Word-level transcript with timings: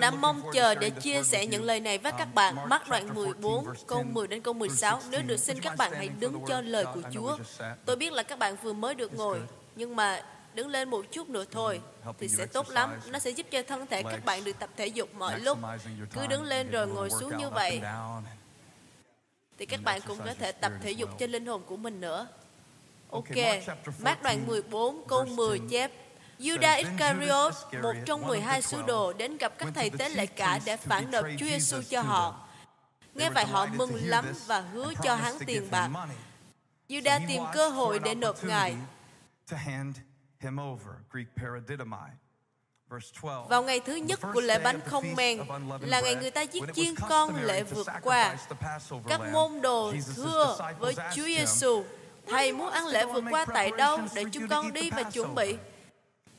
Đã 0.00 0.10
mong 0.10 0.42
chờ 0.52 0.74
để 0.74 0.90
chia 0.90 1.22
sẻ 1.22 1.46
những 1.46 1.64
lời 1.64 1.80
này 1.80 1.98
với 1.98 2.12
các 2.18 2.34
bạn. 2.34 2.68
Mark 2.68 2.88
đoạn 2.88 3.14
14, 3.14 3.64
câu 3.86 4.02
10 4.02 4.26
đến 4.26 4.40
câu 4.42 4.54
16. 4.54 5.00
Nếu 5.10 5.22
được 5.22 5.36
xin 5.36 5.60
các 5.60 5.76
bạn 5.76 5.92
hãy 5.92 6.08
đứng 6.08 6.44
cho 6.48 6.60
lời 6.60 6.84
của 6.94 7.02
Chúa. 7.12 7.38
Tôi 7.84 7.96
biết 7.96 8.12
là 8.12 8.22
các 8.22 8.38
bạn 8.38 8.56
vừa 8.62 8.72
mới 8.72 8.94
được 8.94 9.14
ngồi, 9.14 9.40
nhưng 9.76 9.96
mà 9.96 10.22
đứng 10.54 10.68
lên 10.68 10.90
một 10.90 11.04
chút 11.12 11.28
nữa 11.28 11.44
thôi 11.50 11.80
thì 12.18 12.28
sẽ 12.28 12.46
tốt 12.46 12.70
lắm. 12.70 13.00
Nó 13.06 13.18
sẽ 13.18 13.30
giúp 13.30 13.46
cho 13.50 13.62
thân 13.62 13.86
thể 13.86 14.02
các 14.02 14.24
bạn 14.24 14.44
được 14.44 14.58
tập 14.58 14.70
thể 14.76 14.86
dục 14.86 15.08
mọi 15.14 15.40
lúc. 15.40 15.58
Cứ 16.12 16.26
đứng 16.26 16.42
lên 16.42 16.70
rồi 16.70 16.86
ngồi 16.86 17.10
xuống 17.10 17.36
như 17.36 17.50
vậy 17.50 17.80
thì 19.58 19.66
các 19.66 19.80
bạn 19.84 20.00
cũng 20.06 20.18
có 20.18 20.34
thể 20.38 20.52
tập 20.52 20.72
thể 20.82 20.90
dục 20.90 21.18
cho 21.18 21.26
linh 21.26 21.46
hồn 21.46 21.62
của 21.66 21.76
mình 21.76 22.00
nữa. 22.00 22.26
Ok, 23.10 23.36
Mát 23.98 24.22
đoạn 24.22 24.46
14 24.46 25.04
câu 25.08 25.24
10 25.24 25.60
chép 25.70 25.90
Judas 26.40 26.76
Iscariot, 26.78 27.54
một 27.82 27.92
trong 28.06 28.26
12 28.26 28.62
sứ 28.62 28.82
đồ, 28.82 29.12
đến 29.12 29.36
gặp 29.36 29.52
các 29.58 29.68
thầy 29.74 29.90
tế 29.90 30.08
lễ 30.08 30.26
cả 30.26 30.60
để 30.64 30.76
phản 30.76 31.10
nộp 31.10 31.24
Chúa 31.38 31.46
Giêsu 31.46 31.82
cho 31.90 32.02
họ. 32.02 32.46
Nghe 33.14 33.30
vậy 33.30 33.44
họ 33.44 33.66
mừng 33.66 34.08
lắm 34.08 34.24
và 34.46 34.60
hứa 34.60 34.92
cho 35.02 35.14
hắn 35.14 35.34
tiền 35.46 35.68
bạc. 35.70 35.90
Judas 36.88 37.20
tìm 37.28 37.42
cơ 37.52 37.68
hội 37.68 37.98
để 37.98 38.14
nộp 38.14 38.44
ngài. 38.44 38.76
Vào 43.48 43.62
ngày 43.62 43.80
thứ 43.80 43.94
nhất 43.94 44.20
của 44.34 44.40
lễ 44.40 44.58
bánh 44.64 44.80
không 44.86 45.04
men 45.16 45.40
là 45.80 46.00
ngày 46.00 46.14
người 46.14 46.30
ta 46.30 46.42
giết 46.42 46.62
chiên 46.74 46.94
con 47.08 47.42
lễ 47.42 47.62
vượt 47.62 47.86
qua. 48.02 48.36
Các 49.08 49.20
môn 49.32 49.60
đồ 49.60 49.92
thưa 50.16 50.56
với 50.78 50.94
Chúa 51.14 51.24
Giêsu, 51.24 51.84
Thầy 52.26 52.52
muốn 52.52 52.70
ăn 52.70 52.86
lễ 52.86 53.04
vượt 53.04 53.24
qua 53.30 53.44
tại 53.44 53.70
đâu 53.78 53.98
để 54.14 54.24
chúng 54.32 54.48
con 54.48 54.72
đi 54.72 54.90
và 54.90 55.02
chuẩn 55.02 55.34
bị? 55.34 55.56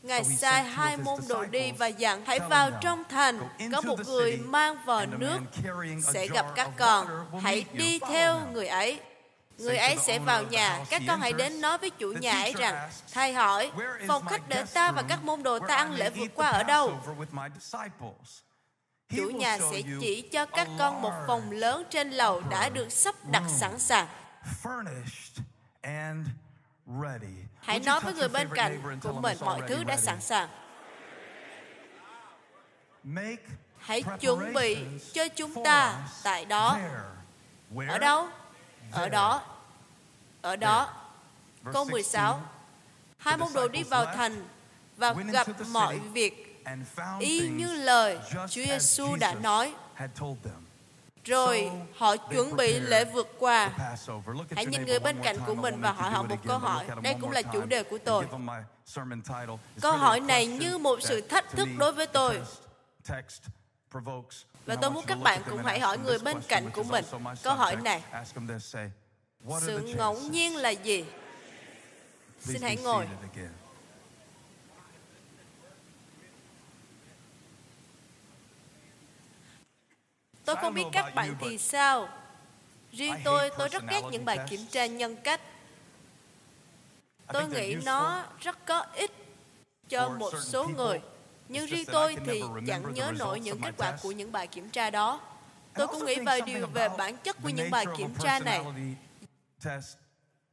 Ngài 0.03 0.23
sai 0.23 0.63
hai 0.63 0.97
môn 0.97 1.19
đồ 1.29 1.45
đi 1.45 1.71
và 1.71 1.87
dặn 1.87 2.25
hãy 2.25 2.39
vào 2.39 2.71
trong 2.81 3.03
thành, 3.09 3.39
có 3.71 3.81
một 3.81 3.99
người 4.05 4.37
mang 4.37 4.85
vò 4.85 5.05
nước 5.05 5.39
sẽ 6.13 6.27
gặp 6.27 6.45
các 6.55 6.69
con, 6.77 7.07
hãy 7.41 7.65
đi 7.73 7.99
theo 7.99 8.39
người 8.53 8.67
ấy. 8.67 8.99
Người 9.57 9.77
ấy 9.77 9.97
sẽ 9.97 10.19
vào 10.19 10.43
nhà, 10.43 10.85
các 10.89 11.01
con 11.07 11.19
hãy 11.19 11.33
đến 11.33 11.61
nói 11.61 11.77
với 11.77 11.89
chủ 11.89 12.11
nhà 12.11 12.41
ấy 12.41 12.53
rằng, 12.57 12.89
Thầy 13.13 13.33
hỏi, 13.33 13.71
phòng 14.07 14.25
khách 14.25 14.49
để 14.49 14.63
ta 14.73 14.91
và 14.91 15.01
các 15.01 15.23
môn 15.23 15.43
đồ 15.43 15.59
ta 15.59 15.75
ăn 15.75 15.93
lễ 15.93 16.09
vượt 16.09 16.31
qua 16.35 16.49
ở 16.49 16.63
đâu? 16.63 16.99
Chủ 19.15 19.29
nhà 19.29 19.57
sẽ 19.71 19.81
chỉ 20.01 20.21
cho 20.21 20.45
các 20.45 20.67
con 20.79 21.01
một 21.01 21.13
phòng 21.27 21.51
lớn 21.51 21.83
trên 21.89 22.11
lầu 22.11 22.41
đã 22.49 22.69
được 22.69 22.91
sắp 22.91 23.15
đặt 23.31 23.43
sẵn 23.49 23.79
sàng. 23.79 24.07
Hãy 27.61 27.79
nói 27.79 27.99
với 27.99 28.13
người 28.13 28.29
bên 28.29 28.49
cạnh 28.55 28.99
của 29.03 29.13
mình 29.13 29.37
mọi 29.41 29.61
thứ 29.67 29.83
đã 29.83 29.97
sẵn 29.97 30.21
sàng. 30.21 30.49
Hãy 33.77 34.03
chuẩn 34.19 34.53
bị 34.53 34.77
cho 35.13 35.27
chúng 35.27 35.63
ta 35.63 36.07
tại 36.23 36.45
đó. 36.45 36.79
Ở 37.87 37.97
đâu? 37.97 38.27
Ở 38.91 39.09
đó. 39.09 39.41
Ở 40.41 40.55
đó. 40.55 40.93
Câu 41.73 41.85
16. 41.85 42.41
Hai 43.17 43.37
môn 43.37 43.53
đồ 43.53 43.67
đi 43.67 43.83
vào 43.83 44.05
thành 44.05 44.47
và 44.97 45.13
gặp 45.13 45.47
mọi 45.71 45.99
việc 45.99 46.63
y 47.19 47.49
như 47.49 47.73
lời 47.73 48.19
Chúa 48.31 48.47
Giêsu 48.47 49.15
đã 49.15 49.33
nói. 49.33 49.73
Rồi 51.25 51.71
họ 51.95 52.17
chuẩn 52.17 52.55
bị 52.55 52.79
lễ 52.79 53.05
vượt 53.05 53.35
qua. 53.39 53.69
Hãy 54.55 54.65
nhìn 54.65 54.85
người 54.85 54.99
bên 54.99 55.17
cạnh 55.23 55.37
của 55.45 55.55
mình 55.55 55.81
và 55.81 55.91
hỏi 55.91 56.11
họ 56.11 56.23
một 56.23 56.35
câu 56.47 56.57
hỏi. 56.57 56.85
Đây 57.01 57.15
cũng 57.21 57.31
là 57.31 57.41
chủ 57.41 57.65
đề 57.65 57.83
của 57.83 57.97
tôi. 57.97 58.25
Câu 59.81 59.91
hỏi 59.91 60.19
này 60.19 60.47
như 60.47 60.77
một 60.77 60.99
sự 61.01 61.21
thách 61.21 61.51
thức 61.51 61.67
đối 61.77 61.91
với 61.91 62.07
tôi. 62.07 62.41
Và 64.65 64.75
tôi 64.75 64.91
muốn 64.91 65.05
các 65.07 65.17
bạn 65.23 65.41
cũng 65.49 65.63
hãy 65.63 65.79
hỏi 65.79 65.97
người 65.97 66.19
bên 66.19 66.37
cạnh 66.47 66.71
của 66.71 66.83
mình 66.83 67.05
câu 67.43 67.55
hỏi 67.55 67.75
này. 67.75 68.03
Sự 69.61 69.79
ngẫu 69.97 70.19
nhiên 70.19 70.55
là 70.55 70.69
gì? 70.69 71.05
Xin 72.39 72.61
hãy 72.61 72.77
ngồi. 72.77 73.07
Không 80.61 80.73
biết 80.73 80.83
các 80.91 81.15
bạn 81.15 81.35
thì 81.39 81.57
sao. 81.57 82.09
Riêng 82.91 83.15
tôi, 83.23 83.49
tôi 83.57 83.69
rất 83.69 83.83
ghét 83.89 84.01
những 84.11 84.25
bài 84.25 84.39
kiểm 84.49 84.65
tra 84.71 84.85
nhân 84.85 85.15
cách. 85.15 85.41
Tôi 87.27 87.47
nghĩ 87.47 87.75
nó 87.75 88.23
rất 88.39 88.65
có 88.65 88.85
ích 88.95 89.11
cho 89.89 90.09
một 90.09 90.33
số 90.41 90.67
người. 90.67 91.01
Nhưng 91.47 91.65
riêng 91.65 91.85
tôi 91.91 92.15
thì 92.25 92.43
chẳng 92.67 92.93
nhớ 92.93 93.11
nổi 93.19 93.39
những 93.39 93.61
kết 93.61 93.73
quả 93.77 93.97
của 94.01 94.11
những 94.11 94.31
bài 94.31 94.47
kiểm 94.47 94.69
tra 94.69 94.89
đó. 94.89 95.21
Tôi 95.73 95.87
cũng 95.87 96.05
nghĩ 96.05 96.15
về 96.25 96.41
điều 96.41 96.67
về 96.67 96.89
bản 96.97 97.17
chất 97.17 97.37
của 97.43 97.49
những 97.49 97.71
bài 97.71 97.85
kiểm 97.97 98.13
tra 98.23 98.39
này 98.39 98.63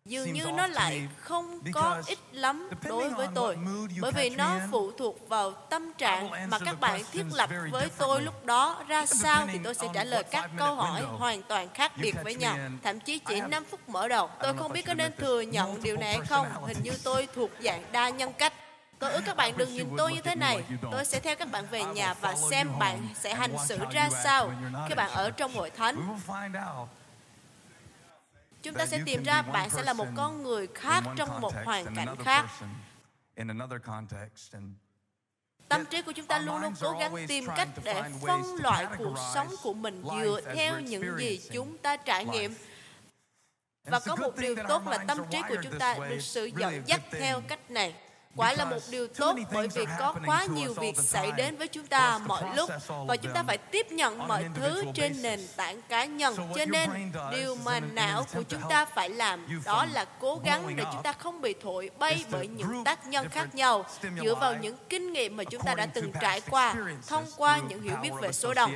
dường 0.09 0.33
như 0.33 0.45
nó 0.45 0.67
lại 0.67 1.09
không 1.21 1.61
có 1.73 2.03
ích 2.07 2.19
lắm 2.33 2.71
đối 2.83 3.09
với 3.09 3.29
tôi 3.35 3.57
bởi 4.01 4.13
vì 4.13 4.31
nó 4.31 4.59
phụ 4.71 4.93
thuộc 4.93 5.29
vào 5.29 5.51
tâm 5.51 5.93
trạng 5.99 6.51
mà 6.51 6.59
các 6.59 6.81
bạn 6.81 7.03
thiết 7.13 7.25
lập 7.35 7.51
với 7.71 7.89
tôi 7.99 8.23
lúc 8.23 8.47
đó 8.47 8.85
ra 8.89 9.07
sao 9.07 9.47
thì 9.53 9.59
tôi 9.65 9.75
sẽ 9.75 9.89
trả 9.95 10.05
lời 10.05 10.23
các 10.23 10.51
câu 10.59 10.75
hỏi 10.75 11.03
hoàn 11.03 11.43
toàn 11.43 11.69
khác 11.75 11.93
biệt 11.97 12.15
với 12.25 12.35
nhau. 12.35 12.59
thậm 12.83 13.01
chí 13.01 13.19
chỉ 13.19 13.41
5 13.41 13.65
phút 13.71 13.89
mở 13.89 14.09
đầu. 14.09 14.31
Tôi 14.43 14.55
không 14.55 14.73
biết 14.73 14.87
có 14.87 14.95
nên 14.95 15.13
thừa 15.17 15.41
nhận 15.41 15.83
điều 15.83 15.97
này 15.97 16.17
hay 16.17 16.27
không 16.27 16.47
hình 16.67 16.83
như 16.83 16.93
tôi 17.05 17.29
thuộc 17.35 17.51
dạng 17.61 17.83
đa 17.93 18.09
nhân 18.09 18.33
cách. 18.39 18.53
Tôi 18.99 19.13
ước 19.13 19.21
các 19.27 19.37
bạn 19.37 19.57
đừng 19.57 19.75
nhìn 19.75 19.89
tôi 19.97 20.13
như 20.13 20.21
thế 20.21 20.35
này. 20.35 20.63
Tôi 20.93 21.05
sẽ 21.05 21.21
theo 21.21 21.37
các 21.37 21.51
bạn 21.53 21.67
về 21.71 21.85
nhà 21.85 22.15
và 22.21 22.35
xem 22.51 22.69
bạn 22.79 23.09
sẽ 23.15 23.35
hành 23.35 23.57
xử 23.67 23.79
ra 23.93 24.09
sao. 24.25 24.53
khi 24.89 24.95
bạn 24.95 25.11
ở 25.11 25.31
trong 25.31 25.55
hội 25.55 25.71
thánh 25.71 26.19
chúng 28.63 28.75
ta 28.75 28.87
sẽ 28.87 29.03
tìm 29.07 29.23
ra 29.23 29.43
bạn 29.43 29.71
sẽ 29.71 29.83
là 29.83 29.93
một 29.93 30.07
con 30.17 30.43
người 30.43 30.67
khác 30.75 31.03
trong 31.17 31.41
một 31.41 31.53
hoàn 31.65 31.95
cảnh 31.95 32.17
khác. 32.25 32.47
tâm 35.69 35.85
trí 35.91 36.03
của 36.03 36.13
chúng 36.13 36.27
ta 36.27 36.39
luôn 36.39 36.63
luôn 36.63 36.75
cố 36.81 36.97
gắng 37.01 37.15
tìm 37.29 37.45
cách 37.57 37.69
để 37.85 38.03
phân 38.27 38.43
loại 38.63 38.87
cuộc 38.99 39.15
sống 39.35 39.49
của 39.63 39.75
mình 39.75 40.03
dựa 40.23 40.41
theo 40.55 40.81
những 40.81 41.19
gì 41.19 41.41
chúng 41.53 41.79
ta 41.79 41.97
trải 41.97 42.25
nghiệm. 42.25 42.55
và 43.85 44.01
có 44.01 44.17
một 44.17 44.37
điều 44.37 44.57
tốt 44.69 44.87
là 44.87 44.99
tâm 44.99 45.19
trí 45.31 45.39
của 45.49 45.57
chúng 45.63 45.79
ta 45.79 45.95
được 46.09 46.21
sự 46.21 46.51
dẫn 46.57 46.83
dắt 46.87 47.01
theo 47.11 47.41
cách 47.41 47.71
này 47.71 47.95
quả 48.37 48.53
là 48.53 48.65
một 48.65 48.79
điều 48.91 49.07
tốt 49.07 49.37
bởi 49.53 49.69
vì 49.69 49.85
có 49.99 50.15
quá 50.27 50.47
nhiều 50.55 50.75
việc 50.75 50.97
xảy 50.97 51.33
đến 51.33 51.57
với 51.57 51.69
chúng 51.69 51.87
ta 51.87 52.19
mọi 52.27 52.57
lúc 52.57 52.71
và 53.07 53.17
chúng 53.17 53.33
ta 53.35 53.43
phải 53.43 53.59
tiếp 53.59 53.93
nhận 53.93 54.29
mọi 54.29 54.45
thứ 54.55 54.85
trên 54.95 55.23
nền 55.23 55.41
tảng 55.57 55.83
cá 55.89 56.05
nhân. 56.05 56.37
Cho 56.57 56.65
nên 56.65 56.91
điều 57.31 57.57
mà 57.65 57.81
não 57.81 58.27
của 58.35 58.43
chúng 58.43 58.63
ta 58.69 58.85
phải 58.85 59.11
làm 59.11 59.63
đó 59.65 59.87
là 59.93 60.05
cố 60.05 60.41
gắng 60.45 60.77
để 60.77 60.85
chúng 60.93 61.03
ta 61.03 61.13
không 61.13 61.41
bị 61.41 61.55
thổi 61.63 61.91
bay 61.99 62.25
bởi 62.31 62.47
những 62.47 62.85
tác 62.85 63.07
nhân 63.07 63.29
khác 63.29 63.55
nhau 63.55 63.85
dựa 64.23 64.35
vào 64.35 64.55
những 64.55 64.77
kinh 64.89 65.13
nghiệm 65.13 65.37
mà 65.37 65.45
chúng 65.45 65.63
ta 65.63 65.75
đã 65.75 65.87
từng 65.87 66.13
trải 66.21 66.41
qua 66.41 66.75
thông 67.07 67.25
qua 67.37 67.61
những 67.69 67.83
hiểu 67.83 67.97
biết 68.03 68.11
về 68.21 68.33
số 68.33 68.55
đông. 68.55 68.73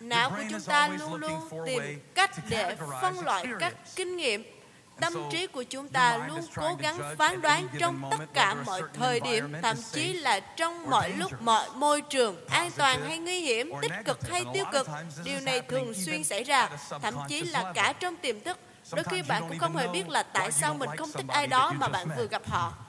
não 0.00 0.30
của 0.30 0.42
chúng 0.50 0.60
ta 0.60 0.88
luôn 0.88 1.14
luôn 1.14 1.48
tìm 1.66 1.82
cách 2.14 2.30
để 2.48 2.76
phân 3.02 3.20
loại 3.24 3.46
các 3.60 3.74
kinh 3.96 4.16
nghiệm 4.16 4.61
tâm 5.02 5.12
trí 5.30 5.46
của 5.46 5.62
chúng 5.62 5.88
ta 5.88 6.18
luôn 6.28 6.40
cố 6.56 6.76
gắng 6.80 6.98
phán 7.18 7.42
đoán 7.42 7.68
trong 7.78 8.02
tất 8.10 8.24
cả 8.34 8.54
mọi 8.66 8.82
thời 8.94 9.20
điểm 9.20 9.52
thậm 9.62 9.76
chí 9.92 10.12
là 10.12 10.40
trong 10.40 10.90
mọi 10.90 11.10
lúc 11.10 11.42
mọi 11.42 11.66
môi 11.74 12.00
trường 12.00 12.46
an 12.46 12.70
toàn 12.76 13.04
hay 13.08 13.18
nguy 13.18 13.40
hiểm 13.40 13.72
tích 13.82 13.92
cực 14.04 14.30
hay 14.30 14.44
tiêu 14.54 14.64
cực 14.72 14.88
điều 15.24 15.40
này 15.40 15.60
thường 15.60 15.94
xuyên 15.94 16.24
xảy 16.24 16.44
ra 16.44 16.68
thậm 17.02 17.14
chí 17.28 17.42
là 17.42 17.72
cả 17.74 17.92
trong 18.00 18.16
tiềm 18.16 18.40
thức. 18.40 18.58
Đôi 18.92 19.04
khi 19.04 19.22
bạn 19.22 19.48
cũng 19.48 19.58
không 19.58 19.76
hề 19.76 19.88
biết 19.88 20.08
là 20.08 20.22
tại 20.22 20.52
sao 20.52 20.74
mình 20.74 20.90
không 20.98 21.12
thích 21.12 21.26
ai 21.28 21.46
đó 21.46 21.72
mà 21.72 21.88
bạn 21.88 22.08
vừa 22.16 22.26
gặp 22.26 22.42
họ. 22.48 22.72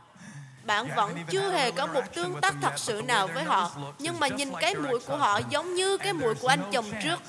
Bạn 0.66 0.88
vẫn 0.96 1.18
chưa 1.30 1.52
hề 1.52 1.72
có 1.72 1.86
một 1.86 2.14
tương 2.16 2.42
tác 2.42 2.56
thật 2.62 2.74
sự 2.76 3.02
nào 3.08 3.28
với 3.28 3.44
họ. 3.44 3.72
nhưng 4.00 4.20
mà 4.20 4.28
nhìn 4.28 4.52
cái 4.62 4.76
mũi 4.76 5.00
của 5.00 5.18
họ 5.18 5.40
giống 5.50 5.76
như 5.76 5.98
cái 5.98 6.14
mũi 6.14 6.36
của 6.36 6.48
anh 6.48 6.72
chồng 6.72 6.86
trước 7.04 7.20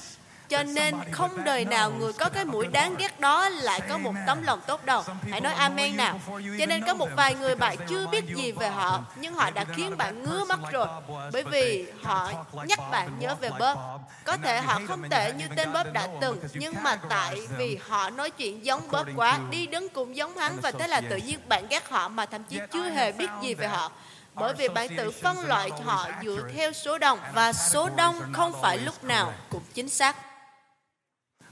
cho 0.54 0.62
nên 0.62 0.94
không 1.10 1.44
đời 1.44 1.64
nào 1.64 1.90
người 1.90 2.12
có 2.12 2.28
cái 2.28 2.44
mũi 2.44 2.66
đáng 2.66 2.94
ghét 2.98 3.20
đó 3.20 3.48
lại 3.48 3.80
có 3.88 3.98
một 3.98 4.14
tấm 4.26 4.42
lòng 4.42 4.60
tốt 4.66 4.84
đâu. 4.84 5.02
Hãy 5.30 5.40
nói 5.40 5.54
amen 5.54 5.96
nào. 5.96 6.20
Cho 6.58 6.66
nên 6.66 6.84
có 6.86 6.94
một 6.94 7.08
vài 7.16 7.34
người 7.34 7.54
bạn 7.54 7.76
chưa 7.88 8.06
biết 8.06 8.24
gì 8.36 8.52
về 8.52 8.68
họ, 8.68 9.04
nhưng 9.16 9.34
họ 9.34 9.50
đã 9.50 9.64
khiến 9.64 9.96
bạn 9.96 10.22
ngứa 10.22 10.44
mắt 10.44 10.58
rồi. 10.72 10.86
Bởi 11.32 11.42
vì 11.42 11.86
họ 12.02 12.32
nhắc 12.66 12.80
bạn 12.90 13.08
nhớ 13.18 13.34
về 13.40 13.50
Bob. 13.50 13.78
Có 14.24 14.36
thể 14.36 14.60
họ 14.60 14.80
không 14.88 15.08
tệ 15.10 15.32
như 15.32 15.44
tên 15.56 15.72
Bob 15.72 15.92
đã 15.92 16.08
từng, 16.20 16.38
nhưng 16.54 16.74
mà 16.82 16.96
tại 17.08 17.40
vì 17.56 17.78
họ 17.88 18.10
nói 18.10 18.30
chuyện 18.30 18.64
giống 18.64 18.90
Bob 18.90 19.08
quá, 19.16 19.38
đi 19.50 19.66
đứng 19.66 19.88
cũng 19.88 20.16
giống 20.16 20.38
hắn 20.38 20.56
và 20.62 20.70
thế 20.70 20.86
là 20.86 21.00
tự 21.10 21.16
nhiên 21.16 21.38
bạn 21.48 21.66
ghét 21.70 21.88
họ 21.88 22.08
mà 22.08 22.26
thậm 22.26 22.44
chí 22.44 22.58
chưa 22.72 22.88
hề 22.88 23.12
biết 23.12 23.30
gì 23.42 23.54
về 23.54 23.66
họ 23.66 23.90
bởi 24.34 24.54
vì 24.54 24.68
bạn 24.68 24.88
tự 24.96 25.10
phân 25.10 25.46
loại 25.46 25.70
họ 25.84 26.08
dựa 26.24 26.38
theo 26.54 26.72
số 26.72 26.98
đông 26.98 27.18
và 27.34 27.52
số 27.52 27.88
đông 27.96 28.32
không 28.32 28.52
phải 28.62 28.78
lúc 28.78 29.04
nào 29.04 29.32
cũng 29.50 29.62
chính 29.74 29.88
xác 29.88 30.16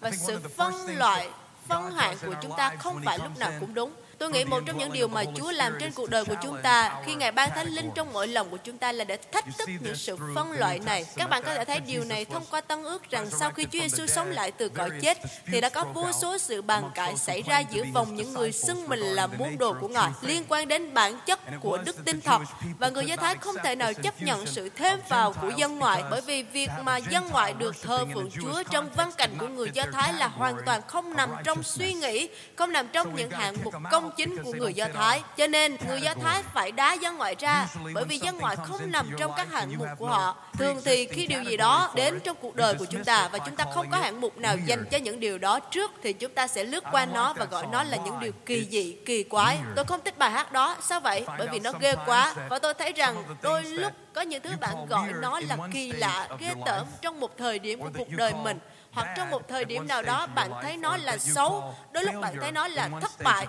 và 0.02 0.10
sự 0.10 0.40
phân 0.56 0.74
loại 0.98 1.28
phân 1.68 1.92
hạng 1.92 2.16
của 2.26 2.34
chúng 2.42 2.52
ta 2.56 2.74
không 2.78 3.00
phải 3.04 3.18
lúc 3.18 3.38
nào 3.38 3.52
cũng 3.60 3.74
đúng 3.74 3.92
Tôi 4.18 4.30
nghĩ 4.30 4.44
một 4.44 4.60
trong 4.66 4.78
những 4.78 4.92
điều 4.92 5.08
mà 5.08 5.24
Chúa 5.36 5.52
làm 5.52 5.76
trên 5.80 5.92
cuộc 5.92 6.10
đời 6.10 6.24
của 6.24 6.34
chúng 6.42 6.56
ta 6.62 7.02
khi 7.06 7.14
Ngài 7.14 7.32
ban 7.32 7.50
thánh 7.50 7.68
linh 7.68 7.90
trong 7.94 8.12
mỗi 8.12 8.28
lòng 8.28 8.50
của 8.50 8.56
chúng 8.56 8.78
ta 8.78 8.92
là 8.92 9.04
để 9.04 9.16
thách 9.32 9.44
thức 9.58 9.68
những 9.80 9.96
sự 9.96 10.16
phân 10.34 10.52
loại 10.52 10.78
này. 10.78 11.06
Các 11.16 11.30
bạn 11.30 11.42
có 11.42 11.54
thể 11.54 11.64
thấy 11.64 11.80
điều 11.80 12.04
này 12.04 12.24
thông 12.24 12.44
qua 12.50 12.60
tân 12.60 12.82
ước 12.82 13.10
rằng 13.10 13.30
sau 13.30 13.50
khi 13.50 13.64
Chúa 13.64 13.80
Giêsu 13.80 14.06
sống 14.06 14.30
lại 14.30 14.50
từ 14.50 14.68
cõi 14.68 14.90
chết 15.02 15.18
thì 15.46 15.60
đã 15.60 15.68
có 15.68 15.84
vô 15.94 16.06
số 16.20 16.38
sự 16.38 16.62
bàn 16.62 16.90
cãi 16.94 17.16
xảy 17.16 17.42
ra 17.42 17.58
giữa 17.58 17.84
vòng 17.94 18.16
những 18.16 18.34
người 18.34 18.52
xưng 18.52 18.88
mình 18.88 19.00
là 19.00 19.26
môn 19.26 19.58
đồ 19.58 19.74
của 19.80 19.88
Ngài 19.88 20.10
liên 20.22 20.44
quan 20.48 20.68
đến 20.68 20.94
bản 20.94 21.18
chất 21.26 21.40
của 21.60 21.78
đức 21.84 21.96
tin 22.04 22.20
thật 22.20 22.42
và 22.78 22.88
người 22.88 23.06
Do 23.06 23.16
Thái 23.16 23.34
không 23.34 23.56
thể 23.64 23.74
nào 23.76 23.94
chấp 23.94 24.22
nhận 24.22 24.46
sự 24.46 24.68
thêm 24.68 24.98
vào 25.08 25.32
của 25.32 25.50
dân 25.56 25.78
ngoại 25.78 26.02
bởi 26.10 26.20
vì 26.20 26.42
việc 26.42 26.70
mà 26.82 26.96
dân 26.96 27.28
ngoại 27.30 27.52
được 27.52 27.82
thờ 27.82 28.04
phượng 28.14 28.30
Chúa 28.30 28.62
trong 28.70 28.88
văn 28.96 29.10
cảnh 29.16 29.30
của 29.38 29.48
người 29.48 29.70
Do 29.74 29.82
Thái 29.92 30.12
là 30.12 30.28
hoàn 30.28 30.56
toàn 30.66 30.82
không 30.86 31.16
nằm 31.16 31.30
trong 31.44 31.62
suy 31.62 31.92
nghĩ, 31.92 32.28
không 32.56 32.72
nằm 32.72 32.88
trong 32.88 33.16
những 33.16 33.30
hạng 33.30 33.56
mục 33.64 33.74
công 33.90 34.10
chính 34.16 34.42
của 34.42 34.52
người 34.52 34.74
Do 34.74 34.86
Thái. 34.94 35.22
Cho 35.36 35.46
nên 35.46 35.76
người 35.88 36.00
Do 36.00 36.14
Thái 36.22 36.42
phải 36.54 36.72
đá 36.72 36.92
dân 36.92 37.16
ngoại 37.16 37.34
ra 37.38 37.66
bởi 37.94 38.04
vì 38.04 38.18
dân 38.18 38.38
ngoại 38.38 38.56
không 38.56 38.90
nằm 38.90 39.10
trong 39.18 39.32
các 39.36 39.52
hạng 39.52 39.78
mục 39.78 39.88
của 39.98 40.06
họ. 40.06 40.36
Thường 40.58 40.80
thì 40.84 41.06
khi 41.06 41.26
điều 41.26 41.42
gì 41.42 41.56
đó 41.56 41.92
đến 41.94 42.20
trong 42.24 42.36
cuộc 42.40 42.56
đời 42.56 42.74
của 42.74 42.84
chúng 42.84 43.04
ta 43.04 43.28
và 43.32 43.38
chúng 43.38 43.56
ta 43.56 43.64
không 43.74 43.90
có 43.90 43.96
hạng 43.96 44.20
mục 44.20 44.38
nào 44.38 44.56
dành 44.66 44.84
cho 44.90 44.98
những 44.98 45.20
điều 45.20 45.38
đó 45.38 45.60
trước 45.60 45.90
thì 46.02 46.12
chúng 46.12 46.32
ta 46.32 46.46
sẽ 46.46 46.64
lướt 46.64 46.84
qua 46.90 47.06
nó 47.06 47.32
và 47.32 47.44
gọi 47.44 47.66
nó 47.72 47.82
là 47.82 47.96
những 47.96 48.20
điều 48.20 48.32
kỳ 48.46 48.66
dị, 48.70 48.96
kỳ 49.06 49.22
quái. 49.22 49.58
Tôi 49.76 49.84
không 49.84 50.00
thích 50.04 50.18
bài 50.18 50.30
hát 50.30 50.52
đó. 50.52 50.76
Sao 50.82 51.00
vậy? 51.00 51.24
Bởi 51.38 51.48
vì 51.52 51.58
nó 51.58 51.72
ghê 51.80 51.94
quá. 52.06 52.34
Và 52.48 52.58
tôi 52.58 52.74
thấy 52.74 52.92
rằng 52.92 53.24
đôi 53.42 53.64
lúc 53.64 53.92
có 54.12 54.20
những 54.20 54.42
thứ 54.42 54.50
bạn 54.60 54.86
gọi 54.86 55.08
nó 55.20 55.40
là 55.40 55.56
kỳ 55.72 55.92
lạ, 55.92 56.28
ghê 56.38 56.54
tởm 56.66 56.86
trong 57.00 57.20
một 57.20 57.38
thời 57.38 57.58
điểm 57.58 57.80
của 57.80 57.90
cuộc 57.98 58.08
đời 58.08 58.32
mình 58.34 58.58
hoặc 58.92 59.08
trong 59.16 59.30
một 59.30 59.48
thời 59.48 59.64
điểm 59.64 59.88
nào 59.88 60.02
đó 60.02 60.26
bạn 60.26 60.50
thấy 60.62 60.76
nó 60.76 60.96
là 60.96 61.18
xấu 61.18 61.74
đôi 61.92 62.04
lúc 62.04 62.14
bạn 62.20 62.34
thấy 62.40 62.52
nó 62.52 62.68
là 62.68 62.88
thất 63.00 63.10
bại 63.24 63.46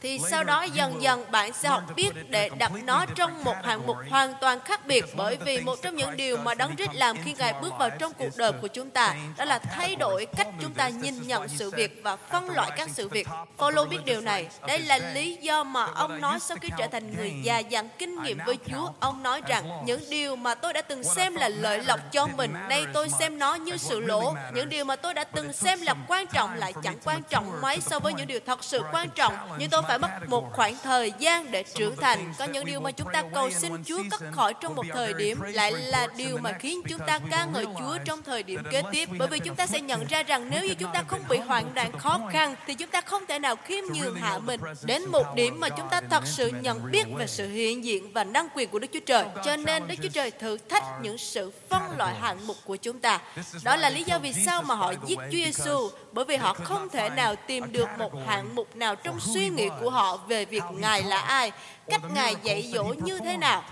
thì 0.00 0.18
sau 0.30 0.44
đó 0.44 0.62
dần 0.62 1.02
dần 1.02 1.30
bạn 1.30 1.52
sẽ 1.52 1.68
học 1.68 1.82
biết 1.96 2.10
để 2.28 2.50
đặt 2.58 2.72
nó 2.84 3.06
trong 3.14 3.44
một 3.44 3.56
hạng 3.64 3.86
mục 3.86 3.96
hoàn 4.10 4.34
toàn 4.40 4.60
khác 4.60 4.86
biệt 4.86 5.04
bởi 5.16 5.36
vì 5.36 5.60
một 5.60 5.82
trong 5.82 5.96
những 5.96 6.16
điều 6.16 6.36
mà 6.36 6.54
Đấng 6.54 6.76
Christ 6.76 6.90
làm 6.94 7.16
khi 7.24 7.34
Ngài 7.38 7.54
bước 7.62 7.72
vào 7.78 7.90
trong 7.90 8.12
cuộc 8.18 8.36
đời 8.36 8.52
của 8.52 8.68
chúng 8.68 8.90
ta 8.90 9.14
đó 9.36 9.44
là 9.44 9.58
thay 9.58 9.96
đổi 9.96 10.26
cách 10.26 10.46
chúng 10.60 10.74
ta 10.74 10.88
nhìn 10.88 11.26
nhận 11.26 11.48
sự 11.48 11.70
việc 11.70 12.00
và 12.02 12.16
phân 12.16 12.50
loại 12.50 12.70
các 12.76 12.88
sự 12.90 13.08
việc. 13.08 13.28
Paulo 13.58 13.84
biết 13.84 13.98
điều 14.04 14.20
này. 14.20 14.48
Đây 14.66 14.78
là 14.78 14.98
lý 14.98 15.36
do 15.36 15.64
mà 15.64 15.84
ông 15.84 16.20
nói 16.20 16.38
sau 16.40 16.56
khi 16.60 16.68
trở 16.78 16.86
thành 16.86 17.16
người 17.16 17.32
già 17.42 17.58
dặn 17.58 17.88
kinh 17.98 18.22
nghiệm 18.22 18.38
với 18.46 18.58
Chúa, 18.66 18.90
ông 19.00 19.22
nói 19.22 19.42
rằng 19.48 19.82
những 19.84 20.00
điều 20.10 20.36
mà 20.36 20.54
tôi 20.54 20.72
đã 20.72 20.82
từng 20.82 21.04
xem 21.04 21.34
là 21.34 21.48
lợi 21.48 21.82
lộc 21.82 22.00
cho 22.12 22.26
mình, 22.26 22.52
nay 22.68 22.86
tôi 22.92 23.08
xem 23.08 23.38
nó 23.38 23.54
như 23.54 23.76
sự 23.76 24.00
lỗ. 24.00 24.34
Những 24.54 24.67
điều 24.68 24.84
mà 24.84 24.96
tôi 24.96 25.14
đã 25.14 25.24
từng 25.24 25.52
xem 25.52 25.80
là 25.82 25.94
quan 26.08 26.26
trọng 26.26 26.54
lại 26.54 26.72
chẳng 26.82 26.98
quan 27.04 27.22
trọng 27.22 27.60
mấy 27.60 27.80
so 27.80 27.98
với 27.98 28.12
những 28.14 28.26
điều 28.26 28.40
thật 28.46 28.64
sự 28.64 28.82
quan 28.92 29.10
trọng. 29.10 29.34
Nhưng 29.58 29.70
tôi 29.70 29.82
phải 29.88 29.98
mất 29.98 30.08
một 30.26 30.52
khoảng 30.52 30.76
thời 30.82 31.12
gian 31.18 31.50
để 31.50 31.64
trưởng 31.74 31.96
thành. 31.96 32.32
Có 32.38 32.44
những 32.44 32.64
điều 32.64 32.80
mà 32.80 32.90
chúng 32.90 33.08
ta 33.12 33.22
cầu 33.34 33.50
xin 33.50 33.84
Chúa 33.84 34.02
cắt 34.10 34.20
khỏi 34.32 34.54
trong 34.60 34.74
một 34.74 34.84
thời 34.92 35.14
điểm 35.14 35.40
lại 35.40 35.72
là 35.72 36.06
điều 36.16 36.38
mà 36.38 36.52
khiến 36.52 36.82
chúng 36.88 37.00
ta 37.06 37.18
ca 37.30 37.44
ngợi 37.44 37.66
Chúa 37.78 37.98
trong 38.04 38.22
thời 38.22 38.42
điểm 38.42 38.62
kế 38.70 38.82
tiếp. 38.92 39.08
Bởi 39.18 39.28
vì 39.28 39.38
chúng 39.38 39.56
ta 39.56 39.66
sẽ 39.66 39.80
nhận 39.80 40.06
ra 40.06 40.22
rằng 40.22 40.50
nếu 40.50 40.64
như 40.64 40.74
chúng 40.74 40.92
ta 40.94 41.02
không 41.08 41.20
bị 41.28 41.38
hoạn 41.38 41.74
nạn 41.74 41.98
khó 41.98 42.20
khăn, 42.32 42.54
thì 42.66 42.74
chúng 42.74 42.90
ta 42.90 43.00
không 43.00 43.26
thể 43.26 43.38
nào 43.38 43.56
khiêm 43.56 43.84
nhường 43.94 44.14
hạ 44.14 44.38
mình 44.38 44.60
đến 44.82 45.02
một 45.12 45.34
điểm 45.34 45.60
mà 45.60 45.68
chúng 45.68 45.88
ta 45.90 46.00
thật 46.10 46.26
sự 46.26 46.48
nhận 46.48 46.90
biết 46.90 47.04
về 47.16 47.26
sự 47.26 47.48
hiện 47.48 47.84
diện 47.84 48.12
và 48.12 48.24
năng 48.24 48.48
quyền 48.54 48.68
của 48.68 48.78
Đức 48.78 48.88
Chúa 48.92 49.00
Trời. 49.06 49.24
Cho 49.44 49.56
nên 49.56 49.88
Đức 49.88 49.94
Chúa 50.02 50.08
Trời 50.08 50.30
thử 50.30 50.58
thách 50.68 50.84
những 51.02 51.18
sự 51.18 51.52
phân 51.68 51.82
loại 51.96 52.14
hạng 52.14 52.46
mục 52.46 52.56
của 52.64 52.76
chúng 52.76 53.00
ta. 53.00 53.20
Đó 53.64 53.76
là 53.76 53.90
lý 53.90 54.04
do 54.04 54.18
vì 54.18 54.32
sao 54.32 54.57
mà 54.62 54.74
họ 54.74 54.92
giết 55.06 55.16
Chúa 55.16 55.30
Giêsu 55.30 55.90
bởi 56.12 56.24
vì 56.24 56.36
họ 56.36 56.52
không 56.52 56.88
thể 56.88 57.10
nào 57.10 57.34
tìm 57.46 57.72
được 57.72 57.88
một 57.98 58.12
hạng 58.26 58.54
mục 58.54 58.76
nào 58.76 58.96
trong 58.96 59.20
suy 59.20 59.48
nghĩ 59.48 59.68
của 59.80 59.90
họ 59.90 60.16
về 60.16 60.44
việc 60.44 60.62
Ngài 60.72 61.02
là 61.02 61.20
ai, 61.20 61.52
cách 61.86 62.02
Ngài 62.14 62.36
dạy 62.42 62.62
dỗ 62.62 62.84
như 62.84 63.18
thế 63.18 63.36
nào 63.36 63.64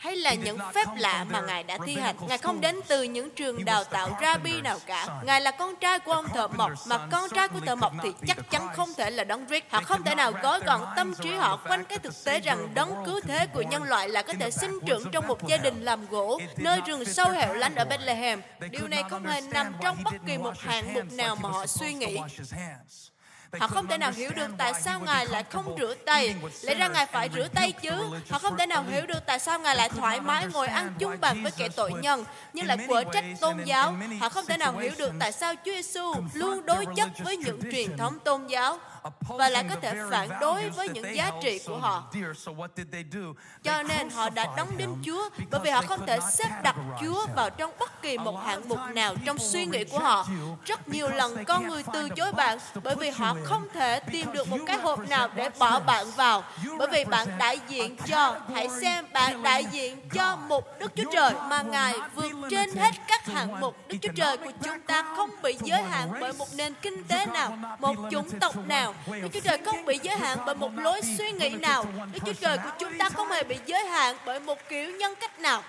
hay 0.00 0.16
là 0.16 0.34
những 0.34 0.58
phép 0.74 0.86
lạ 0.96 1.26
mà 1.30 1.40
Ngài 1.40 1.62
đã 1.62 1.78
thi 1.86 1.96
hành. 1.96 2.16
Ngài 2.28 2.38
không 2.38 2.60
đến 2.60 2.80
từ 2.88 3.02
những 3.02 3.30
trường 3.30 3.64
đào 3.64 3.84
tạo 3.84 4.18
rabbi 4.22 4.60
nào 4.60 4.78
cả. 4.86 5.06
Ngài 5.24 5.40
là 5.40 5.50
con 5.50 5.76
trai 5.76 5.98
của 5.98 6.12
ông 6.12 6.28
thợ 6.28 6.48
mộc, 6.48 6.72
mà 6.86 6.98
con 7.10 7.30
trai 7.30 7.48
của 7.48 7.60
thợ 7.60 7.74
mộc 7.74 7.92
thì 8.02 8.12
chắc 8.26 8.50
chắn 8.50 8.68
không 8.76 8.88
thể 8.96 9.10
là 9.10 9.24
đấng 9.24 9.46
Rick. 9.48 9.70
Họ 9.72 9.80
không 9.82 10.02
thể 10.02 10.14
nào 10.14 10.32
gói 10.42 10.60
gọn 10.60 10.80
tâm 10.96 11.14
trí 11.22 11.30
họ 11.30 11.56
quanh 11.56 11.84
cái 11.84 11.98
thực 11.98 12.24
tế 12.24 12.40
rằng 12.40 12.74
đấng 12.74 12.94
cứu 13.06 13.20
thế 13.20 13.46
của 13.46 13.62
nhân 13.62 13.82
loại 13.82 14.08
là 14.08 14.22
có 14.22 14.32
thể 14.40 14.50
sinh 14.50 14.78
trưởng 14.86 15.10
trong 15.12 15.26
một 15.26 15.46
gia 15.46 15.56
đình 15.56 15.84
làm 15.84 16.06
gỗ, 16.06 16.40
nơi 16.56 16.80
rừng 16.86 17.04
sâu 17.04 17.30
hẻo 17.30 17.54
lánh 17.54 17.74
ở 17.74 17.84
Bethlehem. 17.84 18.42
Điều 18.70 18.88
này 18.88 19.02
không 19.10 19.26
hề 19.26 19.40
nằm 19.40 19.74
trong 19.82 19.96
bất 20.04 20.14
kỳ 20.26 20.38
một 20.38 20.58
hạng 20.58 20.94
mục 20.94 21.12
nào 21.12 21.36
mà 21.36 21.48
họ 21.48 21.66
suy 21.66 21.92
nghĩ. 21.92 22.18
Họ 23.58 23.66
không 23.66 23.86
thể 23.86 23.98
nào 23.98 24.12
hiểu 24.12 24.30
được 24.36 24.48
tại 24.58 24.72
sao 24.82 25.00
Ngài 25.00 25.26
lại 25.26 25.44
không 25.50 25.76
rửa 25.78 25.94
tay. 25.94 26.34
Lẽ 26.62 26.74
ra 26.74 26.88
Ngài 26.88 27.06
phải 27.06 27.30
rửa 27.34 27.48
tay 27.54 27.72
chứ. 27.72 27.90
Họ 28.30 28.38
không 28.38 28.58
thể 28.58 28.66
nào 28.66 28.84
hiểu 28.90 29.06
được 29.06 29.26
tại 29.26 29.38
sao 29.38 29.58
Ngài 29.58 29.76
lại 29.76 29.88
thoải 29.88 30.20
mái 30.20 30.46
ngồi 30.46 30.66
ăn 30.66 30.94
chung 30.98 31.16
bàn 31.20 31.42
với 31.42 31.52
kẻ 31.56 31.68
tội 31.68 31.92
nhân, 31.92 32.24
nhưng 32.52 32.66
lại 32.66 32.78
quở 32.88 33.04
trách 33.12 33.24
tôn 33.40 33.64
giáo. 33.64 33.94
Họ 34.20 34.28
không 34.28 34.46
thể 34.46 34.56
nào 34.56 34.78
hiểu 34.78 34.92
được 34.98 35.12
tại 35.20 35.32
sao 35.32 35.54
Chúa 35.64 35.72
Giêsu 35.72 36.14
luôn 36.34 36.66
đối 36.66 36.86
chất 36.96 37.08
với 37.24 37.36
những 37.36 37.60
truyền 37.72 37.96
thống 37.96 38.18
tôn 38.24 38.46
giáo 38.46 38.78
và 39.28 39.48
lại 39.48 39.64
có 39.70 39.76
thể 39.80 39.94
phản 40.10 40.28
đối 40.40 40.70
với 40.70 40.88
những 40.88 41.16
giá 41.16 41.30
trị 41.42 41.60
của 41.66 41.78
họ. 41.78 42.10
Cho 43.62 43.82
nên 43.82 44.10
họ 44.10 44.30
đã 44.30 44.46
đóng 44.56 44.68
đinh 44.76 44.96
Chúa, 45.04 45.28
bởi 45.50 45.60
vì 45.64 45.70
họ 45.70 45.82
không 45.82 46.06
thể 46.06 46.18
xếp 46.32 46.48
đặt 46.62 46.76
Chúa 47.00 47.26
vào 47.36 47.50
trong 47.50 47.70
bất 47.78 48.02
kỳ 48.02 48.18
một 48.18 48.44
hạng 48.44 48.68
mục 48.68 48.78
nào 48.94 49.14
trong 49.26 49.38
suy 49.38 49.66
nghĩ 49.66 49.84
của 49.84 49.98
họ. 49.98 50.26
Rất 50.66 50.88
nhiều 50.88 51.08
lần 51.08 51.44
con 51.44 51.68
người 51.68 51.84
từ 51.92 52.08
chối 52.08 52.32
bạn, 52.32 52.58
bởi 52.84 52.96
vì 52.96 53.10
họ 53.10 53.36
không 53.44 53.68
thể 53.74 54.00
tìm 54.00 54.32
được 54.32 54.48
một 54.48 54.58
cái 54.66 54.76
hộp 54.76 55.08
nào 55.08 55.28
để 55.34 55.50
bỏ 55.58 55.80
bạn 55.80 56.06
vào 56.16 56.44
bởi 56.78 56.88
vì 56.92 57.04
bạn 57.04 57.28
đại 57.38 57.60
diện 57.68 57.96
cho, 58.06 58.36
hãy 58.54 58.68
xem, 58.80 59.06
bạn 59.12 59.42
đại 59.42 59.64
diện 59.64 60.08
cho 60.14 60.36
một 60.36 60.78
Đức 60.78 60.92
Chúa 60.96 61.12
Trời 61.12 61.32
mà 61.48 61.62
Ngài 61.62 61.94
vượt 62.14 62.32
trên 62.50 62.76
hết 62.76 62.90
các 63.08 63.26
hạng 63.26 63.60
mục 63.60 63.76
Đức 63.88 63.96
Chúa 64.02 64.12
Trời 64.16 64.36
của 64.36 64.52
chúng 64.62 64.80
ta 64.80 65.04
không 65.16 65.30
bị 65.42 65.56
giới 65.62 65.82
hạn 65.82 66.12
bởi 66.20 66.32
một 66.32 66.48
nền 66.54 66.74
kinh 66.82 67.04
tế 67.04 67.26
nào, 67.26 67.58
một 67.78 67.96
chủng 68.10 68.38
tộc 68.40 68.56
nào 68.66 68.89
nào. 69.06 69.20
Đức 69.22 69.28
Chúa 69.32 69.40
Trời 69.40 69.58
không 69.64 69.84
bị 69.84 69.98
giới 70.02 70.16
hạn 70.16 70.38
bởi 70.46 70.54
một 70.54 70.70
lối 70.76 71.00
suy 71.18 71.32
nghĩ 71.32 71.48
nào. 71.48 71.84
Đức 72.12 72.20
Chúa 72.26 72.32
Trời 72.32 72.58
của 72.58 72.70
chúng 72.78 72.98
ta 72.98 73.08
không 73.08 73.30
hề 73.30 73.42
bị 73.42 73.58
giới 73.66 73.84
hạn 73.84 74.16
bởi 74.26 74.40
một 74.40 74.58
kiểu 74.68 74.90
nhân 74.90 75.14
cách 75.20 75.40
nào. 75.40 75.62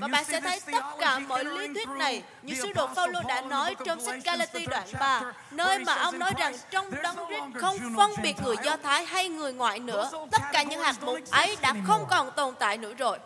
Và 0.00 0.08
bạn 0.08 0.24
sẽ 0.24 0.40
thấy 0.40 0.60
tất 0.72 0.84
cả 1.00 1.18
mọi 1.18 1.44
lý 1.44 1.68
thuyết 1.74 1.88
này 1.88 2.22
như 2.42 2.54
sứ 2.54 2.72
đồ 2.72 2.86
Phaolô 2.86 3.20
đã 3.28 3.40
nói 3.40 3.76
trong 3.84 4.00
sách 4.00 4.18
Galati 4.24 4.66
đoạn 4.66 4.86
3, 5.00 5.22
nơi 5.50 5.78
mà 5.78 5.94
ông 5.94 6.18
nói 6.18 6.32
rằng 6.38 6.56
trong 6.70 6.90
đấng 7.02 7.16
Christ 7.28 7.42
không 7.60 7.78
phân 7.96 8.10
biệt 8.22 8.36
người 8.42 8.56
Do 8.64 8.76
Thái 8.82 9.04
hay 9.04 9.28
người 9.28 9.52
ngoại 9.52 9.78
nữa. 9.78 10.10
Tất 10.30 10.42
cả 10.52 10.62
những 10.62 10.80
hạt 10.80 10.96
mục 11.00 11.18
ấy 11.30 11.56
đã 11.60 11.74
không 11.86 12.06
còn 12.10 12.30
tồn 12.30 12.54
tại 12.58 12.78
nữa 12.78 12.94
rồi. 12.94 13.18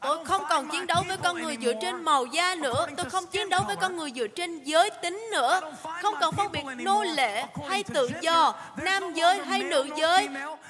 Tôi 0.00 0.24
không 0.24 0.42
còn 0.48 0.68
chiến 0.68 0.86
đấu 0.86 1.04
với 1.08 1.16
con 1.16 1.42
người 1.42 1.56
dựa 1.62 1.72
trên 1.80 2.04
màu 2.04 2.26
da 2.26 2.54
nữa. 2.54 2.86
Tôi 2.96 3.10
không 3.10 3.26
chiến 3.26 3.48
đấu 3.48 3.60
với 3.66 3.76
con 3.76 3.96
người 3.96 4.12
dựa 4.16 4.26
trên 4.26 4.64
giới 4.64 4.90
tính 4.90 5.26
nữa. 5.32 5.60
Không 6.02 6.14
còn 6.20 6.34
phân 6.34 6.52
biệt 6.52 6.64
nô 6.76 7.02
lệ 7.02 7.44
hay 7.68 7.82
tự 7.82 8.10
do, 8.20 8.54
nam 8.76 9.14
giới 9.14 9.38
hay 9.44 9.62
nữ 9.62 9.88
giới. 9.96 10.28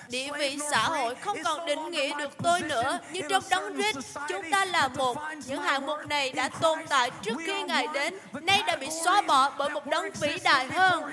Địa 0.08 0.28
vị 0.38 0.58
xã 0.70 0.82
hội 0.82 1.14
không 1.14 1.38
còn 1.44 1.66
định 1.66 1.90
nghĩa 1.90 2.14
được 2.18 2.30
tôi 2.42 2.60
nữa. 2.60 2.98
Nhưng 3.12 3.28
trong 3.28 3.42
đấng 3.50 3.74
Christ, 3.74 4.18
chúng 4.28 4.50
ta 4.50 4.64
là 4.64 4.88
một. 4.88 5.18
Những 5.46 5.62
hạng 5.62 5.86
mục 5.86 5.98
này 6.08 6.32
đã 6.32 6.48
tồn 6.60 6.78
tại 6.88 7.10
trước 7.22 7.36
khi 7.46 7.62
Ngài 7.62 7.86
đến, 7.92 8.14
nay 8.32 8.62
đã 8.66 8.76
bị 8.76 8.88
xóa 9.04 9.20
bỏ 9.20 9.50
bởi 9.58 9.70
một 9.70 9.86
đấng 9.86 10.10
vĩ 10.10 10.38
đại 10.44 10.66
hơn. 10.66 11.10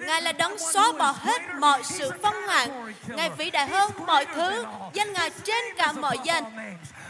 Ngài 0.00 0.22
là 0.22 0.32
đấng 0.32 0.58
xóa 0.58 0.92
bỏ 0.92 1.14
hết 1.18 1.42
mọi 1.58 1.82
sự 1.84 2.10
phong 2.22 2.46
hạn. 2.48 2.92
Ngài 3.06 3.30
vĩ 3.30 3.50
đại 3.50 3.66
hơn 3.66 3.90
mọi 4.06 4.24
thứ. 4.24 4.64
Danh 4.92 5.12
Ngài 5.12 5.30
trên 5.30 5.64
cả 5.76 5.92
mọi 5.92 6.18
danh. 6.24 6.44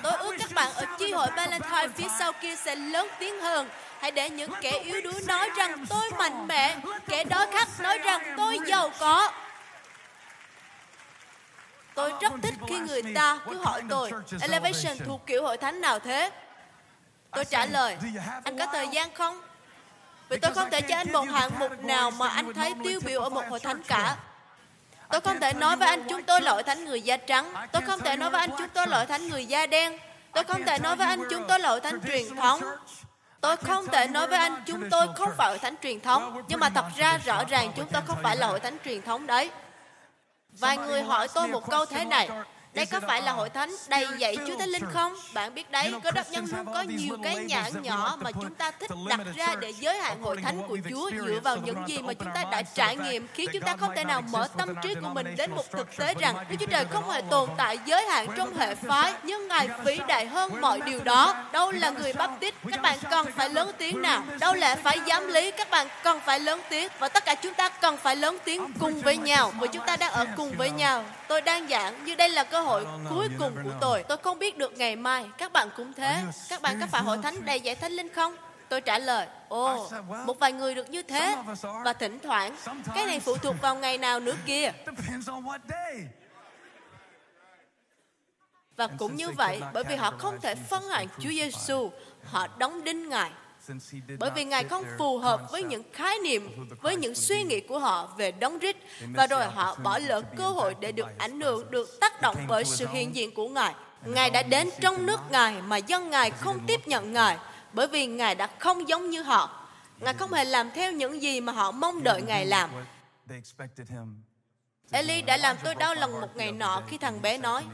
Tôi 0.02 0.12
ước 0.12 0.34
các 0.38 0.52
bạn 0.54 0.72
ở 0.75 0.84
chi 0.99 1.12
hội 1.12 1.28
Valentine 1.37 1.88
phía 1.96 2.08
sau 2.18 2.32
kia 2.32 2.56
sẽ 2.56 2.76
lớn 2.76 3.08
tiếng 3.18 3.40
hơn. 3.40 3.68
Hãy 4.00 4.11
để 4.11 4.30
những 4.30 4.50
kẻ 4.61 4.70
yếu 4.70 5.00
đuối 5.00 5.20
nói 5.26 5.50
rằng 5.56 5.87
tôi 5.88 6.11
mạnh 6.18 6.46
mẽ. 6.46 6.76
Kẻ 7.08 7.25
đó 7.25 7.46
khác 7.52 7.68
nói 7.80 7.99
rằng 7.99 8.34
tôi 8.37 8.58
giàu 8.66 8.90
có. 8.99 9.32
Tôi 11.94 12.12
rất 12.20 12.32
thích 12.42 12.54
khi 12.68 12.78
người 12.78 13.02
ta 13.14 13.38
cứ 13.46 13.58
hỏi 13.58 13.82
tôi, 13.88 14.11
Elevation 14.40 14.99
thuộc 15.06 15.26
kiểu 15.26 15.42
hội 15.42 15.56
thánh 15.56 15.80
nào 15.80 15.99
thế? 15.99 16.30
Tôi 17.30 17.44
trả 17.44 17.66
lời, 17.66 17.96
anh 18.44 18.58
có 18.58 18.66
thời 18.66 18.88
gian 18.88 19.14
không? 19.14 19.40
Vì 20.28 20.38
tôi 20.38 20.54
không 20.54 20.70
thể 20.70 20.80
cho 20.80 20.96
anh 20.96 21.12
một 21.12 21.25
hạng 21.32 21.50
mục 21.58 21.84
nào 21.84 22.11
mà 22.11 22.28
anh 22.28 22.54
thấy 22.54 22.72
tiêu 22.84 23.00
biểu 23.04 23.22
ở 23.22 23.28
một 23.28 23.44
hội 23.50 23.61
thánh 23.61 23.82
cả. 23.82 24.16
Tôi 25.08 25.20
không 25.20 25.40
thể 25.40 25.52
nói 25.52 25.76
với 25.76 25.88
anh 25.88 26.06
chúng 26.08 26.22
tôi 26.22 26.40
là 26.40 26.52
hội 26.52 26.62
thánh 26.62 26.84
người 26.84 27.02
da 27.02 27.16
trắng. 27.16 27.54
Tôi 27.72 27.82
không 27.82 28.00
thể 28.00 28.16
nói 28.16 28.30
với 28.30 28.40
anh 28.40 28.50
chúng 28.58 28.68
tôi 28.68 28.87
là 28.87 28.96
hội 28.96 29.06
thánh 29.06 29.28
người 29.28 29.46
da 29.46 29.66
đen. 29.66 29.99
Tôi 30.32 30.44
không 30.44 30.64
thể 30.64 30.78
nói 30.78 30.96
với 30.96 31.06
anh 31.06 31.20
chúng 31.30 31.44
tôi 31.49 31.61
là 31.61 31.68
hội 31.68 31.80
thánh 31.80 32.00
truyền 32.06 32.37
thống. 32.37 32.61
Tôi 33.40 33.56
không 33.56 33.87
thể 33.87 34.06
nói 34.06 34.26
với 34.26 34.38
anh 34.38 34.62
chúng 34.66 34.90
tôi 34.90 35.06
không 35.16 35.30
phải 35.37 35.49
hội 35.49 35.58
thánh 35.58 35.75
truyền 35.82 36.00
thống. 36.00 36.42
Nhưng 36.49 36.61
mà 36.61 36.68
thật 36.68 36.84
ra 36.96 37.18
rõ 37.25 37.44
ràng 37.44 37.72
chúng 37.76 37.87
tôi 37.92 38.02
không 38.06 38.18
phải 38.22 38.37
là 38.37 38.46
hội 38.46 38.61
thánh 38.61 38.76
truyền 38.84 39.02
thống 39.02 39.26
đấy. 39.26 39.50
Vài 40.52 40.78
người 40.78 41.02
hỏi 41.02 41.28
tôi 41.35 41.49
một 41.49 41.71
câu 41.71 41.87
thế 41.87 42.04
này. 42.04 42.28
Đây 42.75 42.87
có 42.87 43.00
phải 43.00 43.23
là 43.23 43.33
hội 43.33 43.50
thánh 43.50 43.71
đầy 43.88 44.07
dạy 44.19 44.37
Chúa 44.47 44.59
Thánh 44.59 44.69
Linh 44.69 44.85
không? 44.93 45.14
Bạn 45.35 45.55
biết 45.55 45.71
đấy, 45.71 45.93
có 46.05 46.11
đốc 46.11 46.31
nhân 46.31 46.47
luôn 46.52 46.67
có 46.75 46.83
nhiều 46.83 47.17
cái 47.23 47.37
nhãn 47.37 47.83
nhỏ 47.83 48.17
mà 48.21 48.31
chúng 48.33 48.55
ta 48.55 48.71
thích 48.71 48.91
đặt 49.09 49.21
ra 49.37 49.55
để 49.61 49.73
giới 49.81 49.99
hạn 49.99 50.23
hội 50.23 50.37
thánh 50.43 50.62
của 50.69 50.79
Chúa 50.91 51.11
dựa 51.11 51.41
vào 51.45 51.57
những 51.57 51.88
gì 51.88 51.99
mà 51.99 52.14
chúng 52.14 52.29
ta 52.35 52.45
đã 52.50 52.62
trải 52.62 52.97
nghiệm 52.97 53.26
khiến 53.35 53.50
chúng 53.52 53.62
ta 53.62 53.76
không 53.76 53.91
thể 53.97 54.05
nào 54.05 54.23
mở 54.31 54.49
tâm 54.59 54.75
trí 54.83 54.95
của 54.95 55.09
mình 55.09 55.35
đến 55.37 55.50
một 55.50 55.71
thực 55.71 55.97
tế 55.97 56.14
rằng 56.21 56.35
Đức 56.49 56.57
Chúa 56.61 56.67
Trời 56.67 56.85
không 56.91 57.11
hề 57.11 57.23
tồn 57.31 57.49
tại 57.57 57.79
giới 57.87 58.05
hạn 58.05 58.26
trong 58.37 58.57
hệ 58.57 58.75
phái 58.75 59.12
nhưng 59.23 59.49
Ngài 59.49 59.69
vĩ 59.85 59.99
đại 60.09 60.26
hơn 60.26 60.61
mọi 60.61 60.81
điều 60.81 61.00
đó. 61.05 61.45
Đâu 61.52 61.73
là 61.73 61.91
người 61.91 62.12
bắp 62.12 62.31
tít? 62.41 62.55
Các 62.71 62.83
bạn 62.83 62.99
cần 63.11 63.26
phải 63.37 63.49
lớn 63.49 63.71
tiếng 63.79 64.02
nào? 64.02 64.23
Đâu 64.41 64.55
là 64.55 64.76
phải 64.76 65.00
giám 65.07 65.29
lý? 65.29 65.50
Các 65.50 65.71
bạn 65.71 65.87
cần 66.02 66.21
phải 66.25 66.41
lớn 66.41 66.61
tiếng 66.69 66.88
và 66.99 67.09
tất 67.09 67.25
cả 67.25 67.35
chúng 67.35 67.55
ta 67.55 67.69
cần 67.69 67.97
phải 67.97 68.17
lớn 68.17 68.38
tiếng 68.45 68.73
cùng 68.81 69.00
với 69.00 69.17
nhau 69.17 69.52
vì 69.61 69.69
chúng 69.73 69.87
ta 69.87 69.97
đang 69.97 70.12
ở 70.12 70.26
cùng 70.37 70.52
với 70.57 70.71
nhau. 70.71 71.05
Tôi 71.29 71.41
đang 71.41 71.69
giảng 71.69 72.05
như 72.05 72.14
đây 72.14 72.29
là 72.29 72.45
cơ 72.45 72.62
hội 72.62 72.87
cuối 73.11 73.28
cùng 73.38 73.54
của 73.64 73.73
tôi. 73.81 74.02
Tôi 74.09 74.16
không 74.16 74.38
biết 74.38 74.59
được 74.59 74.73
ngày 74.73 74.97
mai. 74.97 75.26
Các 75.38 75.52
bạn 75.52 75.69
cũng 75.76 75.92
thế. 75.92 76.23
Các 76.49 76.62
bạn 76.62 76.81
có 76.81 76.87
phải 76.87 77.02
hội 77.02 77.19
thánh 77.23 77.45
đầy 77.45 77.61
dạy 77.61 77.75
thánh 77.75 77.92
linh 77.92 78.14
không? 78.14 78.37
Tôi 78.69 78.81
trả 78.81 78.99
lời, 78.99 79.26
ồ, 79.49 79.90
một 80.26 80.38
vài 80.38 80.52
người 80.52 80.75
được 80.75 80.90
như 80.90 81.02
thế. 81.02 81.37
Và 81.85 81.92
thỉnh 81.92 82.19
thoảng, 82.23 82.57
cái 82.95 83.07
này 83.07 83.21
phụ 83.21 83.37
thuộc 83.37 83.54
vào 83.62 83.76
ngày 83.76 83.99
nào 83.99 84.21
nữa 84.21 84.35
kia. 84.47 84.73
Và 88.76 88.87
cũng 88.99 89.16
như 89.16 89.31
vậy, 89.31 89.62
bởi 89.73 89.85
vì 89.85 89.97
họ 89.97 90.11
không 90.19 90.40
thể 90.40 90.54
phân 90.54 90.83
hạn 90.83 91.07
Chúa 91.19 91.31
Giêsu, 91.31 91.90
họ 92.25 92.47
đóng 92.59 92.85
đinh 92.85 93.09
Ngài. 93.09 93.31
Bởi 94.19 94.31
vì 94.35 94.45
Ngài 94.45 94.64
không 94.64 94.85
phù 94.99 95.19
hợp 95.19 95.50
với 95.50 95.62
những 95.62 95.83
khái 95.92 96.19
niệm, 96.19 96.69
với 96.81 96.97
những 96.97 97.14
suy 97.14 97.42
nghĩ 97.42 97.61
của 97.61 97.78
họ 97.78 98.14
về 98.16 98.33
đóng 98.33 98.59
rít, 98.59 98.76
và 99.14 99.26
rồi 99.26 99.45
họ 99.45 99.75
bỏ 99.83 99.99
lỡ 99.99 100.23
cơ 100.37 100.49
hội 100.49 100.75
để 100.81 100.92
được 100.92 101.07
ảnh 101.19 101.40
hưởng, 101.40 101.71
được 101.71 102.00
tác 102.00 102.23
động 102.23 102.37
bởi 102.49 102.64
sự 102.64 102.87
hiện 102.88 103.14
diện 103.14 103.35
của 103.35 103.49
Ngài. 103.49 103.75
Ngài 104.04 104.31
đã 104.31 104.42
đến 104.42 104.71
trong 104.81 105.07
nước 105.07 105.21
Ngài 105.31 105.62
mà 105.62 105.76
dân 105.76 106.11
Ngài 106.11 106.31
không 106.31 106.66
tiếp 106.66 106.88
nhận 106.88 107.12
Ngài, 107.12 107.38
bởi 107.73 107.87
vì 107.87 108.07
Ngài 108.07 108.35
đã 108.35 108.47
không 108.59 108.88
giống 108.88 109.11
như 109.11 109.23
họ. 109.23 109.69
Ngài 110.00 110.14
không 110.14 110.33
hề 110.33 110.45
làm 110.45 110.71
theo 110.75 110.92
những 110.92 111.23
gì 111.23 111.40
mà 111.40 111.52
họ 111.52 111.71
mong 111.71 112.02
đợi 112.02 112.23
Ngài 112.23 112.47
làm. 112.47 112.71
Eli 114.90 115.23
đã 115.23 115.37
làm 115.37 115.57
tôi 115.64 115.75
đau 115.75 115.95
lòng 115.95 116.21
một 116.21 116.37
ngày 116.37 116.52
nọ 116.52 116.83
khi 116.88 116.99
thằng 116.99 117.23
bé 117.23 117.38
nói, 117.38 117.64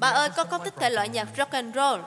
Bà 0.00 0.08
ơi, 0.08 0.28
con 0.36 0.48
không 0.50 0.64
thích 0.64 0.74
thể 0.76 0.90
loại 0.90 1.08
nhạc 1.08 1.28
rock 1.36 1.52
and 1.52 1.76
roll. 1.76 2.00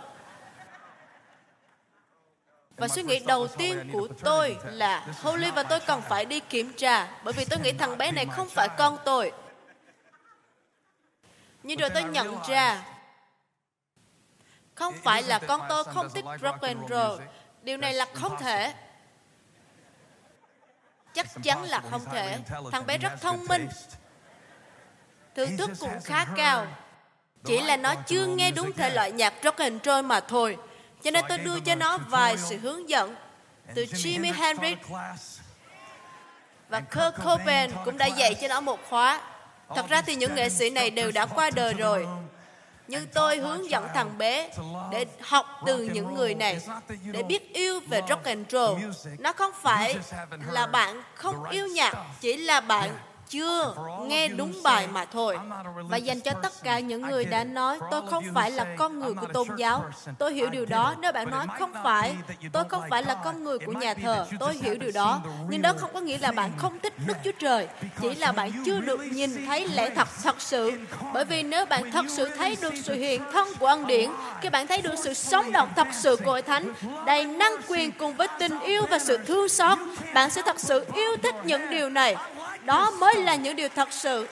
Và 2.79 2.87
suy 2.87 3.03
nghĩ 3.03 3.19
đầu 3.19 3.47
tiên 3.47 3.89
của 3.93 4.07
tôi 4.23 4.57
là 4.63 5.05
Holly 5.21 5.51
và 5.51 5.63
tôi 5.63 5.79
cần 5.79 6.01
phải 6.01 6.25
đi 6.25 6.39
kiểm 6.39 6.73
tra, 6.73 7.07
bởi 7.23 7.33
vì 7.33 7.45
tôi 7.45 7.59
nghĩ 7.59 7.71
thằng 7.71 7.97
bé 7.97 8.11
này 8.11 8.25
không 8.25 8.49
phải 8.49 8.69
con 8.77 8.97
tôi. 9.05 9.31
Nhưng 11.63 11.79
rồi 11.79 11.89
tôi 11.89 12.03
nhận 12.03 12.37
ra, 12.47 12.83
không 14.75 14.93
phải 15.03 15.23
là 15.23 15.39
con 15.39 15.61
tôi 15.69 15.83
không 15.83 16.09
thích 16.13 16.25
rock 16.41 16.61
and 16.61 16.89
roll. 16.89 17.21
Điều 17.61 17.77
này 17.77 17.93
là 17.93 18.05
không 18.13 18.37
thể. 18.39 18.73
Chắc 21.13 21.27
chắn 21.43 21.63
là 21.63 21.81
không 21.91 22.05
thể. 22.11 22.37
Thằng 22.71 22.85
bé 22.85 22.97
rất 22.97 23.11
thông 23.21 23.45
minh. 23.45 23.69
Thưởng 25.35 25.57
thức 25.57 25.69
cũng 25.79 26.01
khá 26.03 26.25
cao. 26.35 26.67
Chỉ 27.43 27.61
là 27.61 27.77
nó 27.77 27.95
chưa 27.95 28.25
nghe 28.25 28.51
đúng 28.51 28.73
thể 28.73 28.89
loại 28.89 29.11
nhạc 29.11 29.33
rock 29.43 29.57
and 29.57 29.83
roll 29.83 30.05
mà 30.05 30.19
thôi. 30.19 30.57
Cho 31.03 31.11
nên 31.11 31.25
tôi 31.29 31.37
đưa 31.37 31.59
cho 31.59 31.75
nó 31.75 31.97
vài 31.97 32.37
sự 32.37 32.57
hướng 32.57 32.89
dẫn 32.89 33.15
từ 33.75 33.85
Jimi 33.85 34.33
Hendrix 34.33 34.77
và 36.69 36.79
Kurt 36.79 37.23
Cobain 37.23 37.71
cũng 37.85 37.97
đã 37.97 38.05
dạy 38.05 38.35
cho 38.41 38.47
nó 38.47 38.61
một 38.61 38.79
khóa. 38.89 39.21
Thật 39.75 39.89
ra 39.89 40.01
thì 40.01 40.15
những 40.15 40.35
nghệ 40.35 40.49
sĩ 40.49 40.69
này 40.69 40.89
đều 40.89 41.11
đã 41.11 41.25
qua 41.25 41.49
đời 41.55 41.73
rồi. 41.73 42.07
Nhưng 42.87 43.07
tôi 43.07 43.37
hướng 43.37 43.69
dẫn 43.69 43.87
thằng 43.93 44.17
bé 44.17 44.49
để 44.91 45.05
học 45.21 45.45
từ 45.65 45.83
những 45.83 46.13
người 46.15 46.35
này, 46.35 46.59
để 47.11 47.23
biết 47.23 47.53
yêu 47.53 47.79
về 47.79 48.01
rock 48.09 48.23
and 48.23 48.51
roll. 48.51 48.81
Nó 49.19 49.33
không 49.33 49.51
phải 49.61 49.95
là 50.51 50.67
bạn 50.67 51.03
không 51.15 51.49
yêu 51.49 51.67
nhạc, 51.67 51.93
chỉ 52.19 52.37
là 52.37 52.59
bạn 52.59 52.97
chưa 53.29 53.73
nghe 54.07 54.27
đúng 54.27 54.63
bài 54.63 54.87
mà 54.93 55.05
thôi. 55.05 55.37
Và 55.89 55.97
dành 55.97 56.19
cho 56.19 56.31
tất 56.43 56.63
cả 56.63 56.79
những 56.79 57.01
người 57.01 57.25
đã 57.25 57.43
nói 57.43 57.79
tôi 57.91 58.01
không 58.09 58.23
phải 58.33 58.51
là 58.51 58.65
con 58.77 58.99
người 58.99 59.13
của 59.13 59.27
tôn 59.33 59.47
giáo. 59.57 59.85
Tôi 60.17 60.33
hiểu 60.33 60.49
điều 60.49 60.65
đó. 60.65 60.95
Nếu 60.99 61.11
bạn 61.11 61.31
nói 61.31 61.47
không 61.59 61.73
phải, 61.83 62.15
tôi 62.51 62.63
không 62.69 62.83
phải 62.89 63.03
là 63.03 63.15
con 63.23 63.43
người 63.43 63.59
của 63.59 63.71
nhà 63.71 63.93
thờ. 63.93 64.25
Tôi 64.39 64.53
hiểu 64.53 64.75
điều 64.79 64.91
đó. 64.91 65.21
Nhưng 65.49 65.61
đó 65.61 65.73
không 65.77 65.89
có 65.93 65.99
nghĩa 65.99 66.17
là 66.17 66.31
bạn 66.31 66.51
không 66.57 66.79
thích 66.79 66.93
Đức 67.07 67.17
Chúa 67.23 67.31
Trời. 67.39 67.67
Chỉ 68.01 68.15
là 68.15 68.31
bạn 68.31 68.51
chưa 68.65 68.79
được 68.79 68.99
nhìn 68.99 69.45
thấy 69.45 69.67
lẽ 69.67 69.89
thật 69.89 70.07
thật 70.23 70.41
sự. 70.41 70.71
Bởi 71.13 71.25
vì 71.25 71.43
nếu 71.43 71.65
bạn 71.65 71.91
thật 71.91 72.05
sự 72.07 72.29
thấy 72.37 72.57
được 72.61 72.73
sự 72.83 72.93
hiện 72.93 73.21
thân 73.33 73.47
của 73.59 73.65
ân 73.65 73.87
điển, 73.87 74.09
khi 74.41 74.49
bạn 74.49 74.67
thấy 74.67 74.81
được 74.81 74.95
sự 75.03 75.13
sống 75.13 75.51
động 75.51 75.69
thật 75.75 75.87
sự 75.91 76.15
của 76.15 76.31
hội 76.31 76.41
thánh, 76.41 76.73
đầy 77.05 77.25
năng 77.25 77.53
quyền 77.67 77.91
cùng 77.91 78.15
với 78.15 78.27
tình 78.39 78.59
yêu 78.59 78.81
và 78.89 78.99
sự 78.99 79.17
thương 79.17 79.49
xót, 79.49 79.77
bạn 80.13 80.29
sẽ 80.29 80.41
thật 80.41 80.59
sự 80.59 80.85
yêu 80.93 81.17
thích 81.23 81.35
những 81.43 81.69
điều 81.69 81.89
này 81.89 82.15
đó 82.65 82.91
mới 82.91 83.15
là 83.15 83.35
những 83.35 83.55
điều 83.55 83.69
thật 83.69 83.87
sự. 83.91 84.27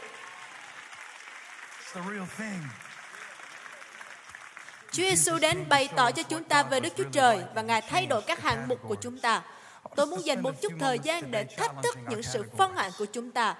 Chúa 4.92 5.04
Giêsu 5.04 5.38
đến 5.40 5.70
bày 5.70 5.90
tỏ 5.96 6.12
cho 6.12 6.24
chúng 6.24 6.44
ta 6.44 6.64
về 6.64 6.80
Đức 6.80 6.90
Chúa 6.98 7.10
Trời 7.12 7.44
và 7.56 7.62
Ngài 7.62 7.82
thay 7.82 8.06
đổi 8.06 8.22
các 8.22 8.42
hạng 8.42 8.68
mục 8.68 8.80
của 8.88 8.96
chúng 8.96 9.20
ta. 9.20 9.42
Tôi 9.96 10.06
muốn 10.06 10.26
dành 10.26 10.44
một 10.44 10.62
chút 10.62 10.74
thời 10.80 11.00
gian 11.00 11.32
để 11.32 11.44
thách 11.44 11.72
thức 11.84 11.98
những 12.10 12.24
sự 12.24 12.44
phân 12.58 12.76
hạn 12.76 12.92
của 12.98 13.06
chúng 13.06 13.32
ta. 13.32 13.56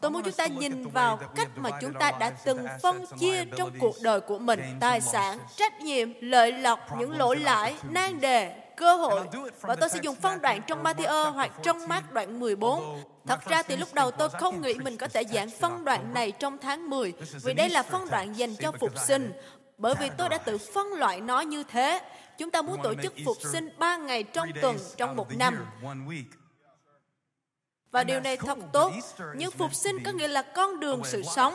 Tôi 0.00 0.10
muốn 0.10 0.22
chúng 0.22 0.34
ta 0.34 0.46
nhìn 0.46 0.88
vào 0.88 1.16
cách 1.36 1.48
mà 1.56 1.70
chúng 1.80 1.94
ta 1.94 2.10
đã 2.10 2.30
từng 2.44 2.66
phân 2.82 3.04
chia 3.20 3.44
trong 3.56 3.70
cuộc 3.80 3.94
đời 4.02 4.20
của 4.20 4.38
mình, 4.38 4.60
tài 4.80 5.00
sản, 5.00 5.38
trách 5.56 5.80
nhiệm, 5.80 6.12
lợi 6.20 6.52
lộc, 6.52 6.98
những 6.98 7.18
lỗi 7.18 7.36
lãi, 7.36 7.76
nan 7.90 8.20
đề, 8.20 8.62
cơ 8.76 8.96
hội. 8.96 9.20
Và 9.60 9.76
tôi 9.76 9.88
sẽ 9.88 9.98
dùng 10.02 10.16
phân 10.16 10.40
đoạn 10.40 10.62
trong 10.66 10.82
Matthew 10.82 11.32
hoặc 11.32 11.50
trong 11.62 11.88
Mark 11.88 12.12
đoạn 12.12 12.40
14. 12.40 13.02
Thật 13.26 13.44
ra 13.44 13.62
thì 13.62 13.76
lúc 13.76 13.94
đầu 13.94 14.10
tôi 14.10 14.28
không 14.30 14.60
nghĩ 14.60 14.74
mình 14.74 14.96
có 14.96 15.08
thể 15.08 15.24
giảng 15.24 15.50
phân 15.50 15.84
đoạn 15.84 16.14
này 16.14 16.32
trong 16.32 16.58
tháng 16.58 16.90
10, 16.90 17.12
vì 17.42 17.54
đây 17.54 17.68
là 17.68 17.82
phân 17.82 18.10
đoạn 18.10 18.38
dành 18.38 18.56
cho 18.56 18.72
phục 18.80 18.98
sinh. 19.06 19.32
Bởi 19.78 19.94
vì 20.00 20.10
tôi 20.18 20.28
đã 20.28 20.38
tự 20.38 20.58
phân 20.58 20.92
loại 20.92 21.20
nó 21.20 21.40
như 21.40 21.64
thế. 21.64 22.00
Chúng 22.38 22.50
ta 22.50 22.62
muốn 22.62 22.82
tổ 22.82 22.94
chức 23.02 23.14
phục 23.24 23.36
sinh 23.52 23.68
3 23.78 23.96
ngày 23.96 24.22
trong 24.22 24.48
tuần 24.62 24.76
trong 24.96 25.16
một 25.16 25.36
năm. 25.36 25.66
Và 27.90 28.04
điều 28.04 28.20
này 28.20 28.36
thật 28.36 28.58
tốt, 28.72 28.92
nhưng 29.36 29.50
phục 29.50 29.74
sinh 29.74 30.02
có 30.04 30.12
nghĩa 30.12 30.28
là 30.28 30.42
con 30.42 30.80
đường 30.80 31.02
sự 31.04 31.22
sống. 31.22 31.54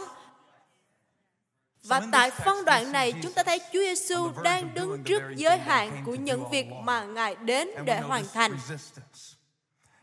Và 1.84 2.02
tại 2.12 2.32
phân 2.32 2.66
đoạn 2.66 2.92
này, 2.92 3.14
chúng 3.24 3.34
ta 3.34 3.44
thấy 3.44 3.60
Chúa 3.60 3.80
Giêsu 3.80 4.32
đang 4.44 4.74
đứng 4.74 5.04
trước 5.04 5.24
giới 5.36 5.58
hạn 5.58 6.04
của 6.06 6.16
những 6.16 6.50
việc 6.50 6.68
mà 6.84 7.04
Ngài 7.04 7.36
đến 7.36 7.70
để 7.86 8.00
hoàn 8.00 8.24
thành. 8.34 8.58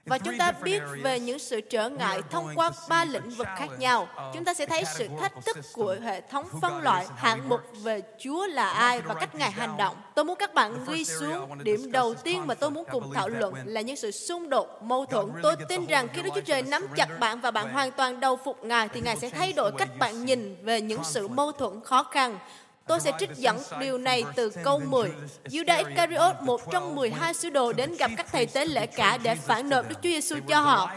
Và 0.06 0.18
chúng 0.18 0.38
ta 0.38 0.52
biết 0.52 0.82
về 1.02 1.20
những 1.20 1.38
sự 1.38 1.61
trở 1.61 1.88
ngại 1.88 2.23
thông 2.30 2.49
qua 2.54 2.70
ba 2.88 3.04
lĩnh 3.04 3.30
vực 3.30 3.46
khác 3.56 3.68
nhau. 3.78 4.08
Chúng 4.34 4.44
ta 4.44 4.54
sẽ 4.54 4.66
thấy 4.66 4.84
sự 4.99 5.08
thách 5.20 5.32
thức 5.46 5.56
của 5.73 5.96
hệ 6.02 6.20
thống 6.20 6.46
phân 6.62 6.82
loại 6.82 7.06
hạng 7.16 7.49
mục 7.49 7.61
về 7.82 8.02
Chúa 8.18 8.46
là 8.46 8.70
ai 8.70 9.00
và 9.00 9.14
cách 9.14 9.34
Ngài 9.34 9.50
hành 9.50 9.76
động. 9.76 9.96
Tôi 10.14 10.25
muốn 10.25 10.37
các 10.38 10.54
bạn 10.54 10.84
ghi 10.88 11.04
xuống 11.04 11.64
điểm 11.64 11.92
đầu 11.92 12.14
tiên 12.14 12.46
mà 12.46 12.54
tôi 12.54 12.70
muốn 12.70 12.84
cùng 12.92 13.12
thảo 13.14 13.28
luận 13.28 13.54
là 13.64 13.80
những 13.80 13.96
sự 13.96 14.11
xung 14.11 14.50
đột, 14.50 14.82
mâu 14.82 15.06
thuẫn. 15.06 15.26
Tôi 15.42 15.56
tin 15.68 15.87
rằng 15.87 16.08
khi 16.14 16.23
Đức 16.23 16.30
Chúa 16.34 16.40
Trời 16.40 16.62
nắm 16.62 16.87
chặt 16.96 17.08
bạn 17.20 17.40
và 17.40 17.50
bạn 17.50 17.73
hoàn 17.73 17.90
toàn 17.90 18.20
đầu 18.20 18.38
phục 18.44 18.64
Ngài 18.64 18.88
thì 18.88 19.00
Ngài 19.00 19.16
sẽ 19.16 19.30
thay 19.30 19.52
đổi 19.52 19.73
cách 19.78 19.99
bạn 19.99 20.25
nhìn 20.25 20.56
về 20.62 20.80
những 20.80 21.04
sự 21.04 21.28
mâu 21.28 21.52
thuẫn 21.52 21.80
khó 21.84 22.02
khăn 22.02 22.38
Tôi 22.86 23.00
sẽ 23.00 23.12
trích 23.18 23.30
dẫn 23.36 23.58
điều 23.80 23.98
này 23.98 24.24
từ 24.36 24.50
câu 24.64 24.80
10. 24.80 25.12
Judas 25.44 25.86
Iscariot, 25.86 26.36
một 26.42 26.60
trong 26.72 26.94
12 26.94 27.34
sứ 27.34 27.50
đồ 27.50 27.72
đến 27.72 27.96
gặp 27.96 28.10
các 28.16 28.26
thầy 28.32 28.46
tế 28.46 28.64
lễ 28.66 28.86
cả 28.86 29.18
để 29.22 29.34
phản 29.34 29.68
nộp 29.68 29.88
Đức 29.88 29.94
Chúa 30.02 30.08
Giêsu 30.08 30.36
cho 30.48 30.60
họ. 30.60 30.92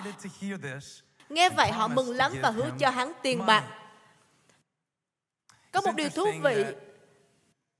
Nghe 1.30 1.50
vậy 1.50 1.72
họ 1.72 1.88
mừng 1.88 2.16
lắm 2.16 2.34
và 2.42 2.50
hứa 2.50 2.70
cho 2.80 2.90
hắn 2.90 3.12
tiền 3.22 3.46
bạc. 3.46 3.64
Có 5.72 5.82
một 5.82 5.92
điều 5.96 6.10
thú 6.10 6.26
vị 6.44 6.66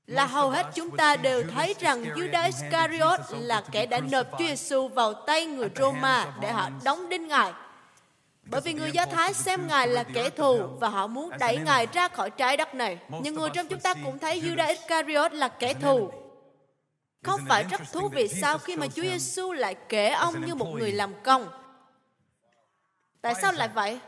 là 0.06 0.26
hầu 0.26 0.50
hết 0.50 0.66
chúng 0.74 0.96
ta 0.96 1.16
đều 1.16 1.42
thấy 1.54 1.74
rằng 1.80 2.04
Judas 2.04 2.46
Iscariot 2.46 3.20
là 3.30 3.62
kẻ 3.72 3.86
đã 3.86 4.00
nộp 4.00 4.26
Chúa 4.30 4.38
Giêsu 4.38 4.88
vào 4.88 5.14
tay 5.14 5.46
người 5.46 5.68
Roma 5.76 6.26
để 6.40 6.52
họ 6.52 6.70
đóng 6.84 7.08
đinh 7.08 7.28
Ngài. 7.28 7.52
Bởi 8.50 8.60
vì 8.60 8.72
người 8.72 8.92
Do 8.92 9.06
Thái 9.06 9.34
xem 9.34 9.66
Ngài 9.66 9.88
là 9.88 10.02
kẻ 10.02 10.30
thù 10.30 10.66
và 10.80 10.88
họ 10.88 11.06
muốn 11.06 11.30
đẩy 11.38 11.56
Ngài 11.56 11.86
ra 11.92 12.08
khỏi 12.08 12.30
trái 12.30 12.56
đất 12.56 12.74
này. 12.74 12.98
Nhưng 13.22 13.34
người 13.34 13.50
trong 13.54 13.68
chúng 13.68 13.80
ta 13.80 13.94
cũng 14.04 14.18
thấy 14.18 14.40
Judas 14.40 14.68
Iscariot 14.68 15.32
là 15.32 15.48
kẻ 15.48 15.74
thù. 15.74 16.10
Không 17.22 17.40
phải 17.48 17.64
rất 17.64 17.80
thú 17.92 18.08
vị 18.08 18.28
sao 18.28 18.58
khi 18.58 18.76
mà 18.76 18.86
Chúa 18.86 19.02
Giêsu 19.02 19.52
lại 19.52 19.74
kể 19.88 20.08
ông 20.08 20.46
như 20.46 20.54
một 20.54 20.68
người 20.74 20.92
làm 20.92 21.14
công? 21.22 21.48
Tại 23.20 23.34
sao 23.42 23.52
lại 23.52 23.68
vậy? 23.74 24.00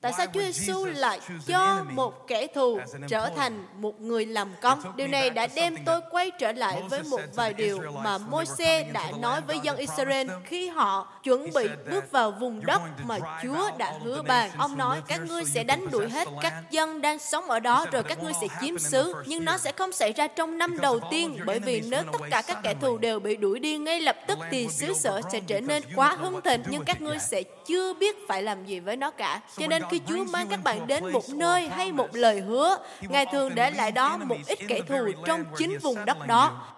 Tại 0.00 0.12
sao 0.16 0.26
Chúa 0.34 0.40
Giêsu 0.40 0.84
lại 0.84 1.20
cho 1.46 1.84
một 1.90 2.26
kẻ 2.26 2.46
thù 2.46 2.78
trở 3.08 3.30
thành 3.36 3.66
một 3.78 4.00
người 4.00 4.26
làm 4.26 4.54
công? 4.60 4.82
Điều 4.96 5.08
này 5.08 5.30
đã 5.30 5.46
đem 5.54 5.76
tôi 5.84 6.00
quay 6.10 6.30
trở 6.30 6.52
lại 6.52 6.82
với 6.90 7.02
một 7.02 7.20
vài 7.34 7.52
điều 7.52 7.80
mà 8.04 8.18
Môi-se 8.18 8.82
đã 8.92 9.12
nói 9.20 9.40
với 9.40 9.58
dân 9.62 9.76
Israel 9.76 10.30
khi 10.44 10.68
họ 10.68 11.12
chuẩn 11.22 11.50
bị 11.54 11.68
bước 11.90 12.10
vào 12.10 12.30
vùng 12.30 12.66
đất 12.66 12.82
mà 13.04 13.18
Chúa 13.42 13.70
đã 13.78 13.94
hứa 14.02 14.22
bàn. 14.22 14.50
Ông 14.58 14.78
nói, 14.78 15.02
các 15.08 15.20
ngươi 15.20 15.44
sẽ 15.44 15.64
đánh 15.64 15.90
đuổi 15.90 16.08
hết 16.08 16.28
các 16.40 16.54
dân 16.70 17.00
đang 17.00 17.18
sống 17.18 17.44
ở 17.44 17.60
đó 17.60 17.86
rồi 17.92 18.02
các 18.02 18.22
ngươi 18.22 18.32
sẽ 18.40 18.46
chiếm 18.60 18.78
xứ. 18.78 19.14
Nhưng 19.26 19.44
nó 19.44 19.58
sẽ 19.58 19.72
không 19.72 19.92
xảy 19.92 20.12
ra 20.12 20.26
trong 20.26 20.58
năm 20.58 20.78
đầu 20.80 21.00
tiên 21.10 21.38
bởi 21.46 21.58
vì 21.58 21.80
nếu 21.80 22.02
tất 22.12 22.20
cả 22.30 22.42
các 22.46 22.58
kẻ 22.62 22.74
thù 22.80 22.98
đều 22.98 23.20
bị 23.20 23.36
đuổi 23.36 23.58
đi 23.58 23.78
ngay 23.78 24.00
lập 24.00 24.16
tức 24.26 24.38
thì 24.50 24.68
xứ 24.68 24.94
sở 24.94 25.20
sẽ 25.32 25.40
trở 25.40 25.60
nên 25.60 25.82
quá 25.96 26.16
hưng 26.18 26.40
thịnh 26.42 26.62
nhưng 26.66 26.84
các 26.84 27.00
ngươi 27.00 27.18
sẽ 27.18 27.42
chưa 27.42 27.94
biết 27.94 28.16
phải 28.28 28.42
làm 28.42 28.64
gì 28.64 28.80
với 28.80 28.96
nó 28.96 29.10
cả. 29.10 29.40
Cho 29.58 29.66
nên 29.66 29.82
khi 29.90 30.00
Chúa 30.08 30.24
mang 30.24 30.48
các 30.48 30.60
bạn 30.64 30.86
đến 30.86 31.12
một 31.12 31.28
nơi 31.28 31.68
hay 31.68 31.92
một 31.92 32.08
lời 32.12 32.40
hứa, 32.40 32.78
Ngài 33.00 33.26
thường 33.26 33.54
để 33.54 33.70
lại 33.70 33.92
đó 33.92 34.16
một 34.16 34.36
ít 34.46 34.58
kẻ 34.68 34.80
thù 34.88 35.08
trong 35.26 35.44
chính 35.56 35.78
vùng 35.78 36.04
đất 36.04 36.26
đó 36.26 36.74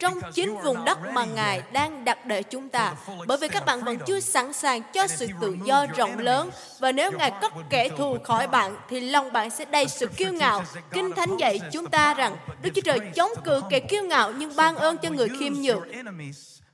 trong 0.00 0.20
chính 0.34 0.56
vùng 0.64 0.84
đất 0.84 0.98
mà 1.12 1.24
Ngài 1.24 1.62
đang 1.72 2.04
đặt 2.04 2.26
để 2.26 2.42
chúng 2.42 2.68
ta. 2.68 2.94
Bởi 3.26 3.38
vì 3.38 3.48
các 3.48 3.66
bạn 3.66 3.84
vẫn 3.84 3.98
chưa 4.06 4.20
sẵn 4.20 4.52
sàng 4.52 4.82
cho 4.92 5.06
sự 5.06 5.26
tự 5.40 5.56
do 5.64 5.86
rộng 5.96 6.18
lớn. 6.18 6.50
Và 6.78 6.92
nếu 6.92 7.12
Ngài 7.12 7.32
cất 7.40 7.52
kẻ 7.70 7.88
thù 7.88 8.16
khỏi 8.24 8.46
bạn, 8.46 8.76
thì 8.88 9.00
lòng 9.00 9.32
bạn 9.32 9.50
sẽ 9.50 9.64
đầy 9.64 9.88
sự 9.88 10.06
kiêu 10.06 10.32
ngạo. 10.32 10.62
Kinh 10.92 11.12
Thánh 11.12 11.36
dạy 11.36 11.60
chúng 11.72 11.86
ta 11.86 12.14
rằng 12.14 12.36
Đức 12.62 12.70
Chúa 12.74 12.82
Trời 12.84 12.98
chống 13.14 13.30
cự 13.44 13.62
kẻ 13.70 13.80
kiêu 13.80 14.02
ngạo 14.02 14.32
nhưng 14.32 14.56
ban 14.56 14.76
ơn 14.76 14.98
cho 14.98 15.10
người 15.10 15.28
khiêm 15.40 15.52
nhường. 15.52 15.82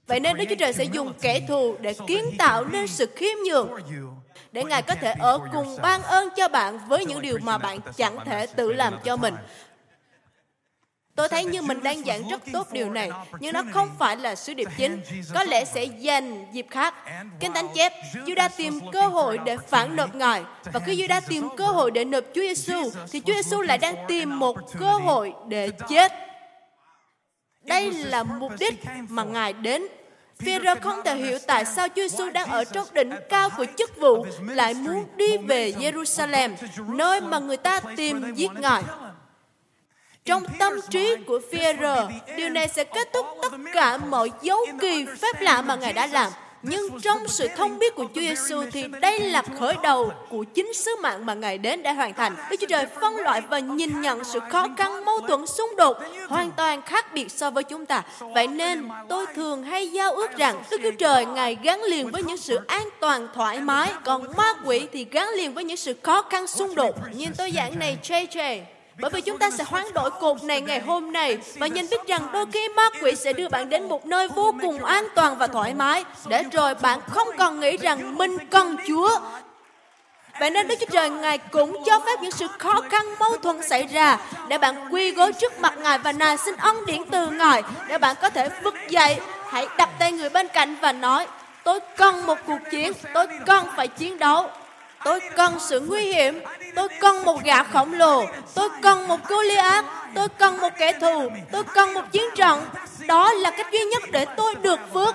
Vậy 0.06 0.20
nên 0.20 0.36
Đức 0.36 0.44
Chúa 0.48 0.54
Trời 0.58 0.72
sẽ 0.72 0.84
dùng 0.84 1.12
kẻ 1.20 1.40
thù 1.48 1.76
để 1.80 1.94
kiến 2.06 2.24
tạo 2.38 2.64
nên 2.64 2.86
sự 2.86 3.06
khiêm 3.16 3.36
nhường 3.46 3.70
để 4.56 4.64
Ngài 4.64 4.82
có 4.82 4.94
thể 4.94 5.14
ở 5.18 5.40
cùng 5.52 5.76
ban 5.82 6.02
ơn 6.02 6.28
cho 6.36 6.48
bạn 6.48 6.78
với 6.88 7.04
những 7.04 7.22
điều 7.22 7.38
mà 7.42 7.58
bạn 7.58 7.78
chẳng 7.96 8.18
thể 8.24 8.46
tự 8.46 8.72
làm 8.72 8.98
cho 9.04 9.16
mình. 9.16 9.34
Tôi 11.16 11.28
thấy 11.28 11.44
như 11.44 11.62
mình 11.62 11.82
đang 11.82 12.04
giảng 12.04 12.28
rất 12.28 12.42
tốt 12.52 12.66
điều 12.72 12.90
này, 12.90 13.10
nhưng 13.40 13.52
nó 13.52 13.62
không 13.72 13.88
phải 13.98 14.16
là 14.16 14.34
sứ 14.34 14.54
điệp 14.54 14.68
chính. 14.76 15.02
Có 15.34 15.44
lẽ 15.44 15.64
sẽ 15.64 15.84
dành 15.84 16.46
dịp 16.52 16.66
khác. 16.70 16.94
Kinh 17.40 17.52
Thánh 17.52 17.68
chép, 17.74 17.92
Judah 18.12 18.48
tìm 18.56 18.80
cơ 18.92 19.02
hội 19.02 19.38
để 19.44 19.56
phản 19.56 19.96
nộp 19.96 20.14
Ngài. 20.14 20.42
Và 20.72 20.80
khi 20.80 20.96
Judah 20.96 21.20
tìm 21.28 21.48
cơ 21.56 21.66
hội 21.66 21.90
để 21.90 22.04
nộp 22.04 22.24
Chúa 22.34 22.40
Giêsu, 22.40 22.90
thì 23.12 23.20
Chúa 23.26 23.34
Giêsu 23.34 23.60
lại 23.60 23.78
đang 23.78 23.94
tìm 24.08 24.38
một 24.38 24.56
cơ 24.78 24.92
hội 24.92 25.32
để 25.48 25.70
chết. 25.88 26.12
Đây 27.60 27.90
là 27.92 28.22
mục 28.22 28.52
đích 28.58 28.74
mà 29.08 29.24
Ngài 29.24 29.52
đến 29.52 29.82
Phêrô 30.44 30.74
không 30.82 31.00
thể 31.04 31.16
hiểu 31.16 31.38
tại 31.46 31.64
sao 31.64 31.88
Chúa 31.88 32.08
Giêsu 32.08 32.30
đang 32.30 32.48
ở 32.48 32.64
trong 32.64 32.86
đỉnh 32.92 33.10
cao 33.28 33.50
của 33.56 33.66
chức 33.78 33.96
vụ 34.00 34.26
lại 34.48 34.74
muốn 34.74 35.06
đi 35.16 35.38
về 35.38 35.72
Jerusalem, 35.78 36.54
nơi 36.86 37.20
mà 37.20 37.38
người 37.38 37.56
ta 37.56 37.80
tìm 37.96 38.34
giết 38.34 38.50
Ngài. 38.52 38.82
Trong 40.24 40.42
tâm 40.58 40.72
trí 40.90 41.16
của 41.26 41.40
Phêrô, 41.52 41.96
điều 42.36 42.48
này 42.48 42.68
sẽ 42.68 42.84
kết 42.84 43.08
thúc 43.12 43.26
tất 43.42 43.52
cả 43.72 43.96
mọi 43.96 44.30
dấu 44.42 44.58
kỳ 44.80 45.06
phép 45.06 45.40
lạ 45.40 45.62
mà 45.62 45.76
Ngài 45.76 45.92
đã 45.92 46.06
làm. 46.06 46.32
Nhưng 46.68 47.00
trong 47.00 47.28
sự 47.28 47.48
thông 47.56 47.78
biết 47.78 47.94
của 47.94 48.06
Chúa 48.14 48.20
Giêsu 48.20 48.62
thì 48.72 48.84
đây 49.00 49.20
là 49.20 49.42
khởi 49.58 49.74
đầu 49.82 50.12
của 50.28 50.44
chính 50.44 50.74
sứ 50.74 50.96
mạng 51.00 51.26
mà 51.26 51.34
Ngài 51.34 51.58
đến 51.58 51.82
để 51.82 51.92
hoàn 51.92 52.14
thành. 52.14 52.36
Đức 52.50 52.56
Chúa 52.60 52.66
Trời 52.66 52.86
phân 53.00 53.16
loại 53.16 53.40
và 53.40 53.58
nhìn 53.58 54.00
nhận 54.00 54.24
sự 54.24 54.38
khó 54.50 54.66
khăn, 54.76 55.04
mâu 55.04 55.20
thuẫn, 55.20 55.46
xung 55.46 55.76
đột 55.76 55.96
hoàn 56.28 56.50
toàn 56.52 56.82
khác 56.82 57.14
biệt 57.14 57.30
so 57.30 57.50
với 57.50 57.64
chúng 57.64 57.86
ta. 57.86 58.02
Vậy 58.34 58.46
nên 58.46 58.88
tôi 59.08 59.26
thường 59.34 59.62
hay 59.62 59.88
giao 59.88 60.12
ước 60.12 60.36
rằng 60.36 60.62
Đức 60.70 60.80
Chúa 60.82 60.90
Trời 60.98 61.24
Ngài 61.24 61.56
gắn 61.62 61.82
liền 61.82 62.10
với 62.10 62.22
những 62.22 62.36
sự 62.36 62.60
an 62.66 62.88
toàn 63.00 63.28
thoải 63.34 63.60
mái, 63.60 63.92
còn 64.04 64.36
ma 64.36 64.54
quỷ 64.64 64.86
thì 64.92 65.06
gắn 65.10 65.28
liền 65.28 65.54
với 65.54 65.64
những 65.64 65.76
sự 65.76 65.94
khó 66.02 66.22
khăn 66.22 66.46
xung 66.46 66.74
đột. 66.74 66.96
Nhìn 67.14 67.30
tôi 67.38 67.50
giảng 67.50 67.78
này 67.78 67.98
JJ, 68.02 68.60
bởi 68.98 69.10
vì 69.10 69.20
chúng 69.20 69.38
ta 69.38 69.50
sẽ 69.50 69.64
hoán 69.64 69.84
đổi 69.94 70.10
cột 70.10 70.44
này 70.44 70.60
ngày 70.60 70.80
hôm 70.80 71.12
nay 71.12 71.38
và 71.54 71.66
nhìn 71.66 71.86
biết 71.90 72.06
rằng 72.06 72.28
đôi 72.32 72.46
khi 72.52 72.68
ma 72.68 72.90
quỷ 73.02 73.14
sẽ 73.14 73.32
đưa 73.32 73.48
bạn 73.48 73.68
đến 73.68 73.88
một 73.88 74.06
nơi 74.06 74.28
vô 74.28 74.54
cùng 74.62 74.84
an 74.84 75.06
toàn 75.14 75.38
và 75.38 75.46
thoải 75.46 75.74
mái 75.74 76.04
để 76.26 76.42
rồi 76.52 76.74
bạn 76.74 77.00
không 77.06 77.28
còn 77.38 77.60
nghĩ 77.60 77.76
rằng 77.76 78.18
mình 78.18 78.38
cần 78.50 78.76
Chúa. 78.86 79.18
Vậy 80.40 80.50
nên 80.50 80.68
Đức 80.68 80.74
Chúa 80.80 80.86
Trời 80.92 81.10
Ngài 81.10 81.38
cũng 81.38 81.82
cho 81.86 81.98
phép 81.98 82.22
những 82.22 82.30
sự 82.30 82.46
khó 82.58 82.80
khăn 82.90 83.06
mâu 83.18 83.36
thuẫn 83.36 83.62
xảy 83.62 83.86
ra 83.86 84.18
để 84.48 84.58
bạn 84.58 84.88
quy 84.90 85.10
gối 85.10 85.32
trước 85.32 85.60
mặt 85.60 85.74
Ngài 85.78 85.98
và 85.98 86.12
ngài 86.12 86.36
xin 86.36 86.56
ân 86.56 86.86
điển 86.86 87.04
từ 87.10 87.30
Ngài 87.30 87.62
để 87.88 87.98
bạn 87.98 88.16
có 88.22 88.30
thể 88.30 88.48
vực 88.62 88.74
dậy. 88.88 89.20
Hãy 89.50 89.66
đặt 89.78 89.88
tay 89.98 90.12
người 90.12 90.30
bên 90.30 90.48
cạnh 90.48 90.76
và 90.80 90.92
nói 90.92 91.26
tôi 91.64 91.80
cần 91.96 92.26
một 92.26 92.38
cuộc 92.46 92.58
chiến, 92.70 92.92
tôi 93.14 93.26
cần 93.46 93.66
phải 93.76 93.88
chiến 93.88 94.18
đấu. 94.18 94.50
Tôi 95.06 95.20
cần 95.36 95.58
sự 95.60 95.80
nguy 95.80 96.12
hiểm. 96.12 96.42
Tôi 96.74 96.88
cần 97.00 97.24
một 97.24 97.44
gã 97.44 97.62
khổng 97.62 97.92
lồ. 97.92 98.26
Tôi 98.54 98.68
cần 98.82 99.08
một 99.08 99.20
Goliath. 99.28 99.86
Tôi 100.14 100.28
cần 100.28 100.60
một 100.60 100.68
kẻ 100.78 100.92
thù. 100.92 101.28
Tôi 101.52 101.64
cần 101.74 101.94
một 101.94 102.02
chiến 102.12 102.24
trận. 102.34 102.68
Đó 103.06 103.32
là 103.32 103.50
cách 103.50 103.66
duy 103.72 103.78
nhất 103.78 104.02
để 104.12 104.26
tôi 104.36 104.54
được 104.54 104.80
phước. 104.92 105.14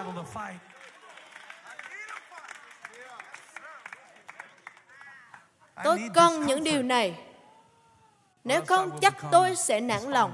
Tôi 5.84 6.10
cần 6.14 6.46
những 6.46 6.64
điều 6.64 6.84
này. 6.84 7.16
Nếu 8.44 8.62
không, 8.68 9.00
chắc 9.02 9.14
tôi 9.32 9.56
sẽ 9.56 9.80
nản 9.80 10.02
lòng. 10.02 10.34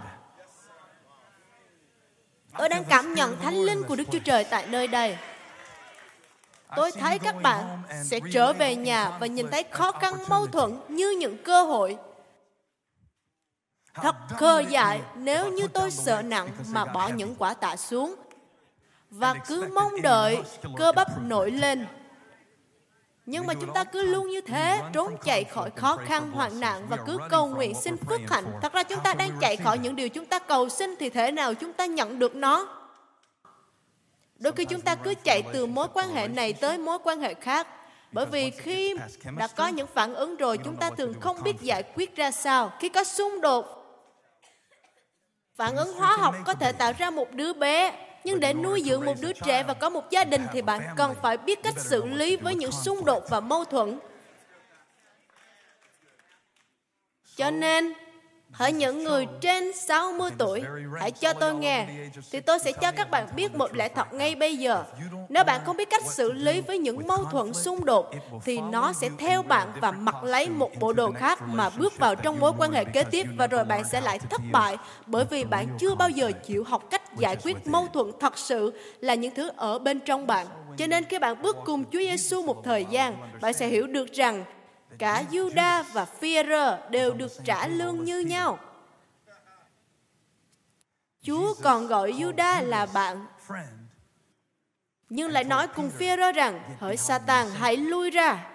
Tôi 2.57 2.69
đang 2.69 2.83
cảm 2.83 3.13
nhận 3.13 3.39
thánh 3.39 3.55
linh 3.55 3.83
của 3.83 3.95
Đức 3.95 4.03
Chúa 4.11 4.19
Trời 4.19 4.43
tại 4.43 4.65
nơi 4.67 4.87
đây. 4.87 5.17
Tôi 6.75 6.91
thấy 6.91 7.19
các 7.19 7.35
bạn 7.41 7.81
sẽ 8.03 8.19
trở 8.31 8.53
về 8.53 8.75
nhà 8.75 9.17
và 9.19 9.27
nhìn 9.27 9.47
thấy 9.51 9.63
khó 9.71 9.91
khăn 9.91 10.13
mâu 10.27 10.47
thuẫn 10.47 10.79
như 10.87 11.17
những 11.19 11.43
cơ 11.43 11.63
hội. 11.63 11.97
Thật 13.93 14.15
khờ 14.29 14.59
dại 14.59 15.01
nếu 15.15 15.51
như 15.51 15.67
tôi 15.67 15.91
sợ 15.91 16.21
nặng 16.21 16.49
mà 16.69 16.85
bỏ 16.85 17.07
những 17.07 17.35
quả 17.35 17.53
tạ 17.53 17.75
xuống 17.75 18.15
và 19.09 19.33
cứ 19.47 19.69
mong 19.73 20.01
đợi 20.01 20.37
cơ 20.77 20.91
bắp 20.91 21.21
nổi 21.21 21.51
lên. 21.51 21.87
Nhưng 23.25 23.47
mà 23.47 23.53
chúng 23.53 23.73
ta 23.73 23.83
cứ 23.83 24.01
luôn 24.01 24.29
như 24.29 24.41
thế, 24.41 24.81
trốn 24.93 25.17
chạy 25.23 25.43
khỏi 25.43 25.69
khó 25.75 25.97
khăn, 25.97 26.31
hoạn 26.31 26.59
nạn 26.59 26.85
và 26.89 26.97
cứ 26.97 27.17
cầu 27.29 27.47
nguyện 27.47 27.73
xin 27.75 27.97
phước 27.97 28.21
hạnh. 28.29 28.45
Thật 28.61 28.73
ra 28.73 28.83
chúng 28.83 28.99
ta 29.03 29.13
đang 29.13 29.31
chạy 29.41 29.57
khỏi 29.57 29.77
những 29.77 29.95
điều 29.95 30.09
chúng 30.09 30.25
ta 30.25 30.39
cầu 30.39 30.69
xin 30.69 30.95
thì 30.99 31.09
thế 31.09 31.31
nào 31.31 31.53
chúng 31.53 31.73
ta 31.73 31.85
nhận 31.85 32.19
được 32.19 32.35
nó? 32.35 32.76
Đôi 34.39 34.53
khi 34.53 34.65
chúng 34.65 34.81
ta 34.81 34.95
cứ 34.95 35.13
chạy 35.23 35.43
từ 35.53 35.65
mối 35.65 35.87
quan 35.93 36.09
hệ 36.09 36.27
này 36.27 36.53
tới 36.53 36.77
mối 36.77 36.97
quan 37.03 37.19
hệ 37.19 37.33
khác. 37.33 37.67
Bởi 38.11 38.25
vì 38.25 38.49
khi 38.49 38.95
đã 39.37 39.47
có 39.47 39.67
những 39.67 39.87
phản 39.93 40.13
ứng 40.13 40.35
rồi, 40.35 40.57
chúng 40.57 40.75
ta 40.75 40.89
thường 40.89 41.13
không 41.19 41.43
biết 41.43 41.61
giải 41.61 41.83
quyết 41.83 42.15
ra 42.15 42.31
sao. 42.31 42.71
Khi 42.79 42.89
có 42.89 43.03
xung 43.03 43.41
đột, 43.41 43.65
phản 45.55 45.75
ứng 45.75 45.93
hóa 45.93 46.17
học 46.17 46.35
có 46.45 46.53
thể 46.53 46.71
tạo 46.71 46.93
ra 46.97 47.09
một 47.09 47.31
đứa 47.31 47.53
bé, 47.53 48.07
nhưng 48.23 48.39
để 48.39 48.53
nuôi 48.53 48.83
dưỡng 48.85 49.05
một 49.05 49.15
đứa 49.21 49.33
trẻ 49.33 49.63
và 49.63 49.73
có 49.73 49.89
một 49.89 50.09
gia 50.09 50.23
đình 50.23 50.47
thì 50.53 50.61
bạn 50.61 50.81
cần 50.97 51.15
phải 51.21 51.37
biết 51.37 51.63
cách 51.63 51.73
xử 51.77 52.05
lý 52.05 52.37
với 52.37 52.55
những 52.55 52.71
xung 52.71 53.05
đột 53.05 53.23
và 53.29 53.39
mâu 53.39 53.65
thuẫn. 53.65 53.99
Cho 57.35 57.51
nên, 57.51 57.93
Hỡi 58.57 58.71
những 58.71 59.03
người 59.03 59.27
trên 59.41 59.73
60 59.73 60.31
tuổi, 60.37 60.63
hãy 60.99 61.11
cho 61.11 61.33
tôi 61.33 61.55
nghe, 61.55 61.87
thì 62.31 62.39
tôi 62.39 62.59
sẽ 62.59 62.71
cho 62.71 62.91
các 62.91 63.11
bạn 63.11 63.27
biết 63.35 63.55
một 63.55 63.75
lẽ 63.75 63.89
thật 63.89 64.13
ngay 64.13 64.35
bây 64.35 64.57
giờ. 64.57 64.83
Nếu 65.29 65.43
bạn 65.43 65.61
không 65.65 65.77
biết 65.77 65.89
cách 65.89 66.03
xử 66.05 66.31
lý 66.31 66.61
với 66.61 66.77
những 66.77 67.07
mâu 67.07 67.23
thuẫn 67.23 67.53
xung 67.53 67.85
đột, 67.85 68.11
thì 68.45 68.59
nó 68.61 68.93
sẽ 68.93 69.09
theo 69.17 69.43
bạn 69.43 69.67
và 69.81 69.91
mặc 69.91 70.23
lấy 70.23 70.49
một 70.49 70.71
bộ 70.79 70.93
đồ 70.93 71.11
khác 71.11 71.41
mà 71.41 71.69
bước 71.69 71.97
vào 71.97 72.15
trong 72.15 72.39
mối 72.39 72.51
quan 72.57 72.71
hệ 72.71 72.85
kế 72.85 73.03
tiếp 73.03 73.27
và 73.37 73.47
rồi 73.47 73.65
bạn 73.65 73.83
sẽ 73.83 74.01
lại 74.01 74.19
thất 74.19 74.41
bại 74.51 74.77
bởi 75.05 75.25
vì 75.29 75.43
bạn 75.43 75.67
chưa 75.79 75.95
bao 75.95 76.09
giờ 76.09 76.31
chịu 76.45 76.63
học 76.63 76.83
cách 76.89 77.17
giải 77.17 77.35
quyết 77.43 77.67
mâu 77.67 77.87
thuẫn 77.93 78.11
thật 78.19 78.37
sự 78.37 78.73
là 78.99 79.13
những 79.13 79.35
thứ 79.35 79.49
ở 79.55 79.79
bên 79.79 79.99
trong 79.99 80.27
bạn. 80.27 80.47
Cho 80.77 80.87
nên 80.87 81.03
khi 81.03 81.19
bạn 81.19 81.41
bước 81.41 81.57
cùng 81.65 81.83
Chúa 81.91 81.99
Giêsu 81.99 82.41
một 82.41 82.63
thời 82.63 82.85
gian, 82.89 83.17
bạn 83.41 83.53
sẽ 83.53 83.67
hiểu 83.67 83.87
được 83.87 84.13
rằng 84.13 84.43
cả 84.97 85.23
Juda 85.31 85.83
và 85.93 86.05
Phi-rơ 86.05 86.89
đều 86.89 87.13
được 87.13 87.31
trả 87.43 87.67
lương 87.67 88.03
như 88.03 88.19
nhau. 88.19 88.59
Chúa 91.21 91.53
còn 91.63 91.87
gọi 91.87 92.11
Juda 92.11 92.63
là 92.63 92.85
bạn. 92.85 93.25
Nhưng 95.09 95.31
lại 95.31 95.43
nói 95.43 95.67
cùng 95.67 95.91
Phi-rơ 95.97 96.31
rằng, 96.31 96.75
hỡi 96.79 96.97
Satan, 96.97 97.47
hãy 97.49 97.77
lui 97.77 98.09
ra. 98.09 98.53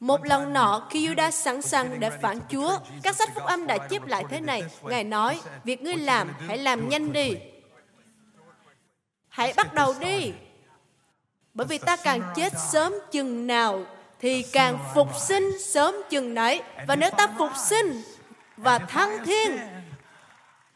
Một 0.00 0.26
lần 0.26 0.52
nọ, 0.52 0.86
khi 0.90 1.08
Judas 1.08 1.30
sẵn 1.30 1.62
sàng 1.62 2.00
để 2.00 2.10
phản 2.10 2.38
Chúa, 2.48 2.78
các 3.02 3.16
sách 3.16 3.28
phúc 3.34 3.44
âm 3.44 3.66
đã 3.66 3.78
chép 3.78 4.06
lại 4.06 4.24
thế 4.30 4.40
này. 4.40 4.62
Ngài 4.82 5.04
nói, 5.04 5.40
việc 5.64 5.82
ngươi 5.82 5.96
làm, 5.96 6.32
hãy 6.46 6.58
làm 6.58 6.88
nhanh 6.88 7.12
đi. 7.12 7.34
Hãy 9.30 9.52
bắt 9.56 9.74
đầu 9.74 9.94
đi. 10.00 10.32
Bởi 11.54 11.66
vì 11.66 11.78
ta 11.78 11.96
càng 11.96 12.22
chết 12.36 12.52
sớm 12.70 12.94
chừng 13.12 13.46
nào 13.46 13.82
thì 14.20 14.42
càng 14.42 14.78
phục 14.94 15.08
sinh 15.20 15.58
sớm 15.60 15.94
chừng 16.10 16.34
nấy. 16.34 16.62
Và 16.86 16.96
nếu 16.96 17.10
ta 17.10 17.26
phục 17.38 17.50
sinh 17.56 18.02
và 18.56 18.78
thăng 18.78 19.24
thiên 19.24 19.58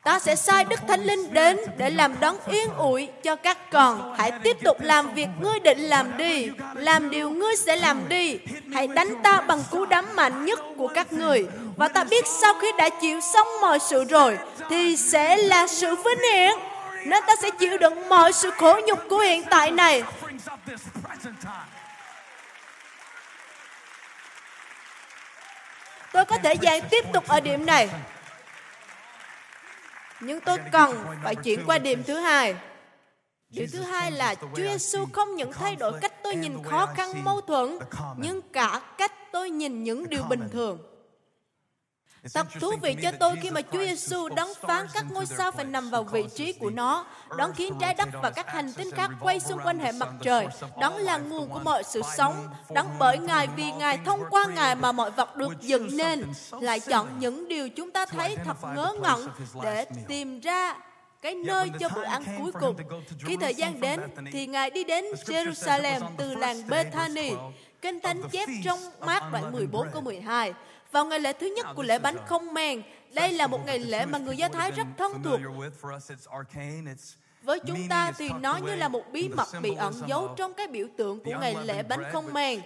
Ta 0.04 0.18
sẽ 0.18 0.36
sai 0.36 0.64
Đức 0.64 0.80
Thánh 0.88 1.04
Linh 1.04 1.34
đến 1.34 1.58
để 1.76 1.90
làm 1.90 2.14
đấng 2.20 2.36
yên 2.46 2.68
ủi 2.78 3.08
cho 3.22 3.36
các 3.36 3.70
con. 3.70 4.14
Hãy 4.18 4.32
tiếp 4.42 4.56
tục 4.64 4.76
làm 4.80 5.14
việc 5.14 5.28
ngươi 5.40 5.60
định 5.60 5.78
làm 5.78 6.16
đi. 6.16 6.48
Làm 6.74 7.10
điều 7.10 7.30
ngươi 7.30 7.56
sẽ 7.56 7.76
làm 7.76 8.08
đi. 8.08 8.38
Hãy 8.72 8.86
đánh 8.86 9.14
ta 9.22 9.40
bằng 9.40 9.62
cú 9.70 9.84
đấm 9.84 10.04
mạnh 10.14 10.44
nhất 10.44 10.60
của 10.76 10.88
các 10.88 11.12
người. 11.12 11.46
Và 11.76 11.88
ta 11.88 12.04
biết 12.04 12.26
sau 12.26 12.54
khi 12.60 12.72
đã 12.78 12.88
chịu 12.88 13.20
xong 13.20 13.46
mọi 13.60 13.78
sự 13.78 14.04
rồi, 14.04 14.38
thì 14.70 14.96
sẽ 14.96 15.36
là 15.36 15.66
sự 15.66 15.94
vinh 15.96 16.32
hiển. 16.32 16.52
Nên 17.04 17.24
ta 17.26 17.32
sẽ 17.42 17.50
chịu 17.58 17.78
đựng 17.78 18.08
mọi 18.08 18.32
sự 18.32 18.50
khổ 18.50 18.80
nhục 18.86 18.98
của 19.08 19.18
hiện 19.18 19.42
tại 19.50 19.70
này. 19.70 20.02
Tôi 26.12 26.24
có 26.24 26.38
thể 26.38 26.54
dạy 26.54 26.80
tiếp 26.80 27.04
tục 27.12 27.28
ở 27.28 27.40
điểm 27.40 27.66
này 27.66 27.88
nhưng 30.24 30.40
tôi 30.40 30.58
cần 30.72 31.04
phải 31.24 31.34
chuyển 31.34 31.66
qua 31.66 31.78
điểm 31.78 32.02
thứ 32.02 32.14
hai. 32.14 32.56
Điều 33.48 33.66
thứ 33.72 33.80
hai 33.80 34.10
là 34.10 34.34
Chúa 34.34 34.48
Giêsu 34.56 35.06
không 35.12 35.34
những 35.34 35.52
thay 35.52 35.76
đổi 35.76 35.92
cách 36.00 36.12
tôi 36.22 36.34
nhìn 36.34 36.62
khó 36.64 36.86
khăn 36.86 37.24
mâu 37.24 37.40
thuẫn, 37.40 37.78
nhưng 38.16 38.42
cả 38.52 38.80
cách 38.98 39.12
tôi 39.32 39.50
nhìn 39.50 39.84
những 39.84 40.08
điều 40.08 40.22
bình 40.22 40.48
thường. 40.52 40.78
Thật 42.34 42.46
thú 42.60 42.72
vị 42.82 42.96
cho 43.02 43.10
tôi 43.20 43.36
khi 43.42 43.50
mà 43.50 43.60
Chúa 43.72 43.78
Giêsu 43.78 44.28
đón 44.28 44.48
phán 44.60 44.86
các 44.94 45.04
ngôi 45.10 45.26
sao 45.26 45.52
phải 45.52 45.64
nằm 45.64 45.90
vào 45.90 46.04
vị 46.04 46.24
trí 46.34 46.52
của 46.52 46.70
nó, 46.70 47.06
đón 47.38 47.52
khiến 47.52 47.74
trái 47.80 47.94
đất 47.94 48.08
và 48.22 48.30
các 48.30 48.48
hành 48.48 48.72
tinh 48.72 48.90
khác 48.90 49.10
quay 49.20 49.40
xung 49.40 49.58
quanh 49.64 49.78
hệ 49.78 49.92
mặt 49.92 50.08
trời. 50.22 50.46
Đó 50.80 50.98
là 50.98 51.18
nguồn 51.18 51.48
của 51.48 51.58
mọi 51.58 51.82
sự 51.84 52.02
sống. 52.16 52.48
Đón 52.74 52.86
bởi 52.98 53.18
Ngài 53.18 53.48
vì 53.56 53.72
Ngài 53.72 53.98
thông 54.04 54.20
qua 54.30 54.46
Ngài 54.46 54.74
mà 54.74 54.92
mọi 54.92 55.10
vật 55.10 55.36
được 55.36 55.60
dựng 55.60 55.96
nên, 55.96 56.24
lại 56.60 56.80
chọn 56.80 57.08
những 57.18 57.48
điều 57.48 57.68
chúng 57.68 57.90
ta 57.90 58.06
thấy 58.06 58.36
thật 58.44 58.56
ngớ 58.74 58.94
ngẩn 59.02 59.28
để 59.62 59.86
tìm 60.08 60.40
ra 60.40 60.76
cái 61.22 61.34
nơi 61.34 61.70
cho 61.80 61.88
bữa 61.94 62.04
ăn 62.04 62.24
cuối 62.38 62.52
cùng. 62.60 62.76
Khi 63.24 63.36
thời 63.36 63.54
gian 63.54 63.80
đến, 63.80 64.00
thì 64.32 64.46
Ngài 64.46 64.70
đi 64.70 64.84
đến 64.84 65.04
Jerusalem 65.26 66.00
từ 66.16 66.34
làng 66.34 66.68
Bethany. 66.68 67.32
Kinh 67.82 68.00
Thánh 68.00 68.22
chép 68.32 68.48
trong 68.64 68.78
mát 69.00 69.22
đoạn 69.32 69.52
14 69.52 69.88
câu 69.92 70.02
12. 70.02 70.52
Vào 70.94 71.04
ngày 71.04 71.20
lễ 71.20 71.32
thứ 71.32 71.46
nhất 71.56 71.66
của 71.76 71.82
lễ 71.82 71.98
bánh 71.98 72.16
không 72.26 72.54
men, 72.54 72.82
đây 73.12 73.32
là 73.32 73.46
một 73.46 73.66
ngày 73.66 73.78
lễ 73.78 74.06
mà 74.06 74.18
người 74.18 74.36
Do 74.36 74.48
Thái 74.48 74.70
rất 74.70 74.86
thân 74.98 75.22
thuộc. 75.22 75.40
Với 77.42 77.60
chúng 77.66 77.88
ta 77.88 78.12
thì 78.18 78.30
nó 78.40 78.56
như 78.56 78.74
là 78.74 78.88
một 78.88 79.02
bí 79.12 79.28
mật 79.28 79.48
bị 79.62 79.74
ẩn 79.74 79.94
giấu 80.06 80.34
trong 80.36 80.54
cái 80.54 80.66
biểu 80.66 80.86
tượng 80.96 81.24
của 81.24 81.32
ngày 81.40 81.56
lễ 81.64 81.82
bánh 81.82 82.02
không 82.12 82.32
men. 82.32 82.60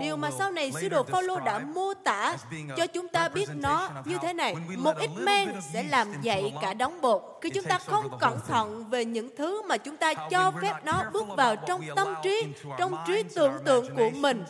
Điều 0.00 0.16
mà 0.16 0.30
sau 0.30 0.52
này 0.52 0.72
sứ 0.80 0.88
đồ 0.88 1.02
Phaolô 1.02 1.40
đã 1.40 1.58
mô 1.58 1.94
tả 1.94 2.36
cho 2.76 2.86
chúng 2.86 3.08
ta 3.08 3.28
biết 3.28 3.48
nó 3.54 3.90
như 4.04 4.18
thế 4.22 4.32
này. 4.32 4.54
Một 4.76 4.96
ít 4.98 5.10
men 5.18 5.52
sẽ 5.72 5.82
làm 5.82 6.22
dậy 6.22 6.52
cả 6.62 6.74
đống 6.74 7.00
bột. 7.00 7.22
Khi 7.42 7.50
chúng 7.50 7.64
ta 7.64 7.78
không 7.78 8.18
cẩn 8.20 8.38
thận 8.48 8.90
về 8.90 9.04
những 9.04 9.36
thứ 9.36 9.62
mà 9.62 9.76
chúng 9.76 9.96
ta 9.96 10.14
cho 10.30 10.52
phép 10.62 10.72
nó 10.84 11.10
bước 11.12 11.24
vào 11.36 11.56
trong 11.56 11.82
tâm 11.96 12.14
trí, 12.22 12.46
trong 12.78 12.96
trí 13.06 13.22
tưởng 13.34 13.52
tượng 13.64 13.96
của 13.96 14.10
mình, 14.10 14.44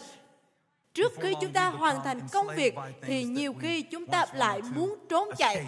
trước 0.94 1.12
khi 1.20 1.34
chúng 1.40 1.52
ta 1.52 1.66
hoàn 1.66 2.04
thành 2.04 2.20
công 2.32 2.46
việc 2.56 2.74
thì 3.02 3.24
nhiều 3.24 3.54
khi 3.60 3.82
chúng 3.82 4.06
ta 4.06 4.26
lại 4.32 4.60
muốn 4.74 4.98
trốn 5.08 5.28
chạy 5.38 5.66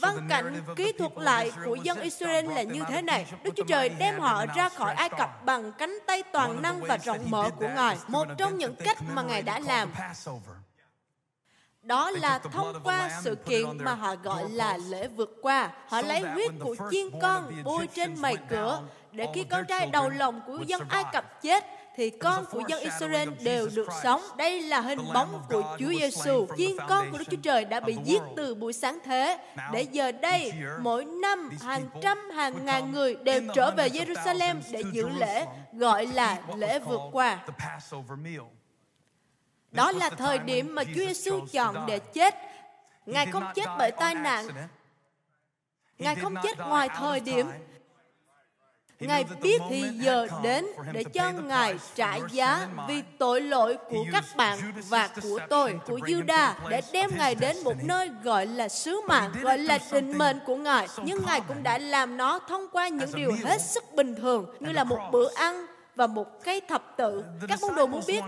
Văn 0.00 0.26
cảnh 0.28 0.62
kỹ 0.76 0.92
thuật 0.92 1.12
lại 1.16 1.52
của 1.64 1.74
dân 1.74 2.00
Israel 2.00 2.46
là 2.46 2.62
như 2.62 2.82
thế 2.88 3.02
này. 3.02 3.26
Đức 3.42 3.50
Chúa 3.56 3.64
Trời 3.64 3.88
đem 3.88 4.20
họ 4.20 4.46
ra 4.46 4.68
khỏi 4.68 4.94
Ai 4.94 5.08
Cập 5.08 5.44
bằng 5.44 5.72
cánh 5.72 5.98
tay 6.06 6.22
toàn 6.32 6.62
năng 6.62 6.80
và 6.80 6.96
rộng 6.96 7.30
mở 7.30 7.50
của 7.56 7.68
Ngài. 7.68 7.98
Một 8.08 8.26
trong 8.38 8.58
những 8.58 8.74
cách 8.84 8.98
mà 9.14 9.22
Ngài 9.22 9.42
đã 9.42 9.58
làm 9.58 9.92
đó 11.82 12.10
là 12.10 12.38
thông 12.38 12.80
qua 12.84 13.20
sự 13.24 13.34
kiện 13.34 13.64
mà 13.84 13.94
họ 13.94 14.16
gọi 14.16 14.48
là 14.48 14.76
lễ 14.76 15.08
vượt 15.08 15.36
qua. 15.42 15.70
Họ 15.86 16.02
lấy 16.02 16.20
huyết 16.20 16.50
của 16.60 16.76
chiên 16.90 17.06
con 17.22 17.62
bôi 17.64 17.86
trên 17.86 18.14
mày 18.20 18.36
cửa 18.48 18.82
để 19.12 19.26
khi 19.34 19.44
con 19.44 19.64
trai 19.66 19.86
đầu 19.86 20.08
lòng 20.08 20.40
của 20.46 20.58
dân 20.66 20.82
Ai 20.88 21.04
Cập 21.12 21.42
chết 21.42 21.64
thì 22.00 22.10
con 22.10 22.44
của 22.50 22.62
dân 22.68 22.80
Israel 22.80 23.28
đều 23.40 23.68
được 23.74 23.88
sống. 24.02 24.22
Đây 24.36 24.62
là 24.62 24.80
hình 24.80 24.98
bóng 25.14 25.42
của 25.48 25.76
Chúa 25.78 25.92
Giêsu. 26.00 26.46
Chiên 26.56 26.76
con 26.88 27.10
của 27.10 27.18
Đức 27.18 27.24
Chúa 27.30 27.36
Trời 27.42 27.64
đã 27.64 27.80
bị 27.80 27.96
giết 28.04 28.22
từ 28.36 28.54
buổi 28.54 28.72
sáng 28.72 28.98
thế. 29.04 29.38
Để 29.72 29.82
giờ 29.82 30.12
đây, 30.12 30.52
mỗi 30.80 31.04
năm 31.04 31.50
hàng 31.62 31.88
trăm 32.02 32.30
hàng 32.30 32.64
ngàn 32.64 32.92
người 32.92 33.14
đều 33.14 33.42
trở 33.54 33.70
về 33.70 33.88
Jerusalem 33.88 34.60
để 34.70 34.82
dự 34.92 35.08
lễ 35.08 35.46
gọi 35.72 36.06
là 36.06 36.42
lễ 36.56 36.78
vượt 36.78 37.00
qua. 37.12 37.38
Đó 39.70 39.92
là 39.92 40.10
thời 40.10 40.38
điểm 40.38 40.74
mà 40.74 40.84
Chúa 40.84 41.04
Giêsu 41.06 41.46
chọn 41.52 41.86
để 41.86 41.98
chết. 41.98 42.34
Ngài 43.06 43.26
không 43.26 43.44
chết 43.54 43.66
bởi 43.78 43.90
tai 43.90 44.14
nạn. 44.14 44.46
Ngài 45.98 46.14
không 46.14 46.34
chết 46.42 46.58
ngoài 46.58 46.88
thời 46.88 47.20
điểm 47.20 47.46
Ngài 49.00 49.24
biết 49.42 49.60
thì 49.70 49.82
giờ 50.00 50.28
đến 50.42 50.66
để 50.92 51.04
cho 51.04 51.32
Ngài 51.32 51.78
trả 51.94 52.16
giá 52.32 52.68
vì 52.88 53.02
tội 53.18 53.40
lỗi 53.40 53.76
của 53.90 54.04
các 54.12 54.24
bạn 54.36 54.58
và 54.88 55.08
của 55.22 55.38
tôi, 55.48 55.78
của 55.86 55.98
Juda, 55.98 56.52
để 56.68 56.80
đem 56.92 57.10
Ngài 57.16 57.34
đến 57.34 57.56
một 57.64 57.76
nơi 57.82 58.10
gọi 58.22 58.46
là 58.46 58.68
sứ 58.68 59.00
mạng, 59.08 59.32
gọi 59.42 59.58
là 59.58 59.78
định 59.92 60.18
mệnh 60.18 60.38
của 60.46 60.56
Ngài. 60.56 60.88
Nhưng 61.04 61.18
Ngài 61.26 61.40
cũng 61.40 61.62
đã 61.62 61.78
làm 61.78 62.16
nó 62.16 62.38
thông 62.38 62.66
qua 62.72 62.88
những 62.88 63.10
điều 63.14 63.32
hết 63.44 63.62
sức 63.62 63.84
bình 63.94 64.14
thường, 64.14 64.46
như 64.60 64.72
là 64.72 64.84
một 64.84 64.98
bữa 65.12 65.34
ăn 65.34 65.66
và 65.96 66.06
một 66.06 66.44
cây 66.44 66.60
thập 66.68 66.96
tự. 66.96 67.24
Các 67.48 67.60
môn 67.60 67.74
đồ 67.74 67.86
muốn 67.86 68.02
biết 68.06 68.22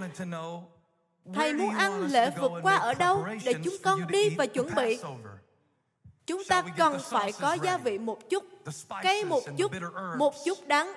Thầy 1.34 1.54
muốn 1.54 1.70
ăn 1.70 2.06
lễ 2.10 2.30
vượt 2.40 2.52
qua 2.62 2.76
ở 2.76 2.94
đâu 2.94 3.26
để 3.44 3.54
chúng 3.64 3.76
con 3.82 4.06
đi 4.08 4.28
và 4.28 4.46
chuẩn 4.46 4.74
bị? 4.74 4.98
Chúng 6.26 6.44
ta 6.44 6.62
cần 6.76 6.98
phải 7.10 7.32
có 7.40 7.56
gia 7.62 7.78
vị 7.78 7.98
một 7.98 8.30
chút, 8.30 8.44
cay 9.02 9.24
một 9.24 9.42
chút, 9.58 9.72
một 10.18 10.34
chút 10.44 10.66
đắng. 10.66 10.92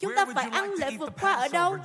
Chúng 0.00 0.12
ta 0.16 0.26
phải 0.34 0.48
ăn 0.52 0.70
lễ 0.72 0.90
vượt 0.98 1.12
qua 1.20 1.32
ở 1.32 1.48
đâu? 1.48 1.76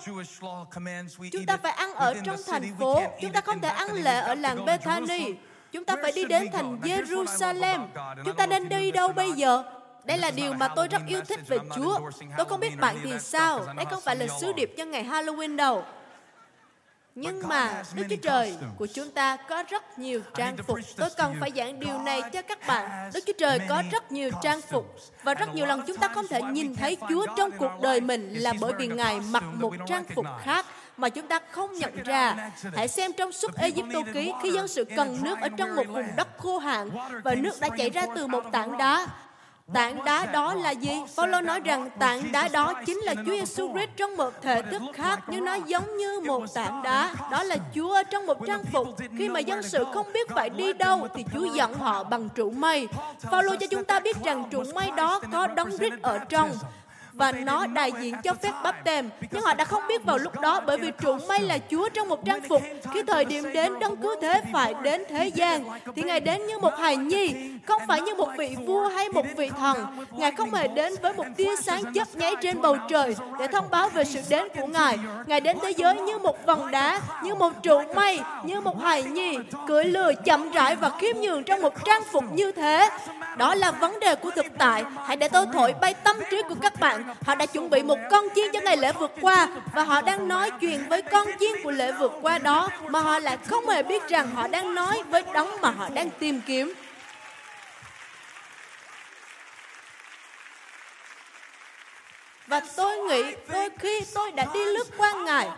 Chúng 1.31 1.45
ta 1.47 1.57
phải 1.57 1.71
ăn 1.71 1.93
ở 1.93 2.13
trong 2.25 2.37
thành 2.47 2.75
phố. 2.79 3.01
Chúng 3.21 3.31
ta 3.31 3.41
không 3.41 3.61
thể 3.61 3.69
ăn 3.69 3.93
lễ 3.93 4.19
ở 4.19 4.35
làng 4.35 4.65
Bethany. 4.65 5.33
Chúng 5.71 5.85
ta 5.85 5.95
phải 6.01 6.11
đi 6.11 6.25
đến 6.25 6.47
thành 6.53 6.79
Jerusalem. 6.81 7.87
Chúng 8.25 8.35
ta 8.35 8.45
nên 8.45 8.69
đi 8.69 8.91
đâu 8.91 9.11
bây 9.11 9.31
giờ? 9.31 9.63
Đây 10.03 10.17
là 10.17 10.31
điều 10.31 10.53
mà 10.53 10.67
tôi 10.67 10.87
rất 10.87 11.01
yêu 11.07 11.21
thích 11.27 11.39
về 11.47 11.57
Chúa. 11.75 11.99
Tôi 12.37 12.45
không 12.45 12.59
biết 12.59 12.79
bạn 12.79 12.97
thì 13.03 13.13
sao. 13.19 13.65
Đây 13.75 13.85
không 13.89 14.01
phải 14.01 14.15
là 14.15 14.27
sứ 14.41 14.53
điệp 14.53 14.73
cho 14.77 14.85
ngày 14.85 15.03
Halloween 15.03 15.55
đâu. 15.55 15.83
Nhưng 17.15 17.47
mà 17.47 17.83
Đức 17.93 18.03
Chúa 18.09 18.15
Trời 18.15 18.57
của 18.77 18.85
chúng 18.85 19.11
ta 19.11 19.35
có 19.35 19.63
rất 19.69 19.99
nhiều 19.99 20.21
trang 20.35 20.57
phục. 20.57 20.79
Tôi 20.97 21.09
cần 21.17 21.35
phải 21.39 21.51
giảng 21.55 21.79
điều 21.79 21.99
này 21.99 22.21
cho 22.33 22.41
các 22.41 22.67
bạn. 22.67 23.11
Đức 23.13 23.19
Chúa 23.25 23.33
Trời 23.37 23.59
có 23.69 23.83
rất 23.91 24.11
nhiều 24.11 24.29
trang 24.41 24.61
phục. 24.61 24.95
Và 25.23 25.33
rất 25.33 25.55
nhiều 25.55 25.65
lần 25.65 25.81
chúng 25.87 25.97
ta 25.97 26.07
không 26.07 26.27
thể 26.27 26.41
nhìn 26.41 26.75
thấy 26.75 26.97
Chúa 27.09 27.25
trong 27.37 27.51
cuộc 27.51 27.71
đời 27.81 28.01
mình 28.01 28.33
là 28.33 28.53
bởi 28.61 28.73
vì 28.77 28.87
Ngài 28.87 29.19
mặc 29.19 29.43
một 29.53 29.73
trang 29.87 30.03
phục 30.15 30.25
khác 30.43 30.65
mà 30.97 31.09
chúng 31.09 31.27
ta 31.27 31.39
không 31.51 31.73
nhận 31.73 32.03
ra. 32.03 32.51
Hãy 32.75 32.87
xem 32.87 33.11
trong 33.13 33.31
suốt 33.31 33.55
Ai 33.55 33.71
Cập 33.71 33.85
ký 34.13 34.33
khi 34.43 34.51
dân 34.51 34.67
sự 34.67 34.85
cần 34.95 35.17
nước 35.21 35.39
ở 35.41 35.49
trong 35.57 35.75
một 35.75 35.87
vùng 35.87 36.15
đất 36.17 36.27
khô 36.37 36.57
hạn 36.57 36.89
và 37.23 37.35
nước 37.35 37.59
đã 37.59 37.69
chảy 37.77 37.89
ra 37.89 38.05
từ 38.15 38.27
một 38.27 38.43
tảng 38.51 38.77
đá 38.77 39.07
Tảng 39.73 40.05
đá 40.05 40.25
đó 40.25 40.53
là 40.53 40.71
gì? 40.71 41.01
Phaolô 41.15 41.41
nói 41.41 41.59
rằng 41.59 41.89
tảng 41.99 42.31
đá 42.31 42.47
đó 42.47 42.73
chính 42.85 42.97
là 42.97 43.15
Chúa 43.15 43.31
Giêsu 43.31 43.73
Christ 43.73 43.89
trong 43.95 44.17
một 44.17 44.41
thể 44.41 44.61
thức 44.61 44.81
khác 44.93 45.19
nhưng 45.27 45.45
nó 45.45 45.53
giống 45.53 45.97
như 45.97 46.19
một 46.19 46.53
tảng 46.53 46.83
đá. 46.83 47.15
Đó 47.31 47.43
là 47.43 47.55
Chúa 47.75 48.03
trong 48.11 48.25
một 48.25 48.37
trang 48.47 48.63
phục. 48.71 48.87
Khi 49.17 49.29
mà 49.29 49.39
dân 49.39 49.63
sự 49.63 49.85
không 49.93 50.13
biết 50.13 50.29
phải 50.29 50.49
đi 50.49 50.73
đâu 50.73 51.07
thì 51.15 51.25
Chúa 51.33 51.45
dẫn 51.53 51.73
họ 51.73 52.03
bằng 52.03 52.29
trụ 52.35 52.51
mây. 52.51 52.87
Phaolô 53.19 53.55
cho 53.59 53.67
chúng 53.71 53.83
ta 53.83 53.99
biết 53.99 54.17
rằng 54.23 54.43
trụ 54.51 54.63
mây 54.75 54.91
đó 54.97 55.19
có 55.31 55.47
đấng 55.47 55.77
Christ 55.77 56.01
ở 56.01 56.19
trong 56.19 56.51
và 57.15 57.31
nó 57.31 57.67
đại 57.67 57.91
diện 58.01 58.15
cho 58.23 58.33
phép 58.33 58.51
bắp 58.63 58.83
tem. 58.83 59.09
Nhưng 59.31 59.41
họ 59.41 59.53
đã 59.53 59.65
không 59.65 59.83
biết 59.87 60.03
vào 60.03 60.17
lúc 60.17 60.39
đó 60.39 60.61
bởi 60.67 60.77
vì 60.77 60.91
trụ 61.01 61.17
mây 61.27 61.39
là 61.39 61.57
Chúa 61.71 61.89
trong 61.89 62.09
một 62.09 62.25
trang 62.25 62.41
phục. 62.49 62.61
Khi 62.93 63.03
thời 63.03 63.25
điểm 63.25 63.53
đến 63.53 63.79
đấng 63.79 63.97
cứu 63.97 64.11
thế 64.21 64.41
phải 64.53 64.73
đến 64.83 65.03
thế 65.09 65.27
gian 65.27 65.63
thì 65.95 66.03
Ngài 66.03 66.19
đến 66.19 66.47
như 66.47 66.59
một 66.59 66.77
hài 66.77 66.97
nhi, 66.97 67.33
không 67.65 67.81
phải 67.87 68.01
như 68.01 68.15
một 68.15 68.29
vị 68.37 68.55
vua 68.65 68.87
hay 68.87 69.09
một 69.09 69.25
vị 69.35 69.49
thần. 69.57 69.85
Ngài 70.11 70.31
không 70.31 70.53
hề 70.53 70.67
đến 70.67 70.93
với 71.01 71.13
một 71.13 71.25
tia 71.37 71.55
sáng 71.55 71.93
chớp 71.93 72.07
nháy 72.13 72.35
trên 72.41 72.61
bầu 72.61 72.77
trời 72.89 73.15
để 73.39 73.47
thông 73.47 73.69
báo 73.69 73.89
về 73.89 74.03
sự 74.03 74.21
đến 74.29 74.47
của 74.57 74.67
Ngài. 74.67 74.99
Ngài 75.25 75.41
đến 75.41 75.57
thế 75.61 75.71
giới 75.71 75.95
như 75.95 76.17
một 76.17 76.45
vòng 76.45 76.71
đá, 76.71 77.01
như 77.23 77.35
một 77.35 77.53
trụ 77.63 77.81
mây, 77.95 78.19
như 78.43 78.61
một 78.61 78.81
hài 78.81 79.03
nhi, 79.03 79.37
cưỡi 79.67 79.83
lừa 79.83 80.13
chậm 80.13 80.51
rãi 80.51 80.75
và 80.75 80.89
khiêm 80.89 81.15
nhường 81.17 81.43
trong 81.43 81.61
một 81.61 81.85
trang 81.85 82.01
phục 82.11 82.23
như 82.31 82.51
thế. 82.51 82.89
Đó 83.37 83.55
là 83.55 83.71
vấn 83.71 83.99
đề 83.99 84.15
của 84.15 84.31
thực 84.31 84.45
tại. 84.57 84.83
Hãy 85.05 85.17
để 85.17 85.27
tôi 85.27 85.45
thổi 85.53 85.73
bay 85.81 85.93
tâm 85.93 86.17
trí 86.31 86.41
của 86.49 86.55
các 86.61 86.79
bạn 86.79 87.04
Họ 87.25 87.35
đã 87.35 87.45
chuẩn 87.45 87.69
bị 87.69 87.83
một 87.83 87.97
con 88.11 88.27
chiên 88.35 88.51
cho 88.53 88.59
ngày 88.61 88.77
lễ 88.77 88.91
vượt 88.99 89.11
qua 89.21 89.47
và 89.73 89.83
họ 89.83 90.01
đang 90.01 90.27
nói 90.27 90.51
chuyện 90.51 90.89
với 90.89 91.01
con 91.01 91.27
chiên 91.39 91.63
của 91.63 91.71
lễ 91.71 91.91
vượt 91.91 92.11
qua 92.21 92.37
đó 92.37 92.69
mà 92.89 92.99
họ 92.99 93.19
lại 93.19 93.37
không 93.45 93.67
hề 93.67 93.83
biết 93.83 94.07
rằng 94.07 94.31
họ 94.35 94.47
đang 94.47 94.75
nói 94.75 95.03
với 95.09 95.23
đấng 95.33 95.61
mà 95.61 95.69
họ 95.69 95.89
đang 95.89 96.09
tìm 96.09 96.41
kiếm. 96.45 96.73
Và 102.47 102.61
tôi 102.75 102.97
nghĩ 102.97 103.35
đôi 103.47 103.69
khi 103.79 104.01
tôi 104.13 104.31
đã 104.31 104.45
đi 104.53 104.63
lướt 104.63 104.87
qua 104.97 105.13
Ngài, 105.25 105.49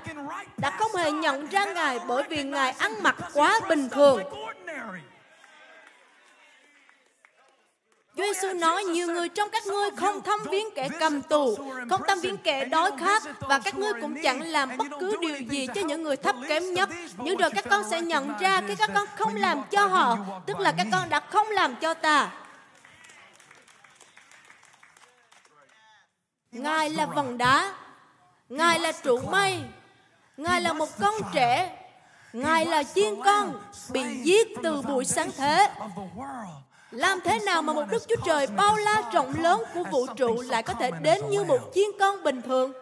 đã 0.58 0.70
không 0.70 0.96
hề 0.96 1.12
nhận 1.12 1.48
ra 1.48 1.66
Ngài 1.66 2.00
bởi 2.08 2.24
vì 2.30 2.44
Ngài 2.44 2.72
ăn 2.72 3.04
mặc 3.04 3.16
quá 3.34 3.60
bình 3.70 3.90
thường. 3.90 4.24
Giêsu 8.17 8.53
nói 8.53 8.84
nhiều 8.84 9.08
người 9.08 9.30
trong 9.30 9.49
các 9.49 9.67
ngươi 9.67 9.89
không 9.97 10.21
thăm 10.23 10.39
viếng 10.51 10.67
kẻ 10.75 10.89
cầm 10.99 11.21
tù, 11.21 11.56
không 11.89 12.01
thăm 12.08 12.19
viếng 12.19 12.38
kẻ 12.38 12.65
đói 12.65 12.91
khát 12.99 13.23
và 13.39 13.60
các 13.60 13.75
ngươi 13.77 13.93
cũng 14.01 14.15
chẳng 14.23 14.41
làm 14.41 14.77
bất 14.77 14.88
cứ 14.99 15.17
điều 15.21 15.38
gì 15.49 15.67
cho 15.75 15.82
những 15.82 16.03
người 16.03 16.15
thấp 16.15 16.36
kém 16.47 16.73
nhất. 16.73 16.89
Nhưng 17.17 17.38
rồi 17.38 17.49
các 17.49 17.65
con 17.69 17.84
sẽ 17.89 18.01
nhận 18.01 18.34
ra 18.39 18.62
khi 18.67 18.75
các 18.75 18.89
con 18.95 19.08
không 19.15 19.36
làm 19.36 19.62
cho 19.71 19.86
họ, 19.86 20.17
tức 20.45 20.60
là 20.60 20.71
các 20.77 20.88
con 20.91 21.10
đã 21.10 21.19
không 21.19 21.47
làm 21.49 21.75
cho 21.75 21.93
ta. 21.93 22.32
Ngài 26.51 26.89
là 26.89 27.06
vầng 27.06 27.38
đá, 27.38 27.73
Ngài 28.49 28.80
là 28.80 28.91
trụ 28.91 29.17
mây, 29.17 29.62
Ngài 30.38 30.62
là 30.62 30.73
một 30.73 30.89
con 30.99 31.13
trẻ, 31.34 31.77
Ngài 32.34 32.65
là 32.65 32.84
chiên 32.84 33.21
con 33.25 33.62
bị 33.91 34.03
giết 34.23 34.47
từ 34.63 34.82
buổi 34.82 35.06
sáng 35.06 35.30
thế. 35.38 35.69
Làm 36.91 37.19
thế 37.23 37.39
nào 37.45 37.62
mà 37.62 37.73
một 37.73 37.84
Đức 37.91 38.04
Chúa 38.08 38.15
Trời 38.26 38.47
bao 38.47 38.76
la 38.76 39.10
rộng 39.13 39.34
lớn 39.39 39.63
của 39.73 39.84
vũ 39.91 40.08
trụ 40.15 40.41
lại 40.41 40.63
có 40.63 40.73
thể 40.73 40.91
đến 41.02 41.30
như 41.30 41.43
một 41.43 41.60
chiên 41.73 41.89
con 42.00 42.23
bình 42.23 42.41
thường? 42.41 42.73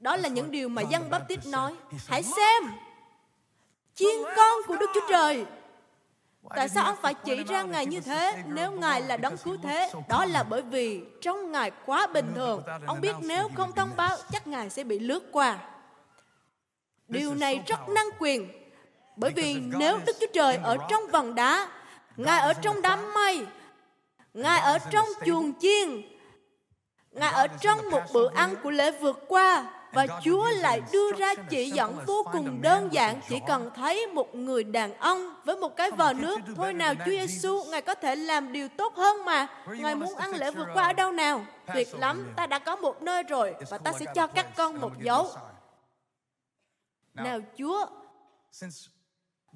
Đó 0.00 0.16
là 0.16 0.28
những 0.28 0.50
điều 0.50 0.68
mà 0.68 0.82
dân 0.82 1.10
Baptist 1.10 1.46
nói. 1.46 1.74
Hãy 2.06 2.22
xem, 2.22 2.64
chiên 3.94 4.16
con 4.36 4.60
của 4.66 4.76
Đức 4.76 4.90
Chúa 4.94 5.08
Trời. 5.10 5.44
Tại 6.56 6.68
sao 6.68 6.84
ông 6.84 6.96
phải 7.02 7.14
chỉ 7.14 7.44
ra 7.44 7.62
Ngài 7.62 7.86
như 7.86 8.00
thế 8.00 8.42
nếu 8.46 8.72
Ngài 8.72 9.02
là 9.02 9.16
đấng 9.16 9.36
cứu 9.36 9.56
thế? 9.62 9.90
Đó 10.08 10.24
là 10.24 10.42
bởi 10.42 10.62
vì 10.62 11.00
trong 11.20 11.52
Ngài 11.52 11.70
quá 11.86 12.06
bình 12.06 12.32
thường. 12.34 12.62
Ông 12.86 13.00
biết 13.00 13.14
nếu 13.20 13.48
không 13.54 13.72
thông 13.72 13.90
báo, 13.96 14.16
chắc 14.32 14.46
Ngài 14.46 14.70
sẽ 14.70 14.84
bị 14.84 14.98
lướt 14.98 15.22
qua. 15.32 15.58
Điều 17.08 17.34
này 17.34 17.62
rất 17.66 17.88
năng 17.88 18.08
quyền. 18.18 18.48
Bởi 19.16 19.30
vì 19.30 19.54
nếu 19.54 19.98
Đức 20.06 20.16
Chúa 20.20 20.26
Trời 20.32 20.58
ở 20.62 20.76
trong 20.88 21.02
vầng 21.12 21.34
đá, 21.34 21.68
Ngài 22.16 22.40
ở 22.40 22.52
trong 22.52 22.82
đám 22.82 23.14
mây, 23.14 23.46
Ngài 24.34 24.60
ở 24.60 24.78
trong 24.78 25.08
chuồng 25.26 25.52
chiên, 25.60 26.02
Ngài 27.10 27.32
ở 27.32 27.46
trong 27.46 27.90
một 27.90 28.02
bữa 28.12 28.28
ăn 28.34 28.54
của 28.62 28.70
lễ 28.70 28.90
vượt 28.90 29.18
qua, 29.28 29.70
và 29.92 30.06
Chúa 30.22 30.48
lại 30.48 30.82
đưa 30.92 31.12
ra 31.12 31.34
chỉ 31.50 31.70
dẫn 31.70 31.98
vô 32.06 32.26
cùng 32.32 32.62
đơn 32.62 32.88
giản 32.92 33.20
chỉ 33.28 33.40
cần 33.46 33.70
thấy 33.74 34.06
một 34.06 34.34
người 34.34 34.64
đàn 34.64 34.98
ông 34.98 35.34
với 35.44 35.56
một 35.56 35.76
cái 35.76 35.90
vò 35.90 36.12
nước 36.12 36.40
thôi 36.56 36.72
nào 36.72 36.94
Chúa 36.94 37.10
Giêsu 37.10 37.64
ngài 37.64 37.82
có 37.82 37.94
thể 37.94 38.16
làm 38.16 38.52
điều 38.52 38.68
tốt 38.68 38.94
hơn 38.96 39.24
mà. 39.24 39.46
Ngài 39.66 39.94
muốn 39.94 40.14
ăn 40.14 40.30
lễ 40.34 40.50
vượt 40.50 40.68
qua 40.74 40.84
ở 40.84 40.92
đâu 40.92 41.12
nào? 41.12 41.46
Tuyệt 41.74 41.88
lắm 41.94 42.32
ta 42.36 42.46
đã 42.46 42.58
có 42.58 42.76
một 42.76 43.02
nơi 43.02 43.22
rồi. 43.22 43.54
Và 43.70 43.78
ta 43.78 43.92
sẽ 43.92 44.06
cho 44.14 44.26
các 44.26 44.46
con 44.56 44.80
một 44.80 44.92
dấu. 45.00 45.30
nào 47.14 47.38
Chúa 47.58 47.86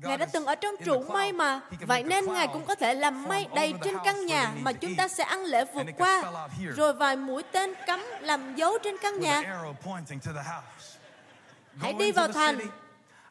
Ngài 0.02 0.16
đã 0.18 0.26
từng 0.32 0.46
ở 0.46 0.54
trong 0.54 0.74
trụ 0.84 1.04
mây 1.08 1.32
mà. 1.32 1.60
Vậy 1.80 2.02
nên 2.02 2.32
Ngài 2.32 2.48
cũng 2.48 2.64
có 2.66 2.74
thể 2.74 2.94
làm 2.94 3.24
mây 3.24 3.46
đầy 3.54 3.74
trên 3.84 3.96
căn 4.04 4.26
nhà 4.26 4.52
mà 4.60 4.72
chúng 4.72 4.96
ta 4.96 5.08
sẽ 5.08 5.24
ăn 5.24 5.44
lễ 5.44 5.64
vượt 5.74 5.86
qua. 5.98 6.22
Rồi 6.76 6.92
vài 6.92 7.16
mũi 7.16 7.42
tên 7.42 7.74
cắm 7.86 8.04
làm 8.20 8.54
dấu 8.54 8.78
trên 8.84 8.96
căn 9.02 9.20
nhà. 9.20 9.62
Hãy 11.80 11.92
đi 11.92 12.12
vào 12.12 12.28
thành. 12.28 12.58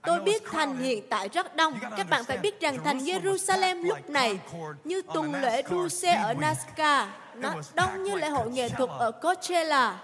Tôi 0.02 0.20
biết 0.20 0.44
thành 0.52 0.78
hiện 0.78 1.08
tại 1.10 1.30
rất 1.30 1.56
đông. 1.56 1.80
Các 1.98 2.10
bạn 2.10 2.24
phải 2.24 2.38
biết 2.38 2.62
rằng 2.62 2.84
thành 2.84 2.98
Jerusalem 2.98 3.84
lúc 3.84 4.10
này 4.10 4.40
như 4.84 5.02
tuần 5.14 5.36
lễ 5.36 5.62
đua 5.62 5.90
xe 5.90 6.14
ở 6.14 6.34
Nazca. 6.34 7.08
Nó 7.36 7.54
đông 7.74 8.04
như 8.04 8.16
lễ 8.16 8.30
hội 8.30 8.52
nghệ 8.52 8.70
thuật 8.70 8.90
ở 8.90 9.12
Coachella 9.12 10.00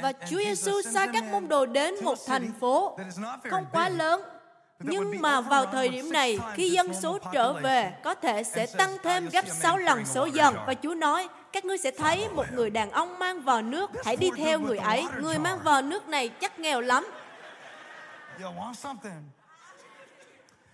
Và 0.00 0.12
Chúa 0.30 0.38
Giêsu 0.38 0.82
sai 0.82 1.08
các 1.12 1.24
môn 1.24 1.48
đồ 1.48 1.66
đến 1.66 1.94
một 2.02 2.18
thành 2.26 2.52
phố 2.60 2.98
không 3.50 3.66
quá 3.72 3.88
lớn, 3.88 4.22
nhưng 4.78 5.20
mà 5.20 5.40
vào 5.40 5.66
thời 5.66 5.88
điểm 5.88 6.12
này, 6.12 6.38
khi 6.54 6.70
dân 6.70 6.94
số 7.02 7.18
trở 7.32 7.52
về, 7.52 7.92
có 8.04 8.14
thể 8.14 8.42
sẽ 8.42 8.66
tăng 8.66 8.96
thêm 9.02 9.28
gấp 9.32 9.44
6 9.48 9.76
lần 9.76 10.06
số 10.06 10.24
dân. 10.24 10.54
Và 10.66 10.74
Chúa 10.74 10.94
nói, 10.94 11.28
các 11.52 11.64
ngươi 11.64 11.78
sẽ 11.78 11.90
thấy 11.90 12.28
một 12.28 12.46
người 12.52 12.70
đàn 12.70 12.90
ông 12.90 13.18
mang 13.18 13.42
vò 13.42 13.60
nước, 13.60 13.90
hãy 14.04 14.16
đi 14.16 14.30
theo 14.36 14.60
người 14.60 14.78
ấy. 14.78 15.06
Người 15.20 15.38
mang 15.38 15.58
vò 15.64 15.80
nước 15.80 16.08
này 16.08 16.28
chắc 16.28 16.58
nghèo 16.58 16.80
lắm. 16.80 17.06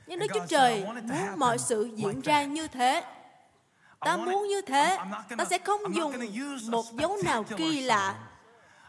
Nhưng 0.06 0.18
Đức 0.18 0.26
Chúa 0.34 0.46
Trời 0.48 0.84
muốn 1.02 1.26
mọi 1.36 1.58
sự 1.58 1.90
diễn 1.94 2.20
ra 2.20 2.42
như 2.42 2.68
thế. 2.68 3.04
Ta 4.00 4.16
muốn 4.16 4.48
như 4.48 4.60
thế, 4.60 4.98
ta 5.38 5.44
sẽ 5.44 5.58
không 5.58 5.94
dùng 5.94 6.12
một 6.68 6.84
dấu 6.92 7.18
nào 7.24 7.44
kỳ 7.56 7.80
lạ 7.80 8.14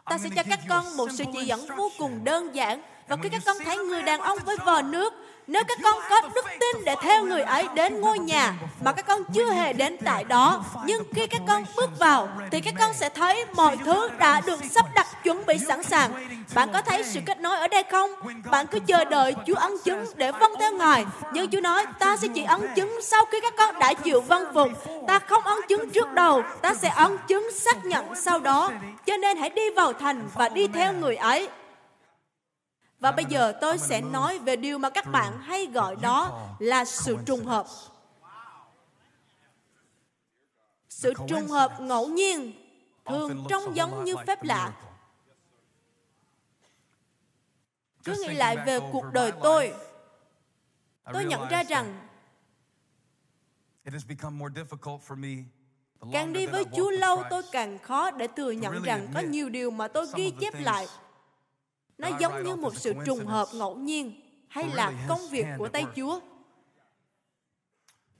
Ta 0.10 0.18
sẽ 0.18 0.30
cho 0.36 0.44
các 0.50 0.60
con 0.70 0.98
một 0.98 1.10
sự 1.18 1.24
chỉ 1.34 1.46
dẫn 1.46 1.66
vô 1.78 1.92
cùng 1.98 2.24
đơn 2.24 2.56
giản. 2.56 2.82
Và 3.08 3.18
khi 3.24 3.30
các 3.30 3.42
con 3.46 3.58
thấy 3.66 3.78
người 3.78 4.04
đàn 4.04 4.22
ông 4.22 4.38
với 4.46 4.58
vò 4.66 4.82
nước, 4.82 5.14
nếu 5.48 5.64
các 5.68 5.80
con 5.84 6.00
có 6.10 6.22
đức 6.36 6.46
tin 6.60 6.86
để 6.86 6.96
theo 7.02 7.26
người 7.26 7.42
ấy 7.42 7.68
đến 7.76 8.02
ngôi 8.02 8.20
nhà 8.20 8.54
mà 8.82 8.92
các 8.92 9.08
con 9.08 9.22
chưa 9.34 9.52
hề 9.52 9.74
đến 9.74 9.98
tại 10.06 10.24
đó, 10.24 10.64
nhưng 10.86 11.04
khi 11.14 11.28
các 11.28 11.42
con 11.48 11.64
bước 11.76 12.00
vào 12.00 12.30
thì 12.52 12.62
các 12.62 12.74
con 12.80 12.94
sẽ 12.94 13.10
thấy 13.10 13.46
mọi 13.56 13.78
thứ 13.86 14.10
đã 14.20 14.42
được 14.46 14.60
sắp 14.72 14.86
đặt 14.96 15.08
chuẩn 15.24 15.46
bị 15.46 15.58
sẵn 15.68 15.84
sàng. 15.84 16.12
Bạn 16.56 16.70
có 16.74 16.82
thấy 16.82 17.04
sự 17.04 17.20
kết 17.26 17.40
nối 17.40 17.58
ở 17.58 17.68
đây 17.68 17.84
không? 17.92 18.12
Bạn 18.52 18.68
cứ 18.68 18.80
chờ 18.88 19.06
đợi 19.06 19.36
Chúa 19.48 19.56
ấn 19.56 19.72
chứng 19.84 20.06
để 20.16 20.32
vâng 20.32 20.52
theo 20.60 20.72
Ngài. 20.74 21.06
Nhưng 21.34 21.50
Chúa 21.52 21.62
nói, 21.62 21.86
ta 22.00 22.18
sẽ 22.18 22.28
chỉ 22.36 22.44
ấn 22.44 22.62
chứng 22.76 23.00
sau 23.04 23.26
khi 23.26 23.40
các 23.42 23.54
con 23.58 23.80
đã 23.80 23.94
chịu 23.94 24.22
vâng 24.22 24.54
phục. 24.54 24.70
Ta 25.08 25.20
không 25.20 25.44
ấn 25.44 25.58
chứng 25.70 25.90
trước 25.90 26.14
đầu, 26.14 26.44
ta 26.62 26.74
sẽ 26.74 26.90
ấn 26.90 27.18
chứng 27.28 27.52
xác 27.52 27.86
nhận 27.86 28.16
sau 28.16 28.40
đó. 28.40 28.72
Cho 29.06 29.18
nên 29.18 29.38
hãy 29.38 29.50
đi 29.50 29.70
vào 29.70 29.94
thành 29.94 30.30
và 30.34 30.50
đi 30.50 30.68
theo 30.68 30.94
người 30.94 31.16
ấy. 31.16 31.50
Và 33.00 33.12
bây 33.12 33.26
giờ 33.26 33.54
tôi 33.62 33.78
sẽ 33.78 34.02
nói 34.02 34.40
về 34.40 34.56
điều 34.56 34.78
mà 34.78 34.90
các 34.90 35.06
bạn 35.12 35.42
hay 35.42 35.66
gọi 35.66 35.96
đó 36.02 36.40
là 36.60 36.86
sự 36.86 37.18
trùng 37.26 37.46
hợp. 37.46 37.66
Sự 40.90 41.14
trùng 41.28 41.48
hợp 41.48 41.82
ngẫu 41.82 42.08
nhiên 42.08 42.52
thường 43.06 43.46
trông 43.50 43.76
giống 43.76 44.04
như 44.04 44.16
phép 44.28 44.44
lạ. 44.44 44.72
Cứ 48.04 48.16
nghĩ 48.22 48.34
lại 48.34 48.58
về 48.66 48.80
cuộc 48.92 49.06
đời 49.14 49.32
tôi, 49.44 49.74
tôi 51.14 51.26
nhận 51.26 51.50
ra 51.50 51.64
rằng 51.64 52.08
càng 56.14 56.34
đi 56.34 56.48
với 56.48 56.64
Chúa 56.76 56.92
lâu 56.92 57.24
tôi 57.30 57.42
càng 57.52 57.80
khó 57.80 58.12
để 58.12 58.28
thừa 58.36 58.52
nhận 58.52 58.84
rằng 58.84 59.08
có 59.14 59.20
nhiều 59.20 59.50
điều 59.50 59.72
mà 59.72 59.88
tôi 59.88 60.06
ghi 60.16 60.34
chép 60.40 60.54
lại. 60.60 60.88
Nó 61.98 62.10
giống 62.20 62.44
như 62.44 62.56
một 62.56 62.76
sự 62.76 62.94
trùng 63.06 63.26
hợp 63.26 63.48
ngẫu 63.54 63.76
nhiên 63.76 64.22
hay 64.48 64.70
là 64.74 64.94
công 65.08 65.30
việc 65.32 65.46
của 65.58 65.68
tay 65.68 65.86
Chúa. 65.96 66.20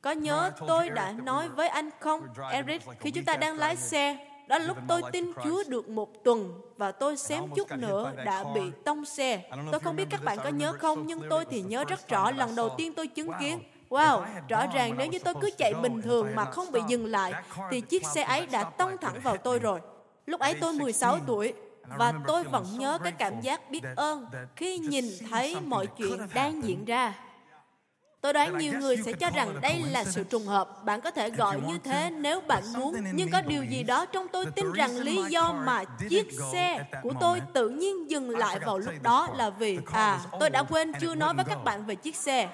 Có 0.02 0.12
nhớ 0.12 0.52
tôi 0.68 0.90
đã 0.90 1.12
nói 1.12 1.50
với 1.50 1.68
anh 1.68 1.90
không, 2.00 2.28
Eric, 2.52 2.82
khi 3.00 3.12
chúng 3.12 3.26
ta 3.26 3.38
đang 3.38 3.58
lái 3.58 3.76
xe, 3.76 4.33
đó 4.54 4.60
là 4.60 4.66
lúc 4.66 4.78
tôi 4.88 5.02
tin 5.12 5.32
Chúa 5.44 5.64
được 5.68 5.90
một 5.90 6.24
tuần 6.24 6.62
và 6.78 6.92
tôi 6.92 7.18
xém 7.18 7.44
chút 7.56 7.72
nữa 7.72 8.12
đã 8.26 8.44
bị 8.56 8.62
tông 8.86 9.06
xe. 9.06 9.42
Tôi 9.72 9.80
không 9.80 9.96
biết 9.96 10.06
các 10.10 10.24
bạn 10.24 10.38
có 10.44 10.50
nhớ 10.50 10.74
không, 10.80 11.08
nhưng 11.08 11.22
tôi 11.30 11.46
thì 11.46 11.62
nhớ 11.62 11.84
rất 11.84 12.10
rõ 12.10 12.32
lần 12.32 12.56
đầu 12.56 12.70
tiên 12.78 12.94
tôi 12.94 13.08
chứng 13.08 13.32
kiến. 13.40 13.60
Wow, 13.90 14.24
rõ 14.50 14.66
ràng 14.74 14.96
nếu 14.98 15.08
như 15.08 15.20
tôi 15.20 15.34
cứ 15.42 15.50
chạy 15.58 15.74
bình 15.74 16.02
thường 16.02 16.36
mà 16.36 16.46
không 16.46 16.72
bị 16.72 16.82
dừng 16.88 17.06
lại, 17.06 17.34
thì 17.72 17.82
chiếc 17.82 18.06
xe 18.06 18.24
ấy 18.24 18.46
đã 18.46 18.64
tông 18.64 18.98
thẳng 19.02 19.20
vào 19.24 19.38
tôi 19.38 19.60
rồi. 19.60 19.80
Lúc 20.26 20.40
ấy 20.40 20.54
tôi 20.54 20.74
16 20.74 21.20
tuổi, 21.28 21.54
và 21.98 22.14
tôi 22.28 22.44
vẫn 22.44 22.66
nhớ 22.78 22.98
cái 23.04 23.12
cảm 23.12 23.42
giác 23.42 23.70
biết 23.70 23.82
ơn 23.96 24.26
khi 24.56 24.78
nhìn 24.78 25.06
thấy 25.30 25.58
mọi 25.66 25.88
chuyện 25.88 26.20
đang 26.34 26.64
diễn 26.64 26.86
ra 26.86 27.14
Tôi 28.24 28.34
đoán 28.34 28.58
nhiều 28.58 28.74
người 28.80 28.98
sẽ 29.06 29.12
cho 29.12 29.30
rằng 29.30 29.62
đây 29.62 29.84
là 29.92 30.04
sự 30.04 30.24
trùng 30.24 30.46
hợp. 30.46 30.86
Bạn 30.86 31.02
có 31.02 31.12
thể 31.12 31.30
gọi 31.30 31.60
như 31.68 31.78
thế 31.84 32.10
nếu 32.10 32.42
bạn 32.42 32.64
muốn. 32.78 32.96
Nhưng 33.14 33.30
có 33.32 33.42
điều 33.42 33.64
gì 33.64 33.84
đó 33.84 34.06
trong 34.06 34.28
tôi 34.28 34.46
tin 34.46 34.72
rằng 34.72 34.98
lý 34.98 35.24
do 35.30 35.54
mà 35.54 35.84
chiếc 36.10 36.28
xe 36.52 36.86
của 37.04 37.14
tôi 37.20 37.42
tự 37.54 37.70
nhiên 37.70 38.10
dừng 38.10 38.30
lại 38.30 38.60
vào 38.60 38.78
lúc 38.78 38.94
đó 39.02 39.28
là 39.36 39.50
vì, 39.50 39.80
à, 39.92 40.20
tôi 40.40 40.50
đã 40.50 40.64
quên 40.64 40.92
chưa 41.00 41.16
nói 41.16 41.34
với 41.34 41.46
các 41.46 41.64
bạn 41.64 41.86
về 41.86 41.96
chiếc 41.96 42.16
xe. 42.16 42.50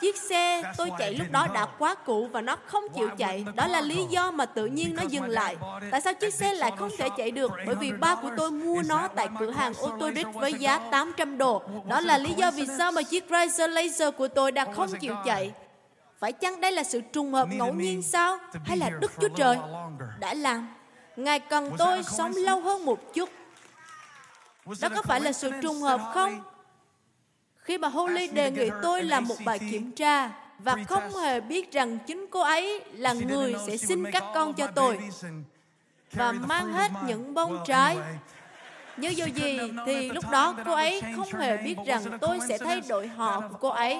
Chiếc 0.00 0.16
xe 0.16 0.62
tôi 0.76 0.90
chạy 0.98 1.14
lúc 1.14 1.26
đó 1.30 1.46
đã 1.54 1.66
quá 1.78 1.94
cũ 1.94 2.28
và 2.32 2.40
nó 2.40 2.56
không 2.66 2.84
chịu 2.94 3.08
chạy. 3.18 3.44
Đó 3.54 3.66
là 3.66 3.80
lý 3.80 4.06
do 4.10 4.30
mà 4.30 4.46
tự 4.46 4.66
nhiên 4.66 4.94
nó 4.96 5.02
dừng 5.02 5.28
lại. 5.28 5.56
Tại 5.90 6.00
sao 6.00 6.14
chiếc 6.14 6.34
xe 6.34 6.54
lại 6.54 6.72
không 6.78 6.90
thể 6.98 7.08
chạy 7.16 7.30
được? 7.30 7.52
Bởi 7.66 7.74
vì 7.74 7.92
ba 7.92 8.14
của 8.14 8.30
tôi 8.36 8.50
mua 8.50 8.82
nó 8.88 9.08
tại 9.08 9.28
cửa 9.38 9.50
hàng 9.50 9.72
ô 9.74 9.96
tô 10.00 10.10
Đức 10.10 10.34
với 10.34 10.54
giá 10.54 10.78
800 10.78 11.38
đô. 11.38 11.62
Đó 11.88 12.00
là 12.00 12.18
lý 12.18 12.34
do 12.36 12.50
vì 12.50 12.66
sao 12.78 12.92
mà 12.92 13.02
chiếc 13.02 13.24
Chrysler 13.28 13.70
Laser 13.70 14.14
của 14.18 14.28
tôi 14.28 14.52
đã 14.52 14.64
không 14.74 14.90
chịu 15.00 15.14
chạy. 15.24 15.52
Phải 16.18 16.32
chăng 16.32 16.60
đây 16.60 16.72
là 16.72 16.84
sự 16.84 17.00
trùng 17.00 17.32
hợp 17.32 17.48
ngẫu 17.52 17.72
nhiên 17.72 18.02
sao? 18.02 18.38
Hay 18.64 18.76
là 18.76 18.90
Đức 18.90 19.12
Chúa 19.20 19.28
Trời 19.28 19.58
đã 20.18 20.34
làm? 20.34 20.68
Ngài 21.16 21.40
cần 21.40 21.70
tôi 21.78 22.02
sống 22.02 22.32
lâu 22.36 22.60
hơn 22.60 22.84
một 22.84 23.14
chút. 23.14 23.28
Đó 24.80 24.88
có 24.94 25.02
phải 25.02 25.20
là 25.20 25.32
sự 25.32 25.50
trùng 25.62 25.80
hợp 25.80 26.00
không? 26.14 26.42
Khi 27.68 27.78
mà 27.78 27.88
Holly 27.88 28.28
đề 28.28 28.50
nghị 28.50 28.70
tôi 28.82 29.02
làm 29.02 29.28
một 29.28 29.36
bài 29.44 29.58
kiểm 29.70 29.92
tra 29.92 30.30
và 30.58 30.76
không 30.88 31.16
hề 31.16 31.40
biết 31.40 31.72
rằng 31.72 31.98
chính 32.06 32.26
cô 32.30 32.40
ấy 32.40 32.80
là 32.92 33.12
người 33.12 33.54
sẽ 33.66 33.76
sinh 33.76 34.04
các 34.12 34.24
con 34.34 34.54
cho 34.54 34.66
tôi 34.66 34.98
và 36.12 36.32
mang 36.32 36.72
hết 36.72 36.90
những 37.06 37.34
bông 37.34 37.58
trái. 37.66 37.96
Như 39.00 39.08
dù 39.08 39.24
gì 39.34 39.60
thì 39.86 40.10
lúc 40.10 40.24
đó 40.30 40.54
cô 40.64 40.72
ấy 40.72 41.02
không 41.16 41.40
hề 41.40 41.56
biết 41.56 41.76
rằng 41.86 42.02
tôi 42.20 42.38
sẽ 42.48 42.58
thay 42.58 42.80
đổi 42.88 43.06
họ 43.06 43.40
của 43.40 43.56
cô 43.60 43.68
ấy. 43.68 43.96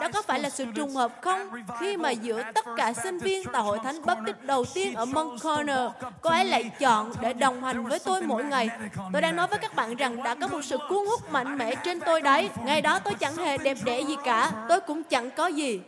Đó 0.00 0.08
có 0.12 0.22
phải 0.22 0.40
là 0.40 0.50
sự 0.50 0.64
trùng 0.74 0.90
hợp 0.90 1.22
không? 1.22 1.50
Khi 1.80 1.96
mà 1.96 2.10
giữa 2.10 2.42
tất 2.54 2.66
cả 2.76 2.92
sinh 2.92 3.18
viên 3.18 3.44
tại 3.52 3.62
hội 3.62 3.78
thánh 3.84 4.06
Baptist 4.06 4.36
đầu 4.42 4.64
tiên 4.74 4.94
ở 4.94 5.04
Mount 5.04 5.42
Corner, 5.42 5.90
cô 6.20 6.30
ấy 6.30 6.44
lại 6.44 6.70
chọn 6.78 7.12
để 7.20 7.32
đồng 7.32 7.62
hành 7.62 7.84
với 7.84 7.98
tôi 7.98 8.22
mỗi 8.22 8.44
ngày. 8.44 8.68
Tôi 9.12 9.22
đang 9.22 9.36
nói 9.36 9.46
với 9.46 9.58
các 9.58 9.74
bạn 9.74 9.96
rằng 9.96 10.22
đã 10.22 10.34
có 10.34 10.48
một 10.48 10.64
sự 10.64 10.78
cuốn 10.88 11.06
hút 11.06 11.32
mạnh 11.32 11.58
mẽ 11.58 11.74
trên 11.84 12.00
tôi 12.00 12.20
đấy. 12.20 12.48
Ngày 12.64 12.82
đó 12.82 12.98
tôi 12.98 13.14
chẳng 13.14 13.36
hề 13.36 13.58
đẹp 13.58 13.76
đẽ 13.84 14.00
gì 14.00 14.16
cả, 14.24 14.52
tôi 14.68 14.80
cũng 14.80 15.02
chẳng 15.04 15.30
có 15.30 15.46
gì. 15.46 15.80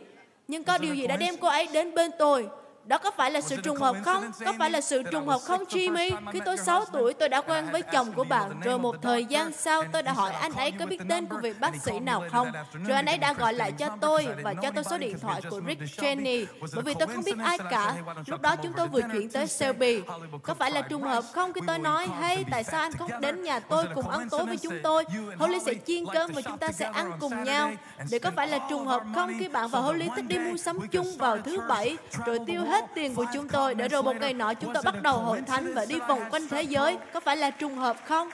Nhưng 0.47 0.63
có 0.63 0.77
điều 0.77 0.95
gì 0.95 1.07
đã 1.07 1.17
đem 1.17 1.37
cô 1.37 1.47
ấy 1.47 1.67
đến 1.73 1.95
bên 1.95 2.11
tôi? 2.19 2.47
Đó 2.85 2.97
có 2.97 3.11
phải 3.11 3.31
là 3.31 3.41
sự 3.41 3.55
trùng 3.57 3.77
hợp 3.77 3.95
không? 4.05 4.31
Có 4.45 4.53
phải 4.59 4.69
là 4.69 4.81
sự 4.81 5.03
trùng 5.03 5.27
hợp 5.27 5.41
không, 5.45 5.63
Jimmy? 5.63 6.11
Khi 6.31 6.39
tôi 6.45 6.57
6 6.57 6.85
tuổi, 6.85 7.13
tôi 7.13 7.29
đã 7.29 7.41
quen 7.41 7.65
với 7.71 7.81
chồng 7.81 8.13
của 8.13 8.23
bạn. 8.23 8.59
Rồi 8.63 8.79
một 8.79 8.95
thời 9.01 9.25
gian 9.25 9.51
sau, 9.53 9.83
tôi 9.91 10.03
đã 10.03 10.13
hỏi 10.13 10.31
anh 10.31 10.53
ấy 10.53 10.71
có 10.71 10.85
biết 10.85 11.01
tên 11.09 11.25
của 11.25 11.37
vị 11.37 11.53
bác 11.59 11.75
sĩ 11.75 11.99
nào 11.99 12.23
không. 12.31 12.51
Rồi 12.87 12.95
anh 12.95 13.05
ấy 13.05 13.17
đã 13.17 13.33
gọi 13.33 13.53
lại 13.53 13.71
cho 13.71 13.89
tôi 14.01 14.27
và 14.43 14.53
cho 14.53 14.71
tôi 14.71 14.83
số 14.83 14.97
điện 14.97 15.19
thoại 15.19 15.41
của 15.49 15.61
Rick 15.67 15.97
Cheney. 16.01 16.45
Bởi 16.73 16.83
vì 16.83 16.93
tôi 16.93 17.07
không 17.07 17.23
biết 17.23 17.35
ai 17.43 17.57
cả. 17.69 17.95
Lúc 18.27 18.41
đó 18.41 18.55
chúng 18.55 18.73
tôi 18.73 18.87
vừa 18.87 19.01
chuyển 19.01 19.29
tới 19.29 19.47
Selby. 19.47 20.01
Có 20.43 20.53
phải 20.53 20.71
là 20.71 20.81
trùng 20.81 21.03
hợp 21.03 21.23
không 21.33 21.53
khi 21.53 21.61
tôi 21.67 21.79
nói, 21.79 22.07
hey, 22.21 22.45
tại 22.51 22.63
sao 22.63 22.81
anh 22.81 22.91
không 22.91 23.21
đến 23.21 23.43
nhà 23.43 23.59
tôi 23.59 23.85
cùng 23.95 24.09
ăn 24.09 24.29
tối 24.29 24.45
với 24.45 24.57
chúng 24.57 24.79
tôi? 24.83 25.03
Holly 25.39 25.59
sẽ 25.65 25.73
chiên 25.87 26.03
cơm 26.13 26.31
và 26.31 26.41
chúng 26.41 26.57
ta 26.57 26.71
sẽ 26.71 26.85
ăn 26.93 27.11
cùng 27.19 27.43
nhau. 27.43 27.71
Để 28.11 28.19
có 28.19 28.31
phải 28.35 28.47
là 28.47 28.59
trùng 28.69 28.87
hợp 28.87 29.03
không 29.15 29.31
khi 29.39 29.47
bạn 29.47 29.69
và 29.69 29.79
Holly 29.79 30.09
thích 30.15 30.25
đi 30.27 30.37
mua 30.37 30.57
sắm 30.57 30.79
chung 30.91 31.17
vào 31.17 31.37
thứ 31.37 31.59
bảy, 31.67 31.97
rồi 32.25 32.39
tiêu 32.47 32.61
hết 32.65 32.74
hết 32.75 32.85
tiền 32.95 33.15
của 33.15 33.25
chúng 33.33 33.47
tôi 33.47 33.75
để 33.75 33.87
rồi 33.87 34.03
một 34.03 34.15
ngày 34.15 34.33
nọ 34.33 34.53
chúng 34.53 34.73
tôi 34.73 34.83
bắt 34.83 34.95
đầu 35.01 35.19
hội 35.19 35.41
thánh 35.41 35.73
và 35.73 35.85
đi 35.85 35.99
vòng 36.07 36.21
quanh 36.29 36.47
thế 36.49 36.61
giới. 36.61 36.97
Có 37.13 37.19
phải 37.19 37.37
là 37.37 37.49
trùng 37.49 37.75
hợp 37.75 37.97
không? 38.05 38.29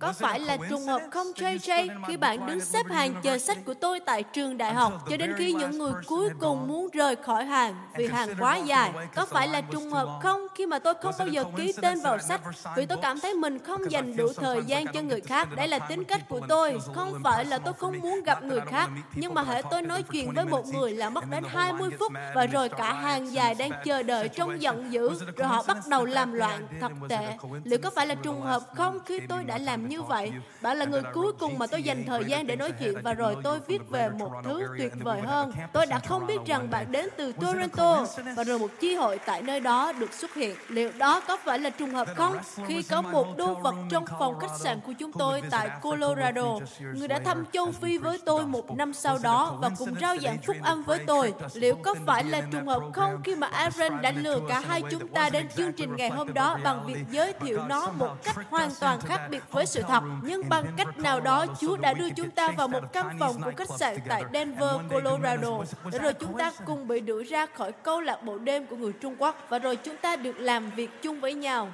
Có 0.00 0.12
phải 0.12 0.40
là 0.40 0.56
trùng 0.70 0.82
hợp 0.82 1.02
không 1.10 1.26
JJ 1.36 1.88
khi 2.06 2.16
bạn 2.16 2.46
đứng 2.46 2.60
xếp 2.60 2.86
hàng 2.90 3.14
chờ 3.22 3.38
sách 3.38 3.58
của 3.66 3.74
tôi 3.74 4.00
tại 4.00 4.22
trường 4.22 4.58
đại 4.58 4.74
học 4.74 4.92
cho 5.10 5.16
đến 5.16 5.34
khi 5.38 5.52
những 5.52 5.78
người 5.78 5.92
cuối 6.06 6.28
cùng 6.40 6.68
muốn 6.68 6.88
rời 6.92 7.16
khỏi 7.16 7.44
hàng 7.44 7.74
vì 7.96 8.06
hàng 8.08 8.28
quá 8.40 8.56
dài? 8.56 8.92
Có 9.14 9.26
phải 9.26 9.48
là 9.48 9.60
trùng 9.60 9.90
hợp 9.90 10.08
không 10.22 10.46
khi 10.54 10.66
mà 10.66 10.78
tôi 10.78 10.94
không 11.02 11.14
bao 11.18 11.28
giờ 11.28 11.44
ký 11.56 11.72
tên 11.82 12.00
vào 12.00 12.18
sách 12.18 12.40
vì 12.76 12.86
tôi 12.86 12.98
cảm 13.02 13.20
thấy 13.20 13.34
mình 13.34 13.58
không 13.58 13.90
dành 13.90 14.16
đủ 14.16 14.32
thời 14.36 14.62
gian 14.66 14.86
cho 14.92 15.02
người 15.02 15.20
khác? 15.20 15.48
Đây 15.56 15.68
là 15.68 15.78
tính 15.78 16.04
cách 16.04 16.28
của 16.28 16.40
tôi. 16.48 16.78
Không 16.94 17.20
phải 17.24 17.44
là 17.44 17.58
tôi 17.58 17.74
không 17.74 18.00
muốn 18.00 18.22
gặp 18.22 18.42
người 18.42 18.60
khác, 18.60 18.90
nhưng 19.14 19.34
mà 19.34 19.42
hãy 19.42 19.62
tôi 19.70 19.82
nói 19.82 20.02
chuyện 20.02 20.32
với 20.34 20.44
một 20.44 20.66
người 20.66 20.92
là 20.92 21.10
mất 21.10 21.24
đến 21.30 21.44
20 21.48 21.90
phút 21.98 22.12
và 22.34 22.46
rồi 22.46 22.68
cả 22.68 22.92
hàng 22.92 23.32
dài 23.32 23.54
đang 23.54 23.70
chờ 23.84 24.02
đợi 24.02 24.28
trong 24.28 24.62
giận 24.62 24.92
dữ 24.92 25.08
rồi 25.36 25.48
họ 25.48 25.62
bắt 25.68 25.76
đầu 25.88 26.04
làm 26.04 26.32
loạn 26.32 26.66
thật 26.80 26.92
tệ. 27.08 27.36
Liệu 27.64 27.78
có 27.82 27.90
phải 27.90 28.06
là 28.06 28.14
trùng 28.14 28.40
hợp 28.40 28.62
không 28.76 28.98
khi 29.06 29.20
tôi 29.28 29.44
đã 29.44 29.58
làm 29.58 29.87
như 29.88 30.02
vậy. 30.02 30.32
Bạn 30.62 30.76
là 30.76 30.84
người 30.84 31.02
cuối 31.14 31.32
cùng 31.32 31.58
mà 31.58 31.66
tôi 31.66 31.82
dành 31.82 32.04
thời 32.06 32.24
gian 32.24 32.46
để 32.46 32.56
nói 32.56 32.72
chuyện 32.80 32.94
và 33.02 33.14
rồi 33.14 33.36
tôi 33.42 33.58
viết 33.66 33.88
về 33.88 34.08
một 34.08 34.32
thứ 34.44 34.66
tuyệt 34.78 34.92
vời 35.02 35.20
hơn. 35.20 35.52
Tôi 35.72 35.86
đã 35.86 35.98
không 35.98 36.26
biết 36.26 36.38
rằng 36.46 36.70
bạn 36.70 36.92
đến 36.92 37.08
từ 37.16 37.32
Toronto 37.32 38.04
và 38.36 38.44
rồi 38.44 38.58
một 38.58 38.70
chi 38.80 38.94
hội 38.94 39.18
tại 39.26 39.42
nơi 39.42 39.60
đó 39.60 39.92
được 39.92 40.12
xuất 40.12 40.34
hiện. 40.34 40.56
Liệu 40.68 40.90
đó 40.98 41.20
có 41.20 41.36
phải 41.44 41.58
là 41.58 41.70
trùng 41.70 41.94
hợp 41.94 42.08
không? 42.16 42.36
Khi 42.66 42.82
có 42.82 43.02
một 43.02 43.36
đô 43.36 43.54
vật 43.54 43.74
trong 43.90 44.04
phòng 44.18 44.38
khách 44.40 44.58
sạn 44.60 44.80
của 44.86 44.92
chúng 44.98 45.12
tôi 45.12 45.42
tại 45.50 45.70
Colorado, 45.82 46.58
người 46.94 47.08
đã 47.08 47.18
thăm 47.18 47.44
châu 47.52 47.72
Phi 47.72 47.98
với 47.98 48.18
tôi 48.24 48.46
một 48.46 48.76
năm 48.76 48.92
sau 48.92 49.18
đó 49.22 49.58
và 49.60 49.70
cùng 49.78 49.94
rao 50.00 50.16
giảng 50.18 50.38
phúc 50.46 50.56
âm 50.62 50.82
với 50.82 50.98
tôi. 51.06 51.34
Liệu 51.54 51.76
có 51.76 51.94
phải 52.06 52.24
là 52.24 52.40
trùng 52.52 52.66
hợp 52.66 52.82
không 52.92 53.20
khi 53.24 53.34
mà 53.34 53.46
Aaron 53.46 54.02
đã 54.02 54.10
lừa 54.10 54.40
cả 54.48 54.60
hai 54.60 54.82
chúng 54.90 55.08
ta 55.08 55.30
đến 55.30 55.48
chương 55.56 55.72
trình 55.72 55.96
ngày 55.96 56.10
hôm 56.10 56.34
đó 56.34 56.58
bằng 56.64 56.86
việc 56.86 56.98
giới 57.10 57.32
thiệu 57.32 57.62
nó 57.68 57.90
một 57.90 58.24
cách 58.24 58.36
hoàn 58.50 58.70
toàn 58.80 59.00
khác 59.00 59.20
biệt 59.30 59.42
với 59.50 59.66
sự 59.66 59.77
thật, 59.82 60.02
nhưng 60.22 60.48
bằng 60.48 60.64
cách 60.76 60.98
nào 60.98 61.20
đó 61.20 61.46
Chúa 61.60 61.76
đã 61.76 61.94
đưa 61.94 62.10
chúng 62.10 62.30
ta 62.30 62.48
vào 62.56 62.68
một 62.68 62.92
căn 62.92 63.16
phòng 63.20 63.36
của 63.44 63.52
khách 63.56 63.70
sạn 63.78 63.96
tại 64.08 64.22
Denver, 64.32 64.70
Colorado. 64.90 65.64
Để 65.92 65.98
rồi 65.98 66.12
chúng 66.12 66.38
ta 66.38 66.52
cùng 66.66 66.88
bị 66.88 67.00
đuổi 67.00 67.24
ra 67.24 67.46
khỏi 67.46 67.72
câu 67.72 68.00
lạc 68.00 68.22
bộ 68.22 68.38
đêm 68.38 68.66
của 68.66 68.76
người 68.76 68.92
Trung 68.92 69.16
Quốc 69.18 69.46
và 69.48 69.58
rồi 69.58 69.76
chúng 69.76 69.96
ta 69.96 70.16
được 70.16 70.38
làm 70.38 70.70
việc 70.70 70.90
chung 71.02 71.20
với 71.20 71.34
nhau. 71.34 71.68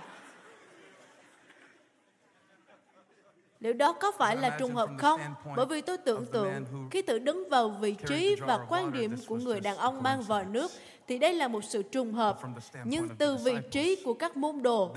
Liệu 3.60 3.72
đó 3.72 3.92
có 3.92 4.12
phải 4.18 4.36
là 4.36 4.56
trùng 4.58 4.74
hợp 4.74 4.90
không? 4.98 5.20
Bởi 5.56 5.66
vì 5.66 5.80
tôi 5.80 5.96
tưởng 5.96 6.26
tượng 6.26 6.64
khi 6.90 7.02
tự 7.02 7.18
đứng 7.18 7.48
vào 7.48 7.68
vị 7.68 7.96
trí 8.06 8.36
và 8.40 8.58
quan 8.68 8.92
điểm 8.92 9.16
của 9.26 9.36
người 9.36 9.60
đàn 9.60 9.76
ông 9.76 10.02
mang 10.02 10.22
vòi 10.22 10.44
nước 10.44 10.70
thì 11.08 11.18
đây 11.18 11.34
là 11.34 11.48
một 11.48 11.64
sự 11.64 11.82
trùng 11.82 12.12
hợp. 12.12 12.38
Nhưng 12.84 13.08
từ 13.18 13.36
vị 13.36 13.56
trí 13.70 14.02
của 14.04 14.14
các 14.14 14.36
môn 14.36 14.62
đồ 14.62 14.94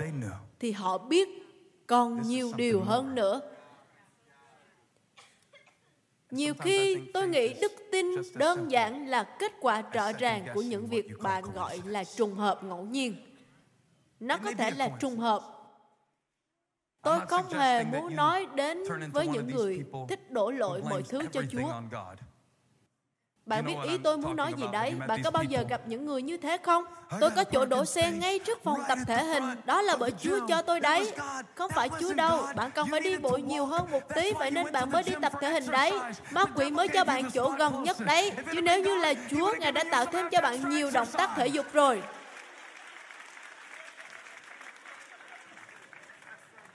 thì 0.60 0.72
họ 0.72 0.98
biết 0.98 1.28
còn 1.88 2.22
nhiều 2.22 2.52
điều 2.56 2.82
hơn 2.82 3.14
nữa. 3.14 3.40
Nhiều 6.30 6.54
khi 6.54 6.98
tôi 7.14 7.28
nghĩ 7.28 7.54
đức 7.60 7.72
tin 7.92 8.06
đơn 8.34 8.70
giản 8.70 9.08
là 9.08 9.36
kết 9.38 9.52
quả 9.60 9.82
rõ 9.82 10.12
ràng 10.12 10.46
của 10.54 10.62
những 10.62 10.86
việc 10.86 11.06
bạn 11.22 11.44
gọi 11.54 11.80
là 11.84 12.04
trùng 12.04 12.34
hợp 12.34 12.64
ngẫu 12.64 12.84
nhiên. 12.84 13.16
Nó 14.20 14.38
có 14.44 14.52
thể 14.58 14.70
là 14.70 14.88
trùng 15.00 15.16
hợp. 15.16 15.42
Tôi 17.02 17.20
không 17.28 17.48
hề 17.48 17.84
muốn 17.84 18.16
nói 18.16 18.46
đến 18.54 18.78
với 19.12 19.26
những 19.26 19.46
người 19.46 19.84
thích 20.08 20.30
đổ 20.30 20.50
lỗi 20.50 20.82
mọi 20.90 21.02
thứ 21.02 21.20
cho 21.32 21.42
chúa 21.50 21.72
bạn 23.48 23.64
biết 23.64 23.74
ý 23.84 23.98
tôi 23.98 24.18
muốn 24.18 24.36
nói 24.36 24.52
gì 24.56 24.64
đấy? 24.72 24.94
Bạn 25.06 25.22
có 25.24 25.30
bao 25.30 25.44
giờ 25.44 25.64
gặp 25.68 25.80
những 25.86 26.06
người 26.06 26.22
như 26.22 26.36
thế 26.36 26.58
không? 26.62 26.84
Tôi 27.20 27.30
có 27.30 27.44
chỗ 27.44 27.64
đổ 27.64 27.84
xe 27.84 28.10
ngay 28.10 28.38
trước 28.38 28.64
phòng 28.64 28.78
tập 28.88 28.98
thể 29.06 29.24
hình. 29.24 29.44
Đó 29.64 29.82
là 29.82 29.96
bởi 29.96 30.10
Chúa 30.10 30.46
cho 30.48 30.62
tôi 30.62 30.80
đấy. 30.80 31.12
Không 31.54 31.70
phải 31.74 31.90
Chúa 32.00 32.12
đâu. 32.12 32.46
Bạn 32.56 32.70
cần 32.70 32.88
phải 32.90 33.00
đi 33.00 33.16
bộ 33.16 33.36
nhiều 33.36 33.66
hơn 33.66 33.90
một 33.90 34.14
tí, 34.14 34.32
vậy 34.38 34.50
nên 34.50 34.72
bạn 34.72 34.90
mới 34.90 35.02
đi 35.02 35.12
tập 35.22 35.32
thể 35.40 35.50
hình 35.50 35.70
đấy. 35.70 35.92
Ma 36.30 36.44
quỷ 36.54 36.70
mới 36.70 36.88
cho 36.88 37.04
bạn 37.04 37.30
chỗ 37.30 37.50
gần 37.50 37.82
nhất 37.82 37.96
đấy. 38.00 38.32
Chứ 38.52 38.60
nếu 38.60 38.82
như 38.82 38.96
là 38.96 39.14
Chúa, 39.30 39.54
Ngài 39.58 39.72
đã 39.72 39.84
tạo 39.90 40.06
thêm 40.06 40.28
cho 40.30 40.40
bạn 40.40 40.70
nhiều 40.70 40.90
động 40.90 41.08
tác 41.12 41.30
thể 41.36 41.46
dục 41.46 41.66
rồi. 41.72 42.02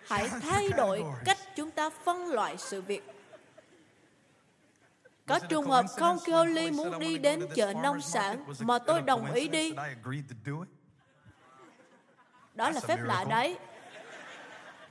Hãy 0.07 0.29
thay 0.49 0.69
đổi 0.77 1.03
cách 1.25 1.37
chúng 1.55 1.71
ta 1.71 1.89
phân 2.05 2.27
loại 2.27 2.57
sự 2.57 2.81
việc 2.81 3.03
có 5.27 5.39
trùng 5.39 5.65
hợp 5.65 5.85
không 5.97 6.17
khi 6.25 6.31
Holly 6.31 6.71
muốn 6.71 6.99
đi 6.99 7.17
đến 7.17 7.45
chợ 7.55 7.73
nông 7.83 8.01
sản 8.01 8.45
mà 8.59 8.79
tôi 8.79 9.01
đồng 9.01 9.33
ý 9.33 9.47
đi? 9.47 9.73
Đó 12.53 12.69
là 12.69 12.79
phép 12.79 12.97
lạ 13.03 13.25
đấy. 13.29 13.57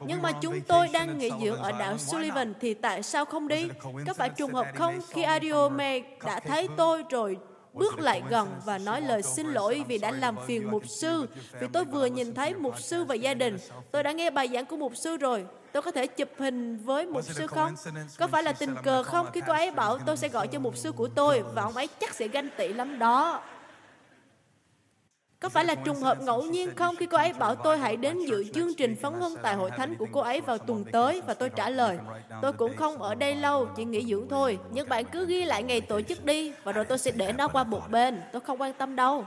Nhưng 0.00 0.22
mà 0.22 0.32
chúng 0.32 0.60
tôi 0.60 0.88
đang 0.92 1.18
nghỉ 1.18 1.30
dưỡng 1.42 1.56
ở 1.56 1.72
đảo 1.72 1.98
Sullivan 1.98 2.54
thì 2.60 2.74
tại 2.74 3.02
sao 3.02 3.24
không 3.24 3.48
đi? 3.48 3.68
Có 4.06 4.14
phải 4.14 4.30
trùng 4.30 4.54
hợp 4.54 4.66
không 4.74 5.00
khi 5.10 5.22
Adiome 5.22 6.00
đã 6.24 6.40
thấy 6.40 6.68
tôi 6.76 7.04
rồi 7.10 7.38
bước 7.72 7.98
lại 7.98 8.22
gần 8.28 8.48
và 8.64 8.78
nói 8.78 9.00
lời 9.00 9.22
xin 9.22 9.46
lỗi 9.46 9.84
vì 9.88 9.98
đã 9.98 10.10
làm 10.10 10.36
phiền 10.46 10.70
mục 10.70 10.82
sư, 11.00 11.26
vì 11.60 11.66
tôi 11.72 11.84
vừa 11.84 12.06
nhìn 12.06 12.34
thấy 12.34 12.54
mục 12.54 12.80
sư 12.80 13.04
và 13.04 13.14
gia 13.14 13.34
đình. 13.34 13.58
Tôi 13.90 14.02
đã 14.02 14.12
nghe 14.12 14.30
bài 14.30 14.48
giảng 14.52 14.66
của 14.66 14.76
mục 14.76 14.92
sư 14.96 15.16
rồi. 15.16 15.46
Tôi 15.72 15.82
có 15.82 15.90
thể 15.90 16.06
chụp 16.06 16.28
hình 16.38 16.76
với 16.76 17.06
mục 17.06 17.24
sư 17.24 17.46
không? 17.46 17.74
Có 18.18 18.26
phải 18.26 18.42
là 18.42 18.52
tình 18.52 18.74
cờ 18.82 19.02
không 19.02 19.26
khi 19.32 19.40
cô 19.46 19.52
ấy 19.52 19.70
bảo 19.70 19.98
tôi 19.98 20.16
sẽ 20.16 20.28
gọi 20.28 20.48
cho 20.48 20.58
mục 20.58 20.76
sư 20.76 20.92
của 20.92 21.08
tôi 21.08 21.42
và 21.54 21.62
ông 21.62 21.76
ấy 21.76 21.88
chắc 22.00 22.14
sẽ 22.14 22.28
ganh 22.28 22.48
tị 22.56 22.68
lắm 22.68 22.98
đó. 22.98 23.42
Có 25.40 25.48
phải 25.48 25.64
là 25.64 25.74
trùng 25.74 25.96
hợp 25.96 26.22
ngẫu 26.22 26.42
nhiên 26.42 26.74
không 26.76 26.96
khi 26.96 27.06
cô 27.06 27.18
ấy 27.18 27.32
bảo 27.32 27.54
tôi 27.54 27.78
hãy 27.78 27.96
đến 27.96 28.18
dự 28.26 28.44
chương 28.54 28.74
trình 28.74 28.96
phấn 28.96 29.12
hưng 29.12 29.34
tại 29.42 29.54
hội 29.54 29.70
thánh 29.70 29.94
của 29.96 30.06
cô 30.12 30.20
ấy 30.20 30.40
vào 30.40 30.58
tuần 30.58 30.84
tới 30.92 31.22
và 31.26 31.34
tôi 31.34 31.50
trả 31.50 31.68
lời, 31.68 31.98
tôi 32.42 32.52
cũng 32.52 32.76
không 32.76 33.02
ở 33.02 33.14
đây 33.14 33.34
lâu, 33.34 33.68
chỉ 33.76 33.84
nghỉ 33.84 34.06
dưỡng 34.06 34.28
thôi. 34.28 34.58
Nhưng 34.70 34.88
bạn 34.88 35.04
cứ 35.04 35.26
ghi 35.26 35.44
lại 35.44 35.62
ngày 35.62 35.80
tổ 35.80 36.00
chức 36.00 36.24
đi 36.24 36.52
và 36.64 36.72
rồi 36.72 36.84
tôi 36.84 36.98
sẽ 36.98 37.10
để 37.10 37.32
nó 37.32 37.48
qua 37.48 37.64
một 37.64 37.90
bên. 37.90 38.20
Tôi 38.32 38.40
không 38.40 38.60
quan 38.60 38.72
tâm 38.72 38.96
đâu. 38.96 39.26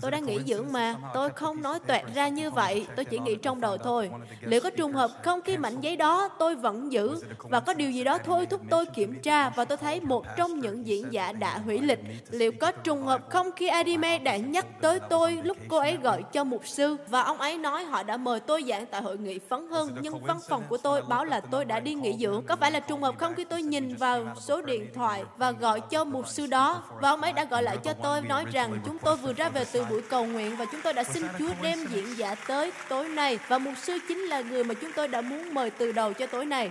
Tôi 0.00 0.10
đang 0.10 0.26
nghĩ 0.26 0.38
dưỡng 0.46 0.72
mà, 0.72 0.94
tôi 1.14 1.30
không 1.30 1.62
nói 1.62 1.78
toẹt 1.86 2.02
ra 2.14 2.28
như 2.28 2.50
vậy, 2.50 2.86
tôi 2.96 3.04
chỉ 3.04 3.18
nghĩ 3.18 3.36
trong 3.36 3.60
đầu 3.60 3.78
thôi. 3.78 4.10
Liệu 4.40 4.60
có 4.60 4.70
trùng 4.70 4.92
hợp 4.92 5.10
không 5.22 5.42
khi 5.42 5.56
mảnh 5.56 5.80
giấy 5.80 5.96
đó 5.96 6.28
tôi 6.38 6.56
vẫn 6.56 6.92
giữ 6.92 7.20
và 7.38 7.60
có 7.60 7.74
điều 7.74 7.90
gì 7.90 8.04
đó 8.04 8.18
thôi 8.18 8.46
thúc 8.46 8.60
tôi 8.70 8.86
kiểm 8.86 9.20
tra 9.20 9.50
và 9.50 9.64
tôi 9.64 9.78
thấy 9.78 10.00
một 10.00 10.24
trong 10.36 10.60
những 10.60 10.86
diễn 10.86 11.12
giả 11.12 11.32
đã 11.32 11.58
hủy 11.58 11.78
lịch. 11.78 12.00
Liệu 12.30 12.52
có 12.60 12.72
trùng 12.72 13.02
hợp 13.02 13.30
không 13.30 13.50
khi 13.56 13.68
Adime 13.68 14.18
đã 14.18 14.36
nhắc 14.36 14.66
tới 14.80 15.00
tôi 15.10 15.38
lúc 15.42 15.56
cô 15.68 15.78
ấy 15.78 15.96
gọi 15.96 16.22
cho 16.32 16.44
mục 16.44 16.66
sư 16.66 16.96
và 17.08 17.22
ông 17.22 17.38
ấy 17.38 17.58
nói 17.58 17.84
họ 17.84 18.02
đã 18.02 18.16
mời 18.16 18.40
tôi 18.40 18.64
giảng 18.68 18.86
tại 18.86 19.02
hội 19.02 19.18
nghị 19.18 19.38
phấn 19.38 19.68
hưng 19.68 19.96
nhưng 20.00 20.24
văn 20.24 20.38
phòng 20.48 20.62
của 20.68 20.76
tôi 20.76 21.02
báo 21.02 21.24
là 21.24 21.40
tôi 21.40 21.64
đã 21.64 21.80
đi 21.80 21.94
nghỉ 21.94 22.16
dưỡng. 22.20 22.42
Có 22.46 22.56
phải 22.56 22.70
là 22.70 22.80
trùng 22.80 23.02
hợp 23.02 23.18
không 23.18 23.34
khi 23.34 23.44
tôi 23.44 23.62
nhìn 23.62 23.96
vào 23.96 24.24
số 24.40 24.62
điện 24.62 24.90
thoại 24.94 25.24
và 25.36 25.50
gọi 25.50 25.80
cho 25.80 26.04
mục 26.04 26.28
sư 26.28 26.46
đó 26.46 26.82
và 27.00 27.08
ông 27.08 27.22
ấy 27.22 27.32
đã 27.32 27.44
gọi 27.44 27.62
lại 27.62 27.76
cho 27.76 27.92
tôi 27.92 28.20
nói 28.20 28.44
rằng 28.52 28.80
chúng 28.84 28.98
tôi 28.98 29.16
vừa 29.16 29.32
ra 29.32 29.48
về 29.48 29.64
từ 29.72 29.83
buổi 29.90 30.02
cầu 30.02 30.26
nguyện 30.26 30.56
và 30.56 30.64
chúng 30.64 30.80
tôi 30.84 30.92
đã 30.92 31.04
xin 31.04 31.22
Chúa 31.38 31.50
đem 31.62 31.78
diễn 31.90 32.16
giả 32.16 32.34
tới 32.34 32.72
tối 32.88 33.08
nay 33.08 33.38
và 33.48 33.58
mục 33.58 33.74
sư 33.76 33.98
chính 34.08 34.18
là 34.18 34.40
người 34.40 34.64
mà 34.64 34.74
chúng 34.74 34.90
tôi 34.96 35.08
đã 35.08 35.20
muốn 35.20 35.54
mời 35.54 35.70
từ 35.70 35.92
đầu 35.92 36.12
cho 36.12 36.26
tối 36.26 36.46
nay. 36.46 36.70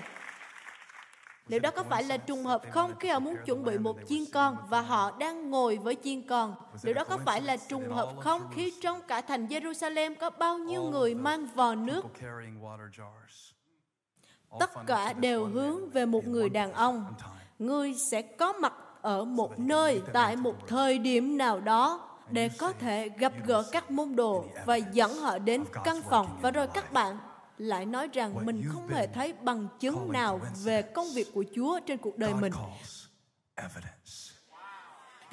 Liệu 1.48 1.60
đó 1.60 1.72
có 1.72 1.84
phải 1.84 2.04
là 2.04 2.18
trùng 2.18 2.46
hợp 2.46 2.62
không 2.72 2.94
khi 3.00 3.10
họ 3.10 3.20
muốn 3.20 3.36
chuẩn 3.46 3.64
bị 3.64 3.78
một 3.78 3.98
chiên 4.08 4.26
con 4.34 4.58
và 4.70 4.82
họ 4.82 5.12
đang 5.20 5.50
ngồi 5.50 5.78
với 5.78 5.96
chiên 6.04 6.28
con? 6.28 6.56
Liệu 6.82 6.94
đó 6.94 7.04
có 7.04 7.18
phải 7.26 7.42
là 7.42 7.58
trùng 7.58 7.90
hợp 7.90 8.10
không 8.20 8.48
khi 8.56 8.74
trong 8.82 9.02
cả 9.08 9.22
thành 9.22 9.48
Jerusalem 9.48 10.16
có 10.16 10.30
bao 10.30 10.58
nhiêu 10.58 10.82
người 10.84 11.16
mang 11.16 11.46
vò 11.56 11.76
nước? 11.76 12.06
Tất 14.60 14.72
cả 14.88 15.14
đều 15.14 15.46
hướng 15.46 15.90
về 15.90 16.06
một 16.06 16.28
người 16.28 16.50
đàn 16.50 16.74
ông. 16.74 17.14
Người 17.60 17.94
sẽ 18.12 18.22
có 18.22 18.54
mặt 18.54 18.74
ở 19.02 19.26
một 19.26 19.60
nơi 19.60 20.02
tại 20.14 20.36
một 20.36 20.68
thời 20.68 20.98
điểm 20.98 21.38
nào 21.38 21.60
đó 21.60 22.13
để 22.32 22.50
có 22.50 22.74
thể 22.74 23.10
gặp 23.10 23.34
gỡ 23.46 23.64
các 23.72 23.92
môn 23.92 24.16
đồ 24.16 24.46
và 24.66 24.76
dẫn 24.76 25.18
họ 25.18 25.38
đến 25.38 25.64
căn 25.84 26.02
phòng 26.10 26.40
và 26.42 26.52
rồi 26.52 26.68
các 26.74 26.94
bạn 26.94 27.18
lại 27.58 27.86
nói 27.86 28.08
rằng 28.14 28.46
mình 28.46 28.64
không 28.74 28.88
hề 28.88 29.08
thấy 29.08 29.34
bằng 29.34 29.68
chứng 29.80 30.12
nào 30.12 30.42
về 30.64 30.82
công 30.82 31.08
việc 31.16 31.28
của 31.34 31.44
Chúa 31.56 31.80
trên 31.80 31.98
cuộc 31.98 32.18
đời 32.18 32.34
mình. 32.34 32.54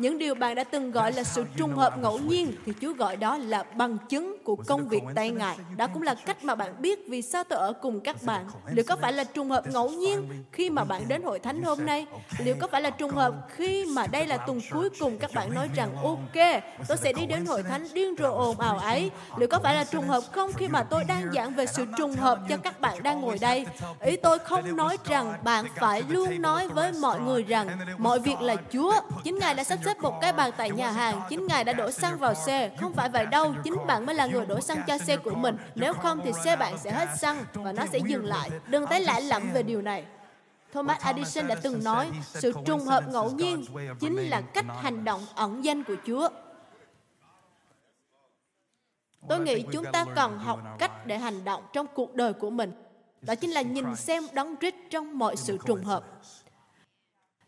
Những 0.01 0.18
điều 0.18 0.34
bạn 0.34 0.55
đã 0.55 0.64
từng 0.64 0.90
gọi 0.90 1.12
là 1.12 1.24
sự 1.24 1.44
trùng 1.57 1.76
hợp 1.76 1.98
ngẫu 1.98 2.18
nhiên 2.18 2.53
thì 2.66 2.72
Chúa 2.80 2.92
gọi 2.92 3.16
đó 3.16 3.36
là 3.36 3.62
bằng 3.62 3.98
chứng 4.09 4.36
của 4.44 4.57
công 4.66 4.88
việc 4.88 5.03
tay 5.14 5.30
Ngài. 5.30 5.57
Đó 5.76 5.86
cũng 5.94 6.03
là 6.03 6.14
cách 6.14 6.44
mà 6.44 6.55
bạn 6.55 6.82
biết 6.82 6.98
vì 7.09 7.22
sao 7.22 7.44
tôi 7.44 7.59
ở 7.59 7.72
cùng 7.72 8.01
các 8.01 8.16
bạn. 8.22 8.46
Liệu 8.72 8.84
có 8.88 8.96
phải 8.96 9.12
là 9.12 9.24
trùng 9.24 9.51
hợp 9.51 9.64
ngẫu 9.72 9.90
nhiên 9.90 10.44
khi 10.53 10.70
mà 10.70 10.84
bạn 10.84 11.09
đến 11.09 11.22
hội 11.22 11.38
thánh 11.38 11.62
hôm 11.62 11.86
nay? 11.86 12.07
Liệu 12.38 12.55
có 12.61 12.68
phải 12.68 12.82
là 12.82 12.90
trùng 12.90 13.11
hợp 13.11 13.34
khi 13.48 13.84
mà 13.84 14.07
đây 14.07 14.26
là 14.26 14.36
tuần 14.36 14.61
cuối 14.70 14.88
cùng 15.01 15.18
các 15.18 15.30
bạn 15.34 15.55
nói 15.55 15.68
rằng 15.74 15.96
ok, 16.03 16.62
tôi 16.88 16.96
sẽ 16.96 17.12
đi 17.12 17.26
đến 17.26 17.46
hội 17.46 17.62
thánh 17.62 17.86
điên 17.92 18.14
rồ 18.18 18.32
ồn 18.32 18.61
ào 18.61 18.78
ấy? 18.78 19.11
Liệu 19.38 19.48
có 19.48 19.59
phải 19.59 19.74
là 19.74 19.84
trùng 19.84 20.09
hợp 20.09 20.22
không 20.32 20.53
khi 20.53 20.68
mà 20.68 20.82
tôi 20.82 21.05
đang 21.05 21.32
giảng 21.34 21.55
về 21.55 21.66
sự 21.66 21.84
trùng 21.96 22.12
hợp 22.12 22.38
cho 22.48 22.57
các 22.57 22.80
bạn 22.80 23.03
đang 23.03 23.20
ngồi 23.20 23.38
đây? 23.40 23.66
Ý 24.01 24.16
tôi 24.16 24.38
không 24.38 24.76
nói 24.76 24.96
rằng 25.05 25.34
bạn 25.44 25.64
phải 25.76 26.03
luôn 26.09 26.42
nói 26.42 26.68
với 26.68 26.92
mọi 26.92 27.20
người 27.20 27.42
rằng 27.42 27.68
mọi 27.98 28.20
việc 28.20 28.40
là 28.40 28.57
Chúa. 28.72 28.92
Chính 29.24 29.38
Ngài 29.38 29.55
đã 29.55 29.64
sắp 29.64 29.78
xếp 29.84 29.89
xếp 29.91 30.03
một 30.03 30.20
cái 30.20 30.32
bàn 30.32 30.51
tại 30.57 30.70
nhà 30.70 30.91
hàng, 30.91 31.20
chính 31.28 31.47
Ngài 31.47 31.64
đã 31.64 31.72
đổ 31.72 31.91
xăng 31.91 32.18
vào 32.18 32.34
xe. 32.34 32.70
Không 32.80 32.93
phải 32.93 33.09
vậy 33.09 33.26
đâu, 33.26 33.55
chính 33.64 33.74
bạn 33.86 34.07
mới 34.07 34.14
là 34.14 34.26
người 34.26 34.47
đổ 34.47 34.61
xăng 34.61 34.82
cho 34.86 34.99
xe 34.99 35.16
của 35.16 35.34
mình. 35.34 35.57
Nếu 35.74 35.93
không 35.93 36.20
thì 36.24 36.32
xe 36.45 36.57
bạn 36.57 36.78
sẽ 36.78 36.91
hết 36.93 37.09
xăng 37.18 37.45
và 37.53 37.72
nó 37.72 37.86
sẽ 37.93 37.99
dừng 37.99 38.24
lại. 38.24 38.51
Đừng 38.66 38.86
thấy 38.86 39.01
lãi 39.01 39.22
lẫm 39.22 39.53
về 39.53 39.62
điều 39.62 39.82
này. 39.82 40.05
Thomas 40.72 41.03
Edison 41.05 41.47
đã 41.47 41.55
từng 41.55 41.84
nói, 41.84 42.11
sự 42.22 42.53
trùng 42.66 42.80
hợp 42.80 43.05
ngẫu 43.09 43.30
nhiên 43.30 43.64
chính 44.01 44.16
là 44.16 44.41
cách 44.41 44.64
hành 44.82 45.05
động 45.05 45.26
ẩn 45.34 45.64
danh 45.64 45.84
của 45.84 45.97
Chúa. 46.07 46.28
Tôi 49.28 49.41
nghĩ 49.41 49.64
chúng 49.72 49.84
ta 49.93 50.05
cần 50.14 50.38
học 50.38 50.61
cách 50.78 51.07
để 51.07 51.18
hành 51.18 51.45
động 51.45 51.62
trong 51.72 51.86
cuộc 51.95 52.14
đời 52.14 52.32
của 52.32 52.51
mình. 52.51 52.72
Đó 53.22 53.34
chính 53.34 53.51
là 53.51 53.62
nhìn 53.62 53.97
xem 53.97 54.22
đấng 54.32 54.57
Christ 54.57 54.74
trong 54.91 55.18
mọi 55.18 55.36
sự 55.36 55.59
trùng 55.66 55.84
hợp. 55.84 56.05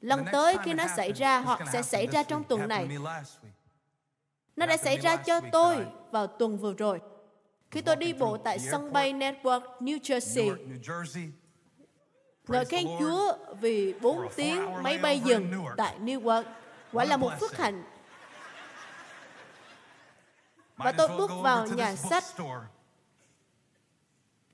Lần 0.03 0.25
tới 0.33 0.57
khi 0.65 0.75
nó 0.75 0.85
xảy 0.97 1.13
ra 1.13 1.39
hoặc 1.39 1.61
sẽ 1.73 1.83
xảy 1.83 2.07
ra 2.07 2.23
trong 2.23 2.45
tuần 2.45 2.69
này. 2.69 2.89
Nó 4.57 4.67
đã 4.67 4.77
xảy 4.77 4.97
ra 4.97 5.17
cho 5.17 5.41
tôi 5.53 5.87
vào 6.11 6.27
tuần 6.27 6.59
vừa 6.59 6.75
rồi. 6.75 7.01
Khi 7.71 7.81
tôi 7.81 7.97
đi 7.97 8.13
bộ 8.13 8.37
tại 8.37 8.59
sân 8.59 8.93
bay 8.93 9.13
Network, 9.13 9.61
New 9.81 9.99
Jersey, 9.99 10.57
ngợi 12.49 12.65
khen 12.65 12.87
Chúa 12.99 13.37
vì 13.61 13.95
4 14.01 14.29
tiếng 14.37 14.83
máy 14.83 14.99
bay 14.99 15.21
dừng 15.21 15.65
tại 15.77 15.97
Newark. 16.01 16.45
Quả 16.93 17.05
là 17.05 17.17
một 17.17 17.33
phước 17.41 17.57
hạnh. 17.57 17.85
Và 20.77 20.93
tôi 20.93 21.09
bước 21.09 21.31
vào 21.43 21.67
nhà 21.67 21.97
sách. 21.97 22.25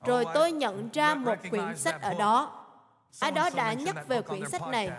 Rồi 0.07 0.25
tôi 0.35 0.53
nhận 0.53 0.89
ra 0.93 1.15
một 1.15 1.37
quyển 1.51 1.77
sách 1.77 2.03
ở 2.03 2.15
đó. 2.15 2.65
Ai 3.21 3.31
đó 3.31 3.51
đã 3.51 3.73
nhắc 3.73 3.97
về 4.09 4.23
quyển 4.23 4.51
sách 4.51 4.63
này 4.69 4.91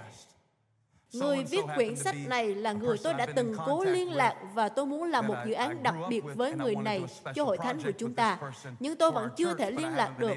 Người 1.14 1.44
viết 1.44 1.66
quyển 1.76 1.96
sách 1.96 2.16
này 2.28 2.56
là 2.56 2.72
người 2.72 2.98
tôi 3.04 3.14
đã 3.14 3.26
từng 3.36 3.56
cố 3.66 3.84
liên 3.84 4.14
lạc 4.14 4.36
và 4.54 4.70
tôi 4.70 4.86
muốn 4.86 5.04
làm 5.04 5.28
một 5.28 5.36
dự 5.46 5.54
án 5.54 5.84
đặc 5.84 5.96
biệt 6.10 6.24
với 6.36 6.54
người 6.54 6.76
này 6.76 7.04
cho 7.36 7.44
hội 7.44 7.58
thánh 7.58 7.82
của 7.84 7.92
chúng 7.98 8.14
ta. 8.16 8.38
Nhưng 8.80 8.96
tôi 8.96 9.12
vẫn 9.12 9.30
chưa 9.38 9.54
thể 9.54 9.72
liên 9.72 9.96
lạc 9.96 10.20
được. 10.20 10.34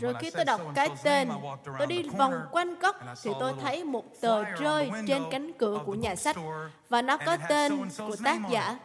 Rồi 0.00 0.14
khi 0.20 0.30
tôi 0.30 0.44
đọc 0.44 0.60
cái 0.74 0.88
tên, 1.04 1.28
tôi 1.78 1.86
đi 1.86 2.02
vòng 2.02 2.46
quanh 2.50 2.78
góc 2.78 2.96
thì 3.22 3.30
tôi 3.40 3.52
thấy 3.62 3.84
một 3.84 4.20
tờ 4.20 4.44
rơi 4.44 4.90
trên 5.08 5.22
cánh 5.30 5.52
cửa 5.52 5.80
của 5.86 5.94
nhà 5.94 6.14
sách 6.14 6.36
và 6.88 7.02
nó 7.02 7.16
có 7.16 7.36
tên 7.48 7.88
của 7.98 8.16
tác 8.24 8.38
giả. 8.50 8.78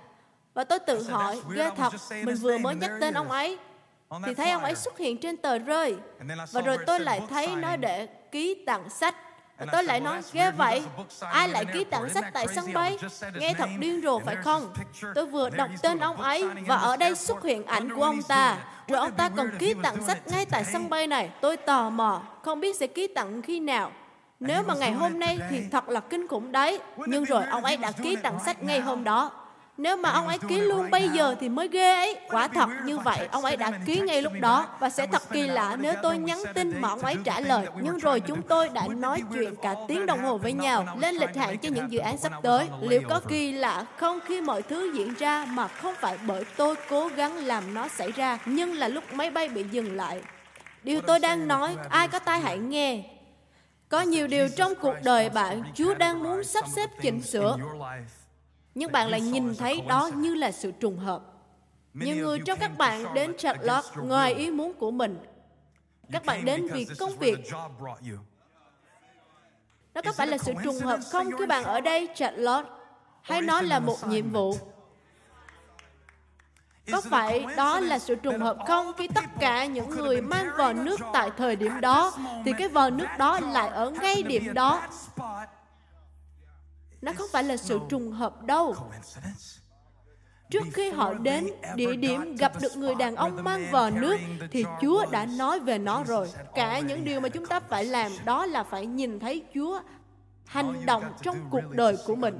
Và 0.54 0.64
tôi 0.64 0.80
tự 0.80 1.04
hỏi, 1.04 1.42
ghê 1.54 1.70
thật, 1.78 1.94
mình 2.24 2.36
vừa 2.36 2.58
mới 2.58 2.76
nhắc 2.76 2.92
tên 3.02 3.14
ông 3.14 3.32
ấy 3.32 3.58
thì 4.26 4.34
thấy 4.34 4.52
ông 4.52 4.64
ấy 4.64 4.76
xuất 4.76 4.98
hiện 4.98 5.18
trên 5.18 5.38
tờ 5.38 5.58
rơi. 5.58 5.96
Và 6.52 6.62
rồi 6.62 6.78
tôi 6.88 7.00
lại 7.00 7.22
thấy 7.30 7.56
nó 7.56 7.76
để 7.76 8.08
ký 8.32 8.64
tặng 8.66 8.90
sách 8.90 9.16
Tôi 9.72 9.84
lại 9.84 10.00
nói, 10.00 10.22
ghê 10.34 10.52
vậy, 10.52 10.84
ai 11.32 11.50
lại 11.50 11.66
ký 11.66 11.84
tặng 11.84 12.10
sách 12.10 12.26
tại 12.34 12.48
sân 12.56 12.74
bay? 12.74 12.98
Nghe 13.34 13.54
thật 13.54 13.70
điên 13.80 14.02
rồ 14.04 14.20
phải 14.20 14.36
không? 14.36 14.74
Tôi 15.16 15.26
vừa 15.26 15.50
đọc 15.50 15.70
tên 15.82 16.00
ông 16.00 16.22
ấy 16.22 16.50
và 16.68 16.76
ở 16.76 16.98
đây 16.98 17.16
xuất 17.16 17.44
hiện 17.44 17.66
ảnh 17.66 17.96
của 17.96 18.04
ông 18.04 18.22
ta. 18.28 18.58
Rồi 18.88 19.00
ông 19.00 19.12
ta 19.12 19.30
còn 19.30 19.50
ký 19.60 19.74
tặng 19.84 20.04
sách 20.08 20.28
ngay 20.28 20.46
tại 20.46 20.64
sân 20.64 20.90
bay 20.90 21.08
này. 21.08 21.30
Tôi 21.42 21.58
tò 21.58 21.90
mò, 21.90 22.22
không 22.44 22.60
biết 22.60 22.76
sẽ 22.76 22.88
ký 22.88 23.08
tặng 23.08 23.42
khi 23.42 23.60
nào. 23.60 23.92
Nếu 24.40 24.64
mà 24.64 24.74
ngày 24.74 24.92
hôm 24.92 25.20
nay 25.20 25.40
thì 25.50 25.64
thật 25.72 25.90
là 25.90 26.00
kinh 26.00 26.28
khủng 26.28 26.52
đấy. 26.52 26.80
Nhưng 26.98 27.26
rồi 27.26 27.46
ông 27.46 27.64
ấy 27.64 27.78
đã 27.78 27.92
ký 27.92 28.16
tặng 28.16 28.40
sách 28.46 28.64
ngay 28.64 28.80
hôm 28.80 29.04
đó. 29.04 29.32
Nếu 29.80 29.98
mà 29.98 30.10
ông 30.10 30.28
ấy 30.28 30.38
ký 30.48 30.60
luôn 30.60 30.90
bây 30.92 31.10
giờ 31.10 31.36
thì 31.40 31.50
mới 31.50 31.68
ghê 31.68 31.96
ấy. 31.96 32.16
Quả 32.30 32.48
thật 32.48 32.70
như 32.86 32.98
vậy, 32.98 33.28
ông 33.32 33.46
ấy 33.46 33.58
đã 33.58 33.72
ký 33.86 34.00
ngay 34.00 34.22
lúc 34.22 34.34
đó. 34.42 34.68
Và 34.80 34.90
sẽ 34.90 35.08
thật 35.08 35.22
kỳ 35.32 35.48
lạ 35.48 35.78
nếu 35.80 35.94
tôi 36.04 36.18
nhắn 36.18 36.40
tin 36.54 36.82
mà 36.82 36.90
ông 36.90 37.00
ấy 37.00 37.16
trả 37.24 37.40
lời. 37.40 37.68
Nhưng 37.82 37.98
rồi 37.98 38.20
chúng 38.20 38.42
tôi 38.42 38.70
đã 38.70 38.88
nói 38.88 39.22
chuyện 39.34 39.56
cả 39.62 39.76
tiếng 39.88 40.06
đồng 40.06 40.24
hồ 40.24 40.38
với 40.38 40.54
nhau, 40.54 40.86
lên 41.00 41.16
lịch 41.16 41.36
hạn 41.36 41.58
cho 41.58 41.70
những 41.70 41.92
dự 41.92 42.00
án 42.00 42.18
sắp 42.18 42.32
tới. 42.44 42.68
Liệu 42.82 43.02
có 43.10 43.22
kỳ 43.28 43.52
lạ 43.52 43.86
không 43.98 44.20
khi 44.26 44.42
mọi 44.42 44.62
thứ 44.62 44.92
diễn 44.94 45.14
ra 45.14 45.46
mà 45.46 45.68
không 45.68 45.96
phải 46.00 46.18
bởi 46.28 46.44
tôi 46.58 46.76
cố 46.90 47.08
gắng 47.08 47.38
làm 47.38 47.74
nó 47.74 47.88
xảy 47.88 48.12
ra, 48.12 48.38
nhưng 48.46 48.74
là 48.74 48.88
lúc 48.88 49.04
máy 49.14 49.30
bay 49.32 49.50
bị 49.50 49.64
dừng 49.72 49.96
lại. 49.96 50.22
Điều 50.84 51.02
tôi 51.02 51.20
đang 51.20 51.48
nói, 51.48 51.76
ai 51.90 52.08
có 52.08 52.20
tai 52.20 52.40
hãy 52.40 52.58
nghe. 52.58 53.04
Có 53.90 54.02
nhiều 54.02 54.28
điều 54.28 54.50
trong 54.50 54.74
cuộc 54.76 54.96
đời 55.04 55.30
bạn, 55.30 55.64
Chúa 55.76 55.94
đang 55.94 56.24
muốn 56.24 56.44
sắp 56.44 56.66
xếp 56.76 56.90
chỉnh 57.02 57.22
sửa 57.22 57.58
nhưng 58.80 58.92
bạn 58.92 59.10
lại 59.10 59.22
nhìn 59.22 59.56
thấy 59.56 59.82
đó 59.88 60.10
như 60.16 60.36
là 60.36 60.52
sự 60.52 60.72
trùng 60.72 60.98
hợp. 60.98 61.22
Nhiều 61.94 62.16
người 62.16 62.40
trong 62.46 62.60
các 62.60 62.78
bạn 62.78 63.14
đến 63.14 63.34
Charlotte 63.38 63.88
ngoài 63.96 64.34
ý 64.34 64.52
muốn 64.52 64.74
của 64.74 64.92
mình. 64.92 65.20
Các 66.12 66.26
bạn 66.26 66.46
đến 66.46 66.68
vì 66.72 66.88
công 67.00 67.18
việc. 67.18 67.40
Nó 69.94 70.02
có 70.02 70.12
phải 70.12 70.28
là 70.28 70.38
sự 70.38 70.54
trùng 70.64 70.80
hợp 70.80 71.00
không 71.12 71.32
khi 71.40 71.46
bạn 71.46 71.64
ở 71.64 71.82
đây 71.82 72.10
Charlotte? 72.16 72.70
Hay 73.22 73.42
nó 73.42 73.62
là 73.62 73.80
một 73.80 74.08
nhiệm 74.08 74.30
vụ? 74.30 74.56
Có 76.92 77.02
phải 77.02 77.46
đó 77.58 77.80
là 77.80 78.00
sự 78.00 78.16
trùng 78.16 78.40
hợp 78.40 78.58
không 78.68 78.94
khi 78.98 79.08
tất 79.08 79.26
cả 79.40 79.66
những 79.66 79.90
người 79.90 80.22
mang 80.22 80.50
vò 80.58 80.74
nước 80.74 81.00
tại 81.14 81.32
thời 81.38 81.56
điểm 81.56 81.82
đó 81.82 82.14
thì 82.46 82.52
cái 82.58 82.68
vò 82.68 82.90
nước 82.90 83.08
đó 83.18 83.40
lại 83.40 83.70
ở 83.70 83.90
ngay 83.90 84.24
điểm 84.24 84.54
đó 84.54 84.82
nó 87.02 87.14
không 87.18 87.28
phải 87.32 87.44
là 87.44 87.58
sự 87.58 87.80
trùng 87.90 88.12
hợp 88.12 88.44
đâu. 88.44 88.76
trước 90.50 90.64
khi 90.74 90.92
họ 90.92 91.14
đến 91.14 91.48
địa 91.76 91.96
điểm 91.96 92.36
gặp 92.36 92.52
được 92.62 92.78
người 92.78 92.96
đàn 92.96 93.16
ông 93.16 93.44
mang 93.44 93.72
vò 93.72 93.90
nước 93.90 94.18
thì 94.52 94.66
chúa 94.82 95.06
đã 95.12 95.26
nói 95.26 95.60
về 95.60 95.78
nó 95.78 96.04
rồi. 96.04 96.30
cả 96.56 96.80
những 96.80 97.06
điều 97.06 97.20
mà 97.20 97.30
chúng 97.30 97.46
ta 97.46 97.60
phải 97.60 97.86
làm 97.86 98.12
đó 98.26 98.46
là 98.46 98.64
phải 98.64 98.86
nhìn 98.86 99.20
thấy 99.20 99.44
chúa 99.54 99.80
hành 100.46 100.86
động 100.86 101.04
trong 101.22 101.38
cuộc 101.50 101.70
đời 101.72 101.98
của 102.06 102.16
mình. 102.16 102.40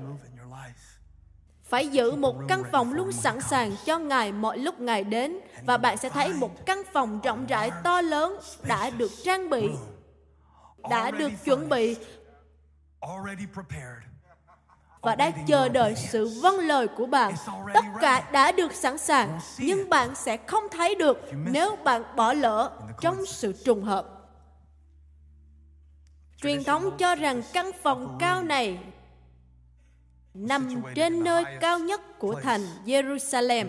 phải 1.64 1.88
giữ 1.88 2.12
một 2.12 2.36
căn 2.48 2.64
phòng 2.72 2.94
luôn 2.94 3.12
sẵn 3.12 3.42
sàng 3.42 3.72
cho 3.86 4.00
ngài 4.00 4.32
mọi 4.32 4.58
lúc 4.58 4.80
ngài 4.80 5.04
đến. 5.04 5.40
Và 5.66 5.78
bạn 5.78 5.98
sẽ 5.98 6.10
thấy 6.10 6.34
một 6.34 6.66
căn 6.66 6.82
phòng 6.94 7.20
rộng 7.24 7.46
rãi 7.46 7.72
to 7.84 8.02
lớn 8.02 8.40
đã 8.68 8.90
được 8.90 9.12
trang 9.24 9.50
bị 9.50 9.70
đã 10.90 11.12
được 11.12 11.32
chuẩn 11.46 11.70
bị 11.70 11.96
và 15.02 15.16
đang 15.16 15.46
chờ 15.48 15.70
đợi 15.70 15.96
sự 15.96 16.40
vâng 16.42 16.60
lời 16.60 16.88
của 16.88 17.06
bạn. 17.06 17.34
Tất 17.74 17.86
cả 18.02 18.30
đã 18.32 18.52
được 18.52 18.74
sẵn 18.74 18.98
sàng, 18.98 19.40
nhưng 19.60 19.90
bạn 19.90 20.16
sẽ 20.16 20.38
không 20.38 20.64
thấy 20.72 20.96
được 20.96 21.18
nếu 21.52 21.76
bạn 21.76 22.04
bỏ 22.16 22.34
lỡ 22.34 22.72
trong 23.02 23.26
sự 23.26 23.54
trùng 23.66 23.84
hợp. 23.84 24.06
Truyền 26.42 26.64
thống 26.64 26.98
cho 26.98 27.16
rằng 27.16 27.42
căn 27.54 27.72
phòng 27.84 28.18
cao 28.20 28.44
này 28.44 28.80
nằm 30.34 30.84
trên 30.96 31.24
nơi 31.24 31.44
cao 31.62 31.80
nhất 31.80 32.02
của 32.20 32.42
thành 32.42 32.62
Jerusalem. 32.86 33.68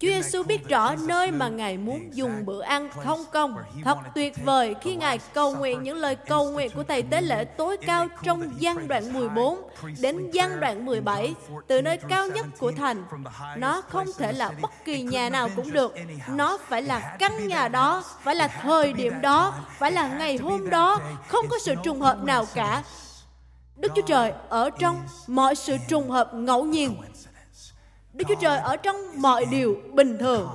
Chúa 0.00 0.08
Giêsu 0.08 0.42
biết 0.42 0.68
rõ 0.68 0.94
nơi 1.06 1.30
mà 1.30 1.48
Ngài 1.48 1.78
muốn 1.78 2.08
dùng 2.12 2.46
bữa 2.46 2.62
ăn 2.62 2.88
không 3.04 3.24
công. 3.32 3.56
Thật 3.84 3.98
tuyệt 4.14 4.34
vời 4.44 4.74
khi 4.80 4.96
Ngài 4.96 5.18
cầu 5.34 5.54
nguyện 5.56 5.82
những 5.82 5.96
lời 5.96 6.16
cầu 6.16 6.50
nguyện 6.50 6.70
của 6.74 6.82
Thầy 6.82 7.02
Tế 7.02 7.20
lễ 7.20 7.44
tối 7.44 7.76
cao 7.76 8.06
trong 8.22 8.60
gian 8.60 8.88
đoạn 8.88 9.12
14 9.12 9.58
đến 10.00 10.30
gian 10.30 10.60
đoạn 10.60 10.86
17 10.86 11.34
từ 11.66 11.82
nơi 11.82 11.98
cao 12.08 12.28
nhất 12.28 12.46
của 12.58 12.72
thành. 12.72 13.04
Nó 13.56 13.80
không 13.80 14.06
thể 14.18 14.32
là 14.32 14.52
bất 14.62 14.70
kỳ 14.84 15.02
nhà 15.02 15.30
nào 15.30 15.48
cũng 15.56 15.72
được. 15.72 15.94
Nó 16.28 16.58
phải 16.68 16.82
là 16.82 17.16
căn 17.18 17.48
nhà 17.48 17.68
đó, 17.68 18.04
phải 18.22 18.34
là 18.34 18.48
thời 18.48 18.92
điểm 18.92 19.20
đó, 19.20 19.54
phải 19.78 19.92
là 19.92 20.08
ngày 20.08 20.36
hôm 20.36 20.70
đó. 20.70 21.00
Không 21.28 21.48
có 21.48 21.58
sự 21.62 21.74
trùng 21.84 22.00
hợp 22.00 22.24
nào 22.24 22.44
cả. 22.54 22.82
Đức 23.76 23.92
Chúa 23.96 24.02
Trời 24.02 24.32
ở 24.48 24.70
trong 24.70 25.02
mọi 25.26 25.54
sự 25.54 25.76
trùng 25.88 26.10
hợp 26.10 26.34
ngẫu 26.34 26.64
nhiên 26.64 26.96
Đức 28.18 28.24
Chúa 28.28 28.34
Trời 28.40 28.58
ở 28.58 28.76
trong 28.76 28.96
mọi 29.16 29.44
điều 29.50 29.76
bình 29.92 30.18
thường. 30.18 30.48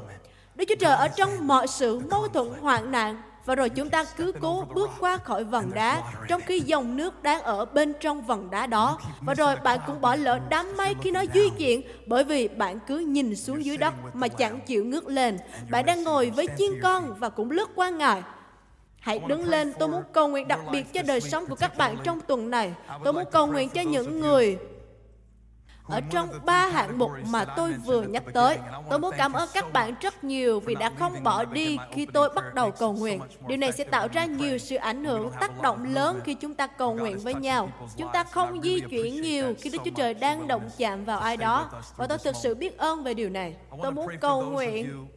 Đức 0.55 0.65
Chúa 0.69 0.75
Trời 0.79 0.95
ở 0.95 1.07
trong 1.07 1.47
mọi 1.47 1.67
sự 1.67 1.99
mâu 1.99 2.27
thuẫn 2.27 2.47
hoạn 2.61 2.91
nạn 2.91 3.21
và 3.45 3.55
rồi 3.55 3.69
chúng 3.69 3.89
ta 3.89 4.03
cứ 4.17 4.31
cố 4.41 4.65
bước 4.73 4.89
qua 4.99 5.17
khỏi 5.17 5.43
vần 5.43 5.71
đá 5.73 6.01
trong 6.27 6.41
khi 6.45 6.59
dòng 6.59 6.97
nước 6.97 7.23
đang 7.23 7.41
ở 7.41 7.65
bên 7.65 7.93
trong 7.99 8.21
vần 8.21 8.49
đá 8.49 8.67
đó. 8.67 8.99
Và 9.21 9.33
rồi 9.33 9.55
bạn 9.63 9.79
cũng 9.87 10.01
bỏ 10.01 10.15
lỡ 10.15 10.39
đám 10.49 10.77
mây 10.77 10.95
khi 11.01 11.11
nó 11.11 11.23
di 11.33 11.49
chuyển 11.57 11.81
bởi 12.05 12.23
vì 12.23 12.47
bạn 12.47 12.79
cứ 12.87 12.97
nhìn 12.97 13.35
xuống 13.35 13.65
dưới 13.65 13.77
đất 13.77 13.93
mà 14.13 14.27
chẳng 14.27 14.59
chịu 14.61 14.85
ngước 14.85 15.07
lên. 15.07 15.37
Bạn 15.69 15.85
đang 15.85 16.03
ngồi 16.03 16.29
với 16.29 16.47
chiên 16.57 16.71
con 16.81 17.15
và 17.19 17.29
cũng 17.29 17.51
lướt 17.51 17.69
qua 17.75 17.89
Ngài. 17.89 18.21
Hãy 18.99 19.19
đứng 19.19 19.47
lên, 19.49 19.73
tôi 19.79 19.89
muốn 19.89 20.03
cầu 20.13 20.27
nguyện 20.27 20.47
đặc 20.47 20.59
biệt 20.71 20.93
cho 20.93 21.01
đời 21.01 21.21
sống 21.21 21.45
của 21.45 21.55
các 21.55 21.77
bạn 21.77 21.97
trong 22.03 22.19
tuần 22.21 22.49
này. 22.49 22.73
Tôi 23.03 23.13
muốn 23.13 23.23
cầu 23.31 23.47
nguyện 23.47 23.69
cho 23.69 23.81
những 23.81 24.19
người 24.19 24.57
ở 25.83 26.01
trong 26.09 26.29
ba 26.45 26.67
hạng 26.67 26.97
mục 26.97 27.11
mà 27.29 27.45
tôi 27.45 27.73
vừa 27.73 28.01
nhắc 28.01 28.23
tới. 28.33 28.57
Tôi 28.89 28.99
muốn 28.99 29.13
cảm 29.17 29.33
ơn 29.33 29.49
các 29.53 29.73
bạn 29.73 29.95
rất 30.01 30.23
nhiều 30.23 30.59
vì 30.59 30.75
đã 30.75 30.91
không 30.99 31.23
bỏ 31.23 31.45
đi 31.45 31.77
khi 31.91 32.05
tôi 32.05 32.29
bắt 32.29 32.53
đầu 32.53 32.71
cầu 32.71 32.93
nguyện. 32.93 33.21
Điều 33.47 33.57
này 33.57 33.71
sẽ 33.71 33.83
tạo 33.83 34.07
ra 34.13 34.25
nhiều 34.25 34.57
sự 34.57 34.75
ảnh 34.75 35.05
hưởng, 35.05 35.31
tác 35.39 35.61
động 35.61 35.93
lớn 35.93 36.19
khi 36.23 36.33
chúng 36.33 36.55
ta 36.55 36.67
cầu 36.67 36.93
nguyện 36.93 37.19
với 37.19 37.33
nhau. 37.33 37.69
Chúng 37.97 38.09
ta 38.13 38.23
không 38.23 38.61
di 38.61 38.79
chuyển 38.79 39.21
nhiều 39.21 39.53
khi 39.61 39.69
Đức 39.69 39.79
Chúa 39.85 39.91
Trời 39.95 40.13
đang 40.13 40.47
động 40.47 40.69
chạm 40.77 41.05
vào 41.05 41.19
ai 41.19 41.37
đó. 41.37 41.71
Và 41.97 42.07
tôi 42.07 42.17
thực 42.17 42.35
sự 42.35 42.55
biết 42.55 42.77
ơn 42.77 43.03
về 43.03 43.13
điều 43.13 43.29
này. 43.29 43.55
Tôi 43.81 43.91
muốn 43.91 44.07
cầu 44.21 44.41
nguyện 44.41 45.07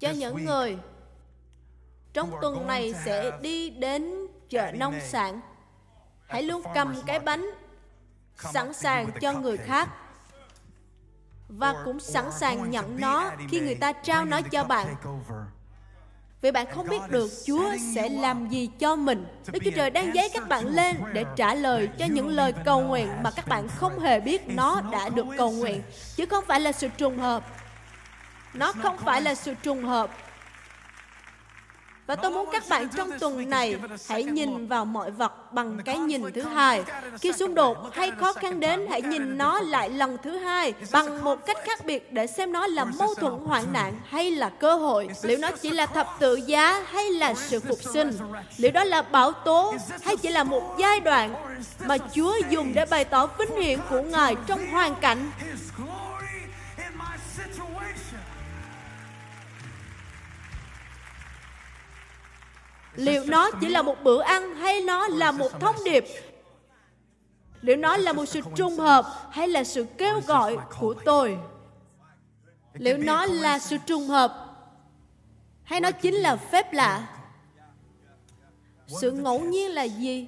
cho 0.00 0.10
những 0.10 0.44
người 0.44 0.78
trong 2.12 2.30
tuần 2.42 2.66
này 2.66 2.94
sẽ 3.04 3.30
đi 3.40 3.70
đến 3.70 4.14
chợ 4.48 4.72
nông 4.74 4.94
sản. 5.00 5.40
Hãy 6.26 6.42
luôn 6.42 6.62
cầm 6.74 6.94
cái 7.06 7.18
bánh 7.18 7.50
sẵn 8.38 8.72
sàng 8.72 9.10
cho 9.20 9.32
người 9.32 9.56
khác. 9.56 9.88
Và 11.48 11.74
cũng 11.84 12.00
sẵn 12.00 12.24
sàng 12.32 12.70
nhận 12.70 13.00
nó 13.00 13.30
khi 13.48 13.60
người 13.60 13.74
ta 13.74 13.92
trao 13.92 14.24
nó 14.24 14.40
cho 14.40 14.64
bạn. 14.64 14.94
vì 16.40 16.50
bạn 16.50 16.66
không 16.74 16.88
biết 16.88 17.00
được 17.08 17.30
Chúa 17.46 17.72
sẽ 17.94 18.08
làm 18.08 18.48
gì 18.48 18.70
cho 18.78 18.96
mình. 18.96 19.26
Đức 19.52 19.58
Chúa 19.64 19.70
Trời 19.76 19.90
đang 19.90 20.14
giấy 20.14 20.30
các 20.34 20.48
bạn 20.48 20.66
lên 20.66 20.96
để 21.12 21.24
trả 21.36 21.54
lời 21.54 21.88
cho 21.98 22.06
những 22.06 22.28
lời 22.28 22.52
cầu 22.64 22.80
nguyện 22.80 23.08
mà 23.22 23.30
các 23.30 23.48
bạn 23.48 23.68
không 23.68 24.00
hề 24.00 24.20
biết 24.20 24.42
nó 24.48 24.80
đã 24.92 25.08
được 25.08 25.26
cầu 25.36 25.50
nguyện. 25.50 25.82
Chứ 26.16 26.26
không 26.26 26.44
phải 26.46 26.60
là 26.60 26.72
sự 26.72 26.88
trùng 26.88 27.18
hợp. 27.18 27.44
Nó 28.54 28.72
không 28.72 28.98
phải 28.98 29.22
là 29.22 29.34
sự 29.34 29.54
trùng 29.62 29.84
hợp 29.84 30.10
và 32.08 32.16
tôi 32.16 32.30
muốn 32.30 32.48
các 32.52 32.64
bạn 32.68 32.88
trong 32.96 33.18
tuần 33.18 33.50
này 33.50 33.76
hãy 34.08 34.24
nhìn 34.24 34.66
vào 34.66 34.84
mọi 34.84 35.10
vật 35.10 35.52
bằng 35.52 35.78
cái 35.84 35.98
nhìn 35.98 36.22
thứ 36.34 36.42
hai. 36.42 36.82
Khi 37.20 37.32
xung 37.32 37.54
đột 37.54 37.94
hay 37.94 38.10
khó 38.10 38.32
khăn 38.32 38.60
đến, 38.60 38.86
hãy 38.90 39.02
nhìn 39.02 39.38
nó 39.38 39.60
lại 39.60 39.90
lần 39.90 40.16
thứ 40.22 40.36
hai 40.36 40.74
bằng 40.92 41.24
một 41.24 41.46
cách 41.46 41.56
khác 41.64 41.84
biệt 41.84 42.12
để 42.12 42.26
xem 42.26 42.52
nó 42.52 42.66
là 42.66 42.84
mâu 42.84 43.14
thuẫn 43.14 43.32
hoạn 43.32 43.64
nạn 43.72 43.94
hay 44.04 44.30
là 44.30 44.48
cơ 44.48 44.74
hội. 44.74 45.08
Liệu 45.22 45.38
nó 45.38 45.50
chỉ 45.50 45.70
là 45.70 45.86
thập 45.86 46.16
tự 46.18 46.34
giá 46.34 46.84
hay 46.90 47.10
là 47.10 47.34
sự 47.34 47.60
phục 47.60 47.78
sinh? 47.92 48.10
Liệu 48.56 48.70
đó 48.72 48.84
là 48.84 49.02
bảo 49.02 49.32
tố 49.32 49.74
hay 50.02 50.16
chỉ 50.16 50.28
là 50.28 50.44
một 50.44 50.76
giai 50.78 51.00
đoạn 51.00 51.34
mà 51.84 51.98
Chúa 52.14 52.34
dùng 52.50 52.74
để 52.74 52.84
bày 52.84 53.04
tỏ 53.04 53.26
vinh 53.38 53.62
hiển 53.62 53.78
của 53.90 54.00
Ngài 54.00 54.36
trong 54.46 54.66
hoàn 54.66 54.94
cảnh 54.94 55.30
liệu 62.98 63.24
nó 63.26 63.50
chỉ 63.60 63.68
là 63.68 63.82
một 63.82 63.96
bữa 64.02 64.20
ăn 64.20 64.54
hay 64.54 64.80
nó 64.80 65.08
là 65.08 65.32
một 65.32 65.60
thông 65.60 65.76
điệp? 65.84 66.04
Liệu 67.60 67.76
nó 67.76 67.96
là 67.96 68.12
một 68.12 68.24
sự 68.24 68.40
trùng 68.54 68.76
hợp 68.76 69.04
hay 69.30 69.48
là 69.48 69.64
sự 69.64 69.86
kêu 69.98 70.20
gọi 70.26 70.56
của 70.80 70.94
tôi? 71.04 71.38
Liệu 72.74 72.98
nó 72.98 73.26
là 73.26 73.58
sự 73.58 73.76
trùng 73.86 74.06
hợp 74.06 74.44
hay 75.62 75.80
nó 75.80 75.90
chính 75.90 76.14
là 76.14 76.36
phép 76.36 76.72
lạ? 76.72 77.06
Sự 79.00 79.10
ngẫu 79.10 79.40
nhiên 79.40 79.70
là 79.70 79.82
gì? 79.82 80.26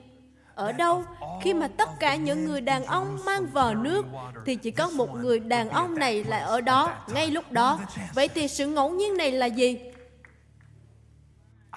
Ở 0.54 0.72
đâu, 0.72 1.04
khi 1.42 1.54
mà 1.54 1.68
tất 1.68 1.88
cả 2.00 2.16
những 2.16 2.44
người 2.44 2.60
đàn 2.60 2.84
ông 2.84 3.18
mang 3.24 3.46
vò 3.46 3.74
nước, 3.74 4.06
thì 4.46 4.56
chỉ 4.56 4.70
có 4.70 4.90
một 4.90 5.14
người 5.14 5.40
đàn 5.40 5.70
ông 5.70 5.94
này 5.94 6.24
lại 6.24 6.40
ở 6.40 6.60
đó 6.60 6.94
ngay 7.08 7.30
lúc 7.30 7.52
đó. 7.52 7.78
Vậy 8.14 8.28
thì 8.28 8.48
sự 8.48 8.66
ngẫu 8.66 8.90
nhiên 8.90 9.16
này 9.16 9.32
là 9.32 9.46
gì? 9.46 9.78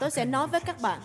Tôi 0.03 0.11
sẽ 0.11 0.25
nói 0.25 0.47
với 0.47 0.59
các 0.59 0.81
bạn. 0.81 0.99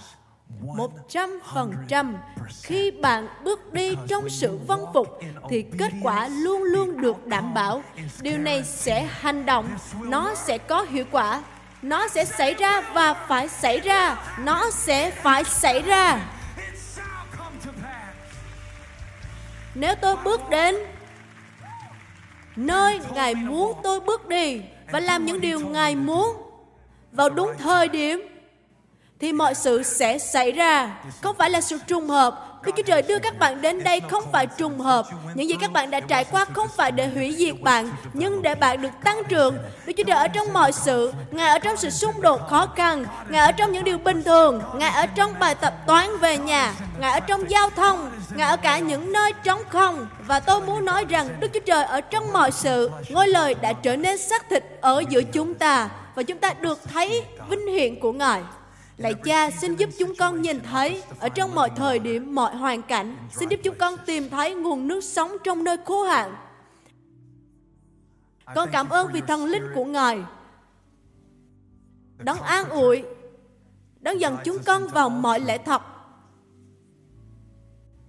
Một 0.61 0.91
trăm 1.09 1.41
phần 1.55 1.75
trăm 1.89 2.17
khi 2.63 2.91
bạn 2.91 3.29
bước 3.45 3.73
đi 3.73 3.97
trong 4.09 4.29
sự 4.29 4.59
vân 4.67 4.79
phục 4.95 5.21
thì 5.51 5.65
kết 5.79 5.93
quả 6.03 6.29
luôn 6.29 6.63
luôn 6.63 7.01
được 7.01 7.27
đảm 7.27 7.55
bảo. 7.55 7.83
Điều 8.21 8.39
này 8.39 8.65
sẽ 8.65 9.09
hành 9.11 9.47
động 9.47 9.69
nó 10.03 10.35
sẽ 10.35 10.59
có 10.59 10.83
hiệu 10.83 11.05
quả 11.11 11.43
nó 11.83 12.09
sẽ 12.09 12.25
xảy 12.25 12.55
ra 12.55 12.81
và 12.81 13.15
phải 13.15 13.49
xảy 13.49 13.81
ra 13.81 14.17
nó 14.39 14.71
sẽ 14.71 15.11
phải 15.11 15.45
xảy 15.45 15.83
ra. 15.83 16.21
Nếu 19.75 19.95
tôi 19.95 20.17
bước 20.25 20.41
đến 20.51 20.77
nơi 22.57 23.01
ngài 23.15 23.35
muốn 23.35 23.81
tôi 23.83 24.01
bước 24.01 24.29
đi 24.29 24.63
và 24.93 25.01
làm 25.01 25.27
những 25.27 25.41
điều 25.41 25.61
ngài 25.61 25.97
muốn 25.97 26.37
vào 27.13 27.31
đúng 27.31 27.51
thời 27.59 27.89
điểm 27.89 28.38
thì 29.21 29.33
mọi 29.33 29.55
sự 29.55 29.83
sẽ 29.83 30.19
xảy 30.19 30.53
ra. 30.53 30.97
Không 31.23 31.37
phải 31.39 31.51
là 31.51 31.61
sự 31.61 31.79
trùng 31.87 32.09
hợp. 32.09 32.45
Đức 32.65 32.73
Chúa 32.77 32.83
Trời 32.83 33.03
đưa 33.03 33.19
các 33.19 33.39
bạn 33.39 33.61
đến 33.61 33.85
đây 33.85 34.01
không 34.01 34.25
phải 34.33 34.47
trùng 34.47 34.79
hợp. 34.79 35.07
Những 35.35 35.49
gì 35.49 35.57
các 35.61 35.73
bạn 35.73 35.91
đã 35.91 36.01
trải 36.01 36.25
qua 36.25 36.45
không 36.45 36.69
phải 36.77 36.93
để 36.93 37.07
hủy 37.07 37.35
diệt 37.39 37.61
bạn, 37.61 37.91
nhưng 38.13 38.43
để 38.43 38.55
bạn 38.55 38.83
được 38.83 38.89
tăng 39.05 39.25
trưởng. 39.29 39.59
Đức 39.87 39.93
Chúa 39.97 40.03
Trời 40.03 40.17
ở 40.17 40.29
trong 40.29 40.53
mọi 40.53 40.73
sự, 40.73 41.13
Ngài 41.31 41.49
ở 41.49 41.59
trong 41.59 41.77
sự 41.77 41.91
xung 41.91 42.21
đột 42.21 42.49
khó 42.49 42.67
khăn, 42.77 43.05
Ngài 43.29 43.41
ở 43.41 43.53
trong 43.53 43.73
những 43.73 43.85
điều 43.85 43.99
bình 43.99 44.23
thường, 44.23 44.63
Ngài 44.75 44.91
ở 44.91 45.07
trong 45.07 45.35
bài 45.39 45.55
tập 45.55 45.75
toán 45.87 46.19
về 46.19 46.39
nhà, 46.39 46.75
Ngài 47.01 47.13
ở 47.13 47.21
trong 47.21 47.51
giao 47.51 47.71
thông, 47.71 48.11
Ngài 48.35 48.49
ở 48.49 48.57
cả 48.57 48.79
những 48.79 49.13
nơi 49.13 49.33
trống 49.45 49.61
không. 49.69 50.07
Và 50.27 50.41
tôi 50.41 50.61
muốn 50.61 50.85
nói 50.85 51.05
rằng 51.05 51.29
Đức 51.41 51.49
Chúa 51.55 51.61
Trời 51.67 51.85
ở 51.85 52.01
trong 52.01 52.33
mọi 52.33 52.53
sự, 52.53 52.91
ngôi 53.11 53.29
lời 53.29 53.55
đã 53.55 53.73
trở 53.73 53.97
nên 53.97 54.19
xác 54.19 54.51
thịt 54.51 54.65
ở 54.81 55.03
giữa 55.09 55.23
chúng 55.23 55.55
ta 55.55 55.89
và 56.15 56.23
chúng 56.23 56.39
ta 56.39 56.55
được 56.61 56.79
thấy 56.93 57.25
vinh 57.49 57.67
hiển 57.67 58.01
của 58.01 58.13
Ngài. 58.13 58.41
Lạy 58.99 59.15
cha, 59.15 59.51
xin 59.51 59.77
giúp 59.77 59.91
chúng 59.99 60.15
con 60.19 60.43
nhìn 60.43 60.61
thấy 60.61 61.03
ở 61.21 61.29
trong 61.29 61.55
mọi 61.55 61.71
thời 61.77 61.99
điểm, 61.99 62.35
mọi 62.35 62.57
hoàn 62.57 62.83
cảnh. 62.83 63.17
Xin 63.31 63.49
giúp 63.49 63.61
chúng 63.63 63.75
con 63.79 63.95
tìm 64.07 64.29
thấy 64.29 64.55
nguồn 64.55 64.89
nước 64.89 65.05
sống 65.05 65.33
trong 65.45 65.65
nơi 65.65 65.77
khô 65.85 66.03
hạn. 66.03 66.35
Con 68.55 68.69
cảm 68.73 68.89
ơn 68.89 69.13
vì 69.13 69.21
thần 69.21 69.45
linh 69.45 69.63
của 69.75 69.85
Ngài. 69.85 70.19
Đấng 72.17 72.41
an 72.41 72.69
ủi, 72.69 73.03
đấng 74.01 74.21
dần 74.21 74.37
chúng 74.45 74.59
con 74.67 74.89
vào 74.89 75.09
mọi 75.09 75.41
lẽ 75.41 75.59
thật. 75.59 75.83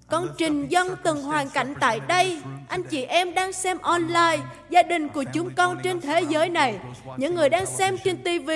Con 0.08 0.28
trình 0.38 0.68
dân 0.70 0.96
từng 1.04 1.24
hoàn 1.24 1.50
cảnh 1.50 1.74
tại 1.80 2.00
đây. 2.00 2.42
Anh 2.68 2.84
chị 2.84 3.04
em 3.04 3.34
đang 3.34 3.54
xem 3.54 3.78
online, 3.82 4.40
gia 4.70 4.84
đình 4.84 5.10
của 5.10 5.24
chúng 5.34 5.50
con 5.56 5.78
trên 5.84 6.02
thế 6.02 6.22
giới 6.22 6.50
này, 6.50 6.80
những 7.18 7.36
người 7.36 7.50
đang 7.50 7.66
xem 7.66 7.98
trên 8.04 8.18
TV, 8.24 8.50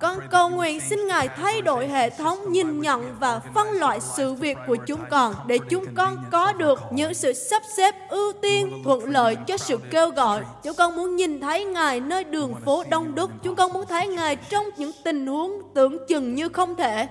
con 0.00 0.18
cầu 0.30 0.48
nguyện 0.48 0.80
xin 0.80 1.06
Ngài 1.06 1.28
thay 1.28 1.62
đổi 1.62 1.88
hệ 1.88 2.10
thống 2.10 2.52
nhìn 2.52 2.80
nhận 2.80 3.16
và 3.20 3.40
phân 3.54 3.68
loại 3.68 4.00
sự 4.00 4.34
việc 4.34 4.58
của 4.66 4.76
chúng 4.86 5.00
con 5.10 5.34
để 5.46 5.58
chúng 5.70 5.84
con 5.94 6.16
có 6.30 6.52
được 6.52 6.80
những 6.92 7.14
sự 7.14 7.32
sắp 7.32 7.62
xếp 7.76 7.94
ưu 8.08 8.32
tiên 8.42 8.82
thuận 8.84 9.04
lợi 9.04 9.36
cho 9.46 9.56
sự 9.56 9.78
kêu 9.90 10.10
gọi. 10.10 10.44
Chúng 10.62 10.76
con 10.76 10.96
muốn 10.96 11.16
nhìn 11.16 11.40
thấy 11.40 11.64
Ngài 11.64 12.00
nơi 12.00 12.24
đường 12.24 12.54
phố 12.54 12.84
đông 12.90 13.14
đúc. 13.14 13.30
Chúng 13.42 13.54
con 13.54 13.72
muốn 13.72 13.86
thấy 13.86 14.06
Ngài 14.06 14.36
trong 14.36 14.66
những 14.76 14.92
tình 15.04 15.26
huống 15.26 15.52
tưởng 15.74 16.06
chừng 16.08 16.34
như 16.34 16.48
không 16.48 16.76
thể. 16.76 17.08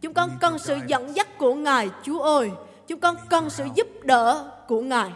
Chúng 0.00 0.14
con 0.14 0.30
cần 0.40 0.58
sự 0.58 0.78
dẫn 0.86 1.16
dắt 1.16 1.38
của 1.38 1.54
Ngài, 1.54 1.90
Chúa 2.02 2.20
ơi. 2.20 2.50
Chúng 2.88 3.00
con 3.00 3.16
cần 3.28 3.50
sự 3.50 3.64
giúp 3.74 3.86
đỡ 4.02 4.50
của 4.68 4.80
Ngài. 4.80 5.10